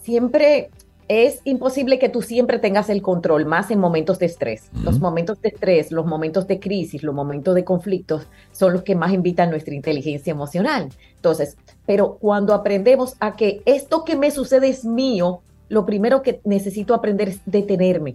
[0.03, 0.71] siempre
[1.09, 4.71] es imposible que tú siempre tengas el control, más en momentos de estrés.
[4.85, 8.95] Los momentos de estrés, los momentos de crisis, los momentos de conflictos son los que
[8.95, 10.91] más invitan nuestra inteligencia emocional.
[11.17, 11.57] Entonces,
[11.87, 16.95] pero cuando aprendemos a que esto que me sucede es mío, lo primero que necesito
[16.95, 18.15] aprender es detenerme.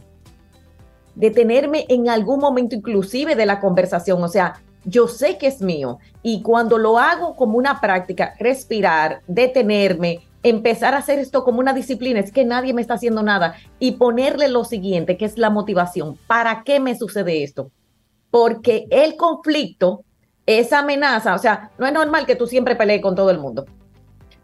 [1.16, 4.24] Detenerme en algún momento inclusive de la conversación.
[4.24, 6.00] O sea, yo sé que es mío.
[6.22, 11.74] Y cuando lo hago como una práctica, respirar, detenerme, empezar a hacer esto como una
[11.74, 13.56] disciplina, es que nadie me está haciendo nada.
[13.80, 16.18] Y ponerle lo siguiente, que es la motivación.
[16.28, 17.72] ¿Para qué me sucede esto?
[18.30, 20.04] Porque el conflicto,
[20.46, 23.66] esa amenaza, o sea, no es normal que tú siempre pelees con todo el mundo.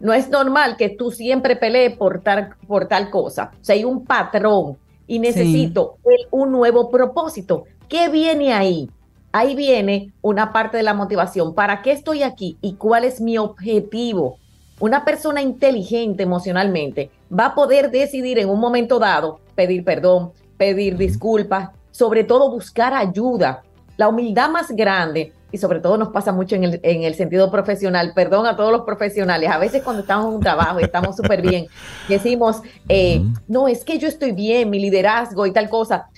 [0.00, 3.52] No es normal que tú siempre pelees por tal, por tal cosa.
[3.60, 4.76] O sea, hay un patrón
[5.06, 5.98] y necesito
[6.30, 7.64] un nuevo propósito.
[7.88, 8.90] ¿Qué viene ahí?
[9.32, 11.54] Ahí viene una parte de la motivación.
[11.54, 14.38] ¿Para qué estoy aquí y cuál es mi objetivo?
[14.78, 20.96] Una persona inteligente emocionalmente va a poder decidir en un momento dado pedir perdón, pedir
[20.96, 23.62] disculpas, sobre todo buscar ayuda.
[23.96, 27.50] La humildad más grande, y sobre todo nos pasa mucho en el, en el sentido
[27.50, 31.14] profesional, perdón a todos los profesionales, a veces cuando estamos en un trabajo y estamos
[31.14, 31.66] súper bien,
[32.08, 36.08] decimos, eh, no, es que yo estoy bien, mi liderazgo y tal cosa,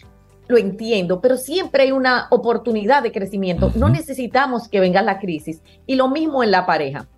[0.46, 5.60] lo entiendo, pero siempre hay una oportunidad de crecimiento, no necesitamos que venga la crisis,
[5.86, 7.08] y lo mismo en la pareja.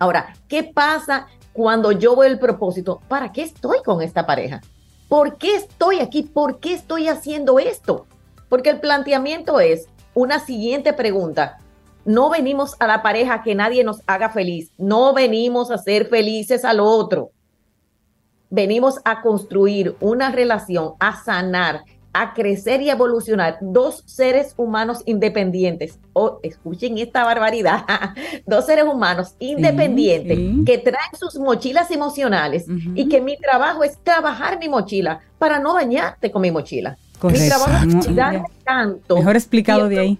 [0.00, 3.00] Ahora, ¿qué pasa cuando yo veo el propósito?
[3.08, 4.60] ¿Para qué estoy con esta pareja?
[5.08, 6.22] ¿Por qué estoy aquí?
[6.22, 8.06] ¿Por qué estoy haciendo esto?
[8.48, 11.58] Porque el planteamiento es una siguiente pregunta.
[12.04, 14.70] No venimos a la pareja que nadie nos haga feliz.
[14.76, 17.30] No venimos a ser felices al otro.
[18.50, 25.98] Venimos a construir una relación, a sanar, a crecer y evolucionar dos seres humanos independientes.
[26.12, 27.84] O escuchen esta barbaridad,
[28.46, 34.58] dos seres humanos independientes que traen sus mochilas emocionales y que mi trabajo es trabajar
[34.58, 36.98] mi mochila para no dañarte con mi mochila.
[37.28, 39.16] Mi trabajo es dar tanto.
[39.16, 40.18] Mejor explicado de ahí.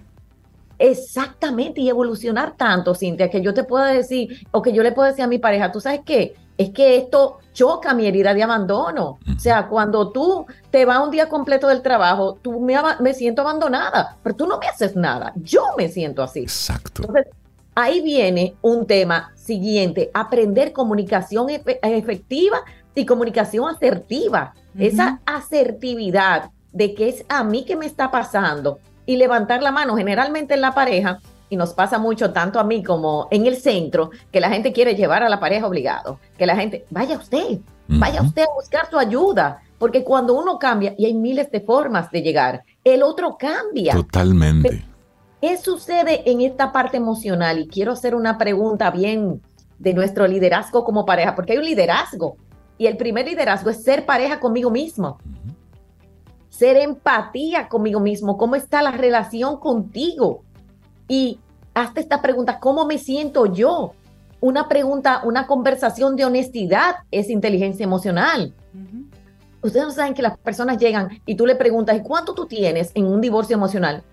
[0.79, 5.07] Exactamente, y evolucionar tanto, Cintia, que yo te pueda decir, o que yo le puedo
[5.07, 9.17] decir a mi pareja, tú sabes qué, es que esto choca mi herida de abandono.
[9.35, 13.41] O sea, cuando tú te vas un día completo del trabajo, tú me, me, siento
[13.41, 15.33] abandonada, pero tú no me haces nada.
[15.35, 16.41] Yo me siento así.
[16.41, 17.03] Exacto.
[17.03, 17.27] Entonces,
[17.75, 22.61] ahí viene un tema siguiente, aprender comunicación efectiva
[22.95, 24.53] y comunicación asertiva.
[24.77, 29.95] Esa asertividad de que es a mí que me está pasando y levantar la mano,
[29.95, 31.19] generalmente en la pareja,
[31.49, 34.95] y nos pasa mucho tanto a mí como en el centro, que la gente quiere
[34.95, 38.97] llevar a la pareja obligado, que la gente, vaya usted, vaya usted a buscar su
[38.97, 43.93] ayuda, porque cuando uno cambia, y hay miles de formas de llegar, el otro cambia.
[43.93, 44.83] Totalmente.
[45.41, 47.59] ¿Qué sucede en esta parte emocional?
[47.59, 49.41] Y quiero hacer una pregunta bien
[49.77, 52.37] de nuestro liderazgo como pareja, porque hay un liderazgo,
[52.77, 55.19] y el primer liderazgo es ser pareja conmigo mismo.
[56.53, 60.43] Ser empatía conmigo mismo, cómo está la relación contigo.
[61.07, 61.39] Y
[61.73, 63.93] hazte esta pregunta, ¿cómo me siento yo?
[64.39, 68.53] Una pregunta, una conversación de honestidad es inteligencia emocional.
[69.63, 72.91] Ustedes no saben que las personas llegan y tú le preguntas, ¿y cuánto tú tienes
[72.93, 74.03] en un divorcio emocional?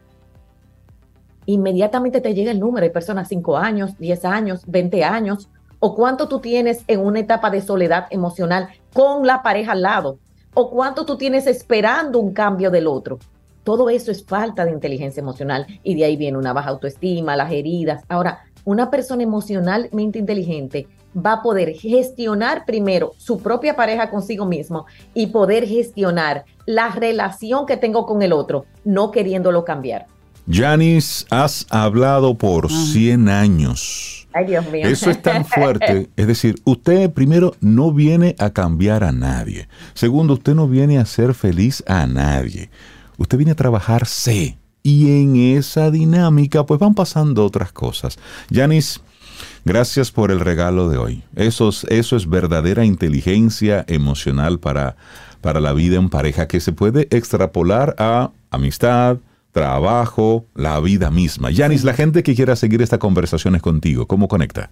[1.45, 2.85] Inmediatamente te llega el número.
[2.85, 5.51] Hay personas 5 años, 10 años, 20 años.
[5.79, 10.19] O cuánto tú tienes en una etapa de soledad emocional con la pareja al lado.
[10.55, 13.19] O cuánto tú tienes esperando un cambio del otro.
[13.65, 17.53] Todo eso es falta de inteligencia emocional y de ahí viene una baja autoestima, las
[17.53, 18.03] heridas.
[18.09, 24.87] Ahora, una persona emocionalmente inteligente va a poder gestionar primero su propia pareja consigo mismo
[25.15, 30.07] y poder gestionar la relación que tengo con el otro, no queriéndolo cambiar.
[30.49, 34.20] Janice, has hablado por 100 años.
[34.33, 34.87] Ay, Dios mío.
[34.87, 36.09] Eso es tan fuerte.
[36.17, 39.69] Es decir, usted primero no viene a cambiar a nadie.
[39.95, 42.71] Segundo, usted no viene a ser feliz a nadie.
[43.17, 48.19] Usted viene a trabajarse y en esa dinámica pues van pasando otras cosas.
[48.49, 49.01] Yanis,
[49.65, 51.23] gracias por el regalo de hoy.
[51.37, 54.97] Eso es, eso es verdadera inteligencia emocional para,
[55.41, 59.19] para la vida en pareja que se puede extrapolar a amistad,
[59.53, 61.51] trabajo, la vida misma.
[61.51, 64.71] Yanis, la gente que quiera seguir esta conversación es contigo, ¿cómo conecta?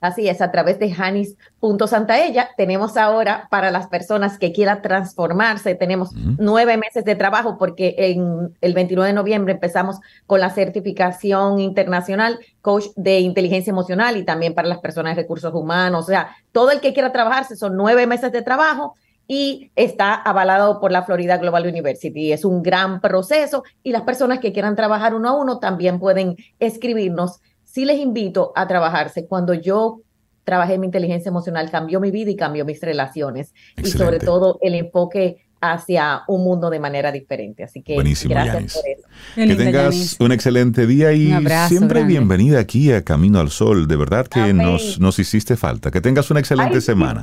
[0.00, 6.12] Así es, a través de Janis.santaella tenemos ahora para las personas que quieran transformarse, tenemos
[6.14, 9.96] nueve meses de trabajo porque en el 29 de noviembre empezamos
[10.26, 15.52] con la certificación internacional coach de inteligencia emocional y también para las personas de recursos
[15.52, 16.04] humanos.
[16.04, 18.94] O sea, todo el que quiera trabajarse son nueve meses de trabajo
[19.28, 22.32] y está avalado por la Florida Global University.
[22.32, 26.36] Es un gran proceso y las personas que quieran trabajar uno a uno también pueden
[26.58, 29.26] escribirnos sí les invito a trabajarse.
[29.26, 30.00] Cuando yo
[30.44, 33.52] trabajé mi inteligencia emocional, cambió mi vida y cambió mis relaciones.
[33.76, 37.64] Y sobre todo el enfoque hacia un mundo de manera diferente.
[37.64, 39.08] Así que gracias por eso.
[39.34, 41.32] Que tengas un excelente día y
[41.68, 43.88] siempre bienvenida aquí a Camino al Sol.
[43.88, 45.90] De verdad que nos, nos hiciste falta.
[45.90, 47.22] Que tengas una excelente semana.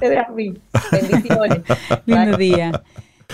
[0.91, 1.59] Bendiciones.
[2.05, 2.83] Lindo día.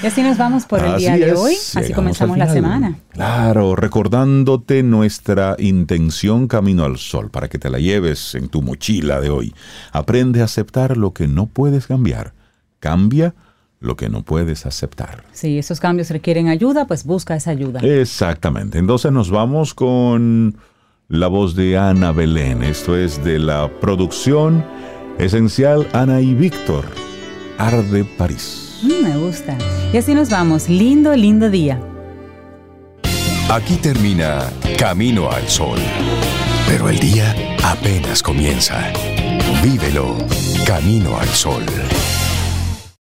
[0.02, 2.98] Y así nos vamos por el día de hoy, así comenzamos la semana.
[3.10, 9.20] Claro, recordándote nuestra intención camino al sol, para que te la lleves en tu mochila
[9.20, 9.54] de hoy.
[9.92, 12.34] Aprende a aceptar lo que no puedes cambiar.
[12.80, 13.36] Cambia
[13.82, 15.24] lo que no puedes aceptar.
[15.34, 17.82] Si esos cambios requieren ayuda, pues busca esa ayuda.
[17.82, 18.78] Exactamente.
[18.78, 20.56] Entonces nos vamos con
[21.10, 22.64] la voz de Ana Belén.
[22.64, 24.64] Esto es de la producción
[25.18, 26.86] Esencial Ana y Víctor.
[27.58, 28.80] Arde París.
[28.84, 29.58] Mm, me gusta.
[29.92, 30.70] Y así nos vamos.
[30.70, 31.82] Lindo, lindo día.
[33.50, 35.80] Aquí termina Camino al Sol.
[36.68, 38.94] Pero el día apenas comienza.
[39.62, 40.16] Vívelo
[40.66, 41.64] Camino al Sol.